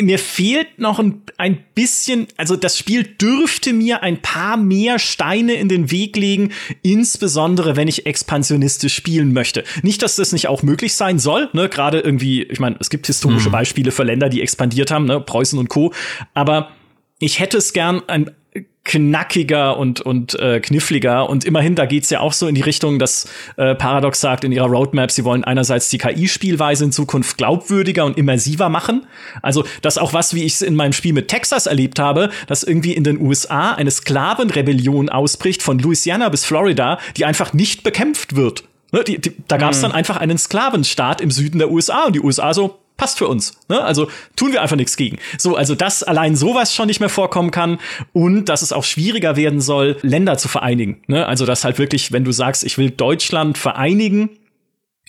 [0.01, 5.55] mir fehlt noch ein, ein bisschen, also das Spiel dürfte mir ein paar mehr Steine
[5.55, 9.65] in den Weg legen, insbesondere wenn ich expansionistisch spielen möchte.
[9.83, 13.07] Nicht, dass das nicht auch möglich sein soll, ne, gerade irgendwie, ich meine, es gibt
[13.07, 13.53] historische mhm.
[13.53, 15.95] Beispiele für Länder, die expandiert haben, ne, Preußen und Co.
[16.35, 16.73] Aber
[17.19, 18.31] ich hätte es gern ein,
[18.87, 21.29] knackiger und, und äh, kniffliger.
[21.29, 24.53] Und immerhin, da geht's ja auch so in die Richtung, dass äh, Paradox sagt in
[24.53, 29.05] ihrer Roadmap, sie wollen einerseits die KI-Spielweise in Zukunft glaubwürdiger und immersiver machen.
[29.43, 32.63] Also das auch was, wie ich es in meinem Spiel mit Texas erlebt habe, dass
[32.63, 38.37] irgendwie in den USA eine Sklavenrebellion ausbricht von Louisiana bis Florida, die einfach nicht bekämpft
[38.37, 38.65] wird.
[38.93, 39.83] Ne, die, die, da gab es mhm.
[39.83, 43.59] dann einfach einen Sklavenstaat im Süden der USA und die USA so, passt für uns.
[43.69, 43.83] Ne?
[43.83, 45.19] Also tun wir einfach nichts gegen.
[45.39, 47.79] So, also dass allein sowas schon nicht mehr vorkommen kann
[48.13, 51.03] und dass es auch schwieriger werden soll, Länder zu vereinigen.
[51.07, 51.27] Ne?
[51.27, 54.31] Also dass halt wirklich, wenn du sagst, ich will Deutschland vereinigen,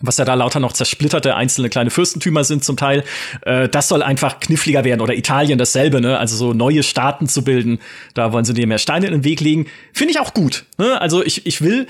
[0.01, 3.03] was ja da lauter noch zersplitterte einzelne kleine Fürstentümer sind zum Teil,
[3.41, 6.19] äh, das soll einfach kniffliger werden oder Italien dasselbe, ne?
[6.19, 7.79] Also so neue Staaten zu bilden,
[8.13, 9.65] da wollen sie dir mehr Steine in den Weg legen.
[9.93, 10.65] Finde ich auch gut.
[10.77, 11.01] Ne?
[11.01, 11.87] Also ich, ich will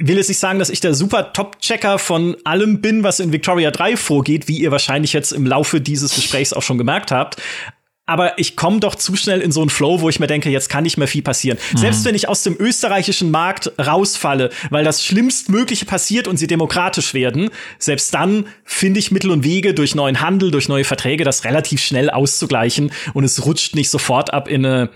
[0.00, 3.70] will jetzt nicht sagen, dass ich der super Top-Checker von allem bin, was in Victoria
[3.70, 7.40] 3 vorgeht, wie ihr wahrscheinlich jetzt im Laufe dieses Gesprächs auch schon gemerkt habt.
[8.06, 10.68] Aber ich komme doch zu schnell in so einen Flow, wo ich mir denke, jetzt
[10.68, 11.58] kann nicht mehr viel passieren.
[11.72, 11.78] Mhm.
[11.78, 17.14] Selbst wenn ich aus dem österreichischen Markt rausfalle, weil das Schlimmstmögliche passiert und sie demokratisch
[17.14, 21.44] werden, selbst dann finde ich Mittel und Wege durch neuen Handel, durch neue Verträge, das
[21.44, 24.90] relativ schnell auszugleichen und es rutscht nicht sofort ab in eine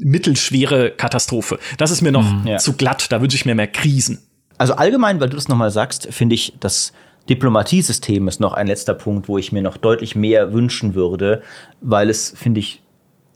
[0.00, 1.58] mittelschwere Katastrophe.
[1.78, 2.58] Das ist mir noch mhm, ja.
[2.58, 4.27] zu glatt, da wünsche ich mir mehr Krisen.
[4.58, 6.92] Also allgemein, weil du das nochmal sagst, finde ich, das
[7.28, 11.42] Diplomatiesystem ist noch ein letzter Punkt, wo ich mir noch deutlich mehr wünschen würde,
[11.80, 12.82] weil es, finde ich,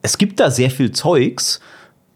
[0.03, 1.61] es gibt da sehr viel Zeugs,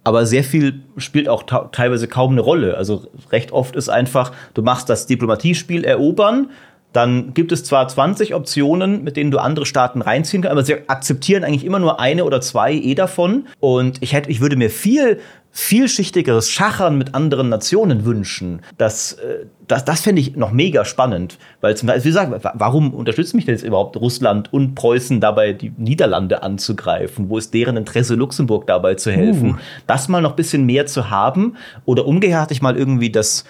[0.03, 1.43] aber sehr viel spielt auch
[1.73, 2.77] teilweise kaum eine Rolle.
[2.77, 6.51] Also recht oft ist einfach, du machst das Diplomatiespiel erobern,
[6.93, 10.89] dann gibt es zwar 20 Optionen, mit denen du andere Staaten reinziehen kannst, aber sie
[10.89, 13.49] akzeptieren eigentlich immer nur eine oder zwei eh davon.
[13.61, 15.21] Und ich hätte, ich würde mir viel
[15.57, 18.61] vielschichtigeres Schachern mit anderen Nationen wünschen.
[18.77, 21.39] Das, äh, das, das fände ich noch mega spannend.
[21.63, 25.55] Weil zum Beispiel, wie gesagt, warum unterstützt mich denn jetzt überhaupt Russland und Preußen dabei,
[25.55, 27.31] die Niederlande anzugreifen?
[27.31, 29.53] Wo ist deren Interesse, Luxemburg dabei zu helfen?
[29.53, 29.57] Uh.
[29.87, 31.57] Das mal noch ein bisschen mehr zu haben.
[31.87, 33.47] Oder umgekehrt hatte ich mal irgendwie das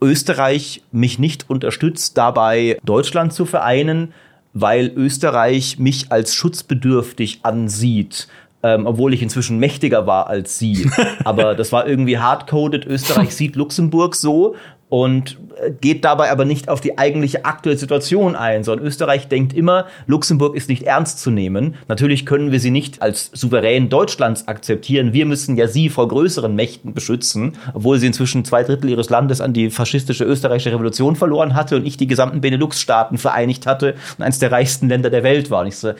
[0.00, 4.14] Österreich mich nicht unterstützt, dabei Deutschland zu vereinen,
[4.54, 8.28] weil Österreich mich als schutzbedürftig ansieht
[8.62, 10.90] ähm, obwohl ich inzwischen mächtiger war als sie.
[11.24, 12.86] Aber das war irgendwie hardcoded.
[12.86, 14.56] Österreich sieht Luxemburg so
[14.88, 19.52] und äh, geht dabei aber nicht auf die eigentliche aktuelle Situation ein, sondern Österreich denkt
[19.52, 21.74] immer, Luxemburg ist nicht ernst zu nehmen.
[21.88, 25.12] Natürlich können wir sie nicht als souverän Deutschlands akzeptieren.
[25.12, 29.40] Wir müssen ja sie vor größeren Mächten beschützen, obwohl sie inzwischen zwei Drittel ihres Landes
[29.40, 34.24] an die faschistische österreichische Revolution verloren hatte und ich die gesamten Benelux-Staaten vereinigt hatte und
[34.24, 35.60] eines der reichsten Länder der Welt war.
[35.62, 35.92] Und ich so,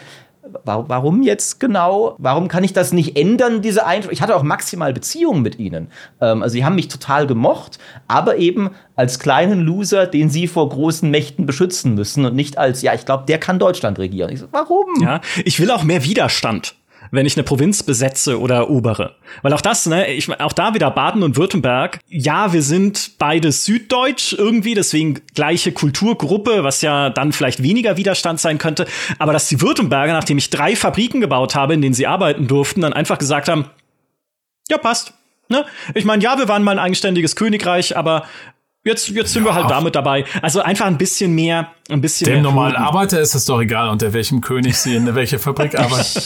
[0.64, 2.14] warum jetzt genau?
[2.18, 4.12] Warum kann ich das nicht ändern, diese Einstellung?
[4.12, 5.88] Ich hatte auch maximal Beziehungen mit ihnen.
[6.20, 10.68] Ähm, also sie haben mich total gemocht, aber eben als kleinen Loser, den sie vor
[10.68, 14.30] großen Mächten beschützen müssen und nicht als, ja, ich glaube, der kann Deutschland regieren.
[14.30, 15.00] Ich so, warum?
[15.00, 16.74] Ja, ich will auch mehr Widerstand
[17.10, 19.16] wenn ich eine Provinz besetze oder erobere.
[19.42, 22.00] Weil auch das, ne, ich auch da wieder Baden und Württemberg.
[22.08, 28.40] Ja, wir sind beide süddeutsch irgendwie, deswegen gleiche Kulturgruppe, was ja dann vielleicht weniger Widerstand
[28.40, 28.86] sein könnte.
[29.18, 32.80] Aber dass die Württemberger, nachdem ich drei Fabriken gebaut habe, in denen sie arbeiten durften,
[32.80, 33.66] dann einfach gesagt haben,
[34.70, 35.14] ja, passt.
[35.48, 35.64] Ne?
[35.94, 38.24] Ich meine, ja, wir waren mal ein eigenständiges Königreich, aber
[38.88, 40.24] Jetzt, jetzt sind ja, wir halt damit dabei.
[40.40, 42.42] Also einfach ein bisschen mehr, ein bisschen Dem mehr.
[42.42, 46.22] Dem normalen Arbeiter ist es doch egal, unter welchem König sie in welche Fabrik arbeiten.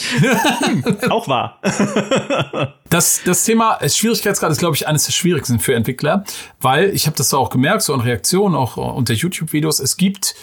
[1.11, 1.59] Auch wahr.
[2.89, 6.23] das, das Thema Schwierigkeitsgrad ist, glaube ich, eines der schwierigsten für Entwickler,
[6.61, 10.33] weil ich habe das auch gemerkt, so in Reaktionen, auch unter YouTube-Videos, es gibt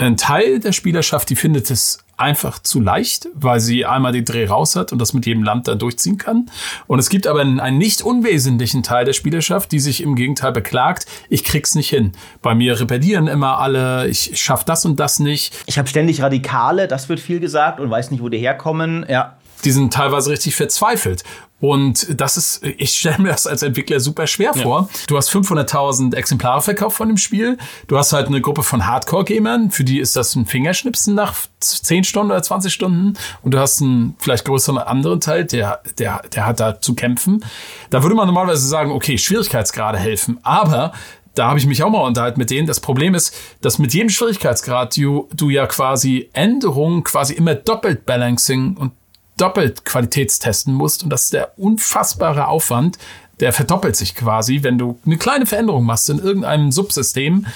[0.00, 4.46] ein Teil der Spielerschaft, die findet es einfach zu leicht, weil sie einmal den Dreh
[4.46, 6.50] raus hat und das mit jedem Land dann durchziehen kann.
[6.86, 10.52] Und es gibt aber einen, einen nicht unwesentlichen Teil der Spielerschaft, die sich im Gegenteil
[10.52, 12.12] beklagt, ich krieg's nicht hin.
[12.42, 15.54] Bei mir rebellieren immer alle, ich schaff das und das nicht.
[15.66, 19.06] Ich habe ständig Radikale, das wird viel gesagt und weiß nicht, wo die herkommen.
[19.08, 21.24] Ja, die sind teilweise richtig verzweifelt.
[21.60, 24.62] Und das ist, ich stelle mir das als Entwickler super schwer ja.
[24.62, 24.88] vor.
[25.08, 27.58] Du hast 500.000 Exemplare verkauft von dem Spiel.
[27.86, 32.04] Du hast halt eine Gruppe von Hardcore-Gamern, für die ist das ein Fingerschnipsen nach 10
[32.04, 33.12] Stunden oder 20 Stunden.
[33.42, 37.44] Und du hast einen vielleicht größeren anderen Teil, der, der, der hat da zu kämpfen.
[37.90, 40.38] Da würde man normalerweise sagen, okay, Schwierigkeitsgrade helfen.
[40.42, 40.92] Aber
[41.34, 42.66] da habe ich mich auch mal unterhalten mit denen.
[42.66, 48.06] Das Problem ist, dass mit jedem Schwierigkeitsgrad du, du ja quasi Änderungen, quasi immer doppelt
[48.06, 48.92] Balancing und
[49.40, 51.02] doppelt qualitätstesten musst.
[51.02, 52.98] Und das ist der unfassbare Aufwand,
[53.40, 57.46] der verdoppelt sich quasi, wenn du eine kleine Veränderung machst in irgendeinem Subsystem,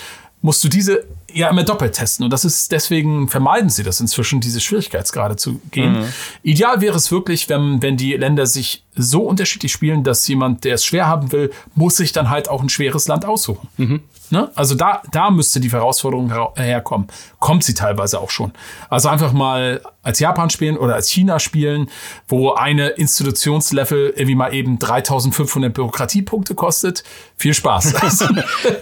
[0.41, 2.25] musst du diese ja immer doppelt testen.
[2.25, 6.01] Und das ist deswegen vermeiden sie das inzwischen, diese Schwierigkeitsgrade zu gehen.
[6.01, 6.07] Mhm.
[6.43, 10.75] Ideal wäre es wirklich, wenn, wenn die Länder sich so unterschiedlich spielen, dass jemand, der
[10.75, 13.69] es schwer haben will, muss sich dann halt auch ein schweres Land aussuchen.
[13.77, 14.03] Mhm.
[14.35, 14.51] Ne?
[14.57, 17.07] Also da, da müsste die Herausforderung herkommen.
[17.39, 18.53] Kommt sie teilweise auch schon.
[18.91, 21.89] Also einfach mal als Japan spielen oder als China spielen,
[22.27, 27.05] wo eine Institutionslevel irgendwie mal eben 3500 Bürokratiepunkte kostet.
[27.37, 27.95] Viel Spaß.
[28.03, 28.27] also,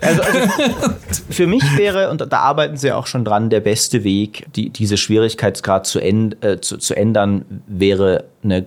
[0.00, 0.22] also,
[1.28, 4.96] für mich wäre, und da arbeiten sie auch schon dran, der beste Weg, die, diese
[4.96, 8.64] Schwierigkeitsgrad zu, äh, zu, zu ändern, wäre eine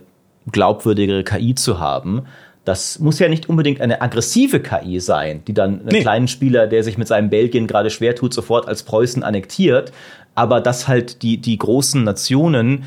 [0.52, 2.28] glaubwürdigere KI zu haben
[2.66, 6.02] das muss ja nicht unbedingt eine aggressive KI sein, die dann einen nee.
[6.02, 9.92] kleinen Spieler, der sich mit seinem Belgien gerade schwer tut, sofort als Preußen annektiert.
[10.34, 12.84] Aber dass halt die, die großen Nationen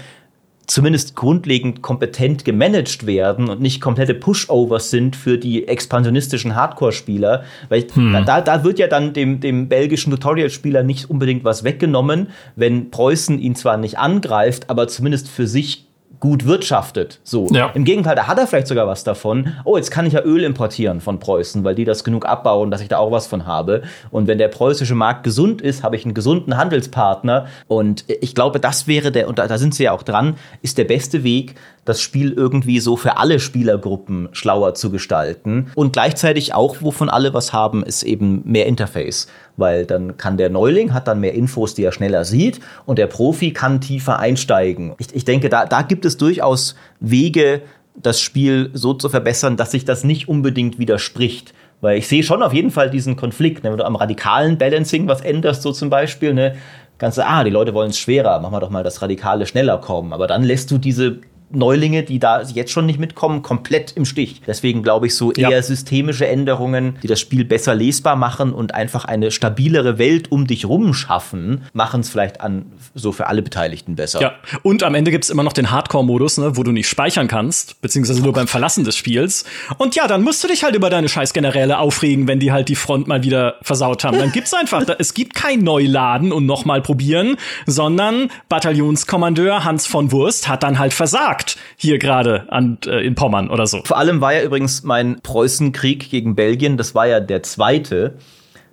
[0.66, 7.44] zumindest grundlegend kompetent gemanagt werden und nicht komplette Pushovers sind für die expansionistischen Hardcore-Spieler.
[7.70, 8.24] Weil hm.
[8.26, 13.38] da, da wird ja dann dem, dem belgischen Tutorial-Spieler nicht unbedingt was weggenommen, wenn Preußen
[13.38, 15.87] ihn zwar nicht angreift, aber zumindest für sich
[16.20, 17.20] gut wirtschaftet.
[17.22, 17.48] So.
[17.52, 17.70] Ja.
[17.74, 19.54] Im Gegenteil, da hat er vielleicht sogar was davon.
[19.64, 22.80] Oh, jetzt kann ich ja Öl importieren von Preußen, weil die das genug abbauen, dass
[22.80, 23.82] ich da auch was von habe.
[24.10, 27.46] Und wenn der preußische Markt gesund ist, habe ich einen gesunden Handelspartner.
[27.66, 30.78] Und ich glaube, das wäre der, und da, da sind sie ja auch dran, ist
[30.78, 31.54] der beste Weg,
[31.88, 35.70] das Spiel irgendwie so für alle Spielergruppen schlauer zu gestalten.
[35.74, 39.26] Und gleichzeitig auch, wovon alle was haben, ist eben mehr Interface.
[39.56, 43.06] Weil dann kann der Neuling, hat dann mehr Infos, die er schneller sieht und der
[43.06, 44.94] Profi kann tiefer einsteigen.
[44.98, 47.62] Ich, ich denke, da, da gibt es durchaus Wege,
[47.94, 51.52] das Spiel so zu verbessern, dass sich das nicht unbedingt widerspricht.
[51.80, 53.70] Weil ich sehe schon auf jeden Fall diesen Konflikt, ne?
[53.70, 56.56] wenn du am radikalen Balancing was änderst, so zum Beispiel, ne,
[56.98, 59.78] kannst du, ah, die Leute wollen es schwerer, machen wir doch mal das Radikale schneller
[59.78, 60.12] kommen.
[60.12, 61.18] Aber dann lässt du diese
[61.50, 64.42] Neulinge, die da jetzt schon nicht mitkommen, komplett im Stich.
[64.46, 65.62] Deswegen glaube ich, so eher ja.
[65.62, 70.66] systemische Änderungen, die das Spiel besser lesbar machen und einfach eine stabilere Welt um dich
[70.66, 74.20] rum schaffen, machen es vielleicht an so für alle Beteiligten besser.
[74.20, 77.28] Ja, und am Ende gibt es immer noch den Hardcore-Modus, ne, wo du nicht speichern
[77.28, 79.44] kannst, beziehungsweise nur beim Verlassen des Spiels.
[79.78, 82.76] Und ja, dann musst du dich halt über deine Scheißgeneräle aufregen, wenn die halt die
[82.76, 84.18] Front mal wieder versaut haben.
[84.18, 90.48] Dann gibt's einfach, es gibt kein Neuladen und nochmal probieren, sondern Bataillonskommandeur Hans von Wurst
[90.48, 91.37] hat dann halt versagt
[91.76, 92.46] hier gerade
[92.86, 93.82] äh, in Pommern oder so.
[93.84, 98.14] Vor allem war ja übrigens mein Preußenkrieg gegen Belgien, das war ja der zweite.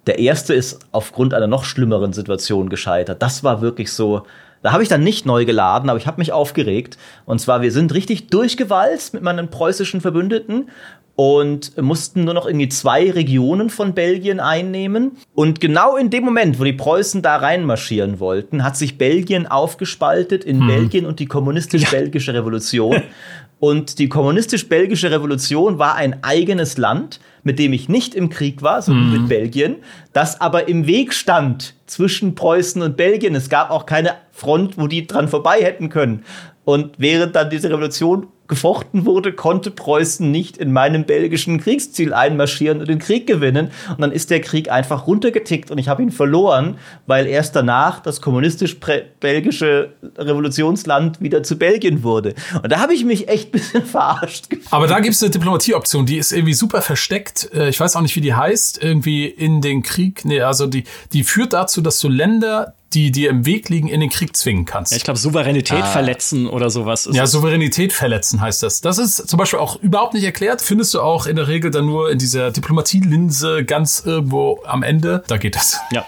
[0.07, 3.21] Der erste ist aufgrund einer noch schlimmeren Situation gescheitert.
[3.21, 4.23] Das war wirklich so.
[4.61, 6.97] Da habe ich dann nicht neu geladen, aber ich habe mich aufgeregt.
[7.25, 10.69] Und zwar, wir sind richtig durchgewalzt mit meinen preußischen Verbündeten
[11.15, 15.11] und mussten nur noch irgendwie zwei Regionen von Belgien einnehmen.
[15.33, 20.43] Und genau in dem Moment, wo die Preußen da reinmarschieren wollten, hat sich Belgien aufgespaltet
[20.43, 20.67] in hm.
[20.67, 23.01] Belgien und die kommunistisch-belgische Revolution.
[23.57, 28.81] Und die kommunistisch-belgische Revolution war ein eigenes Land, mit dem ich nicht im Krieg war,
[28.81, 29.21] sondern hm.
[29.21, 29.77] mit Belgien,
[30.11, 33.33] das aber im Weg stand zwischen Preußen und Belgien.
[33.33, 36.25] Es gab auch keine Front, wo die dran vorbei hätten können.
[36.65, 42.80] Und während dann diese Revolution gefochten wurde, konnte Preußen nicht in meinem belgischen Kriegsziel einmarschieren
[42.80, 43.72] und den Krieg gewinnen.
[43.89, 46.77] Und dann ist der Krieg einfach runtergetickt und ich habe ihn verloren,
[47.07, 52.35] weil erst danach das kommunistisch-belgische Revolutionsland wieder zu Belgien wurde.
[52.61, 54.49] Und da habe ich mich echt ein bisschen verarscht.
[54.49, 54.72] Gefühlt.
[54.73, 57.49] Aber da gibt es eine Diplomatieoption, die ist irgendwie super versteckt.
[57.53, 58.84] Äh, ich weiß auch nicht, wie die heißt.
[58.84, 60.26] Irgendwie in den Krieg.
[60.26, 63.99] Nee, also die, die führt dazu, dass du Länder die dir im Weg liegen, in
[63.99, 64.91] den Krieg zwingen kannst.
[64.91, 65.85] Ja, ich glaube, Souveränität ah.
[65.85, 67.09] verletzen oder sowas.
[67.11, 68.81] ja, Souveränität verletzen heißt das.
[68.81, 70.61] Das ist zum Beispiel auch überhaupt nicht erklärt.
[70.61, 75.23] Findest du auch in der Regel dann nur in dieser Diplomatielinse ganz irgendwo am Ende.
[75.27, 75.79] Da geht das.
[75.91, 76.05] Ja.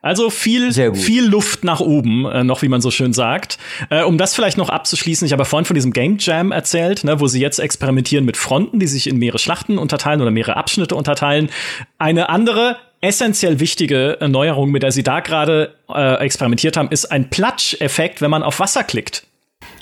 [0.00, 3.58] Also viel, viel Luft nach oben, äh, noch wie man so schön sagt.
[3.88, 7.20] Äh, um das vielleicht noch abzuschließen, ich habe vorhin von diesem Game Jam erzählt, ne,
[7.20, 10.96] wo sie jetzt experimentieren mit Fronten, die sich in mehrere Schlachten unterteilen oder mehrere Abschnitte
[10.96, 11.50] unterteilen.
[11.98, 17.28] Eine andere essentiell wichtige Neuerung, mit der sie da gerade äh, experimentiert haben, ist ein
[17.28, 19.26] Platsch-Effekt, wenn man auf Wasser klickt.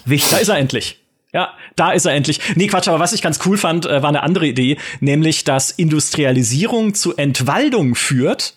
[0.05, 0.31] Wichtig.
[0.31, 0.99] Da ist er endlich.
[1.33, 2.41] Ja, da ist er endlich.
[2.57, 5.71] Nee, Quatsch, aber was ich ganz cool fand, äh, war eine andere Idee, nämlich, dass
[5.71, 8.55] Industrialisierung zu Entwaldung führt,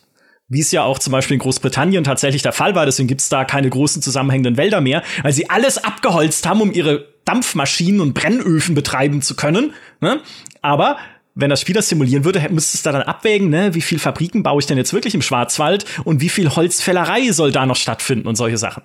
[0.48, 2.86] wie es ja auch zum Beispiel in Großbritannien tatsächlich der Fall war.
[2.86, 7.08] Deswegen gibt's da keine großen zusammenhängenden Wälder mehr, weil sie alles abgeholzt haben, um ihre
[7.26, 9.74] Dampfmaschinen und Brennöfen betreiben zu können.
[10.02, 10.20] Ne?
[10.62, 10.98] Aber
[11.36, 14.44] wenn das Spiel das simulieren würde, müsste es da dann abwägen, ne, wie viel Fabriken
[14.44, 18.28] baue ich denn jetzt wirklich im Schwarzwald und wie viel Holzfällerei soll da noch stattfinden
[18.28, 18.84] und solche Sachen.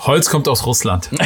[0.00, 1.10] Holz kommt aus Russland.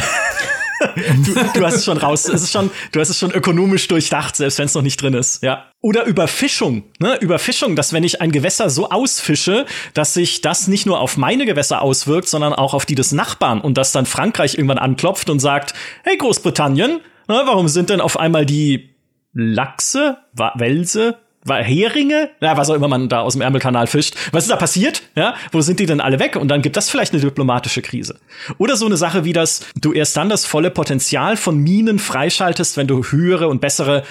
[1.25, 4.35] du, du, hast es schon raus, es ist schon, du hast es schon ökonomisch durchdacht,
[4.35, 5.71] selbst wenn es noch nicht drin ist, ja.
[5.81, 7.15] Oder Überfischung, ne?
[7.21, 11.45] Überfischung, dass wenn ich ein Gewässer so ausfische, dass sich das nicht nur auf meine
[11.45, 15.39] Gewässer auswirkt, sondern auch auf die des Nachbarn und dass dann Frankreich irgendwann anklopft und
[15.39, 15.73] sagt,
[16.03, 18.96] hey Großbritannien, na, warum sind denn auf einmal die
[19.37, 21.15] Lachse, Welse,
[21.47, 24.15] Heringe, ja, was auch immer man da aus dem Ärmelkanal fischt.
[24.31, 25.03] Was ist da passiert?
[25.15, 26.35] Ja, wo sind die denn alle weg?
[26.35, 28.19] Und dann gibt das vielleicht eine diplomatische Krise.
[28.57, 32.77] Oder so eine Sache wie das, du erst dann das volle Potenzial von Minen freischaltest,
[32.77, 34.03] wenn du höhere und bessere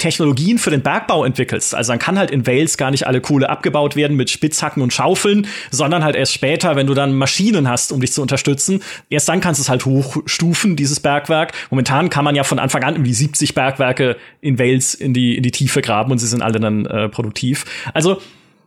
[0.00, 1.74] Technologien für den Bergbau entwickelst.
[1.74, 4.92] Also dann kann halt in Wales gar nicht alle Kohle abgebaut werden mit Spitzhacken und
[4.92, 8.82] Schaufeln, sondern halt erst später, wenn du dann Maschinen hast, um dich zu unterstützen.
[9.08, 11.52] Erst dann kannst du es halt hochstufen, dieses Bergwerk.
[11.70, 15.42] Momentan kann man ja von Anfang an irgendwie 70 Bergwerke in Wales in die, in
[15.42, 17.64] die Tiefe graben und sie sind alle dann äh, produktiv.
[17.94, 18.20] Also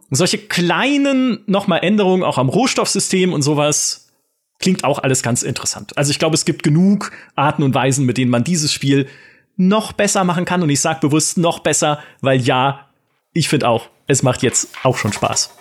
[0.09, 4.11] solche kleinen nochmal Änderungen auch am Rohstoffsystem und sowas
[4.59, 5.97] klingt auch alles ganz interessant.
[5.97, 9.07] Also ich glaube, es gibt genug Arten und Weisen, mit denen man dieses Spiel
[9.55, 10.61] noch besser machen kann.
[10.61, 12.87] Und ich sage bewusst noch besser, weil ja,
[13.33, 15.55] ich finde auch, es macht jetzt auch schon Spaß.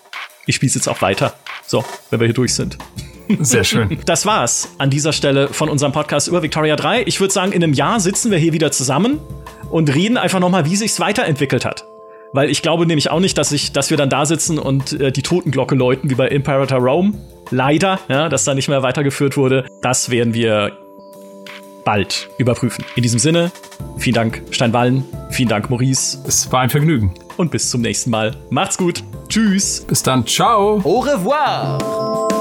[0.46, 1.34] Ich spiele jetzt auch weiter.
[1.66, 2.78] So, wenn wir hier durch sind.
[3.40, 3.98] Sehr schön.
[4.04, 7.04] Das war's an dieser Stelle von unserem Podcast über Victoria 3.
[7.06, 9.20] Ich würde sagen, in einem Jahr sitzen wir hier wieder zusammen
[9.70, 11.84] und reden einfach nochmal, wie sich's weiterentwickelt hat.
[12.32, 15.12] Weil ich glaube nämlich auch nicht, dass, ich, dass wir dann da sitzen und äh,
[15.12, 17.14] die Totenglocke läuten, wie bei Imperator Rome.
[17.50, 19.66] Leider, ja, dass da nicht mehr weitergeführt wurde.
[19.82, 20.72] Das werden wir
[21.84, 22.84] bald überprüfen.
[22.96, 23.50] In diesem Sinne,
[23.98, 26.18] vielen Dank Steinwallen, vielen Dank Maurice.
[26.26, 27.14] Es war ein Vergnügen.
[27.36, 28.36] Und bis zum nächsten Mal.
[28.50, 29.02] Macht's gut.
[29.28, 29.84] Tschüss.
[29.86, 30.26] Bis dann.
[30.26, 30.80] Ciao.
[30.84, 32.31] Au revoir.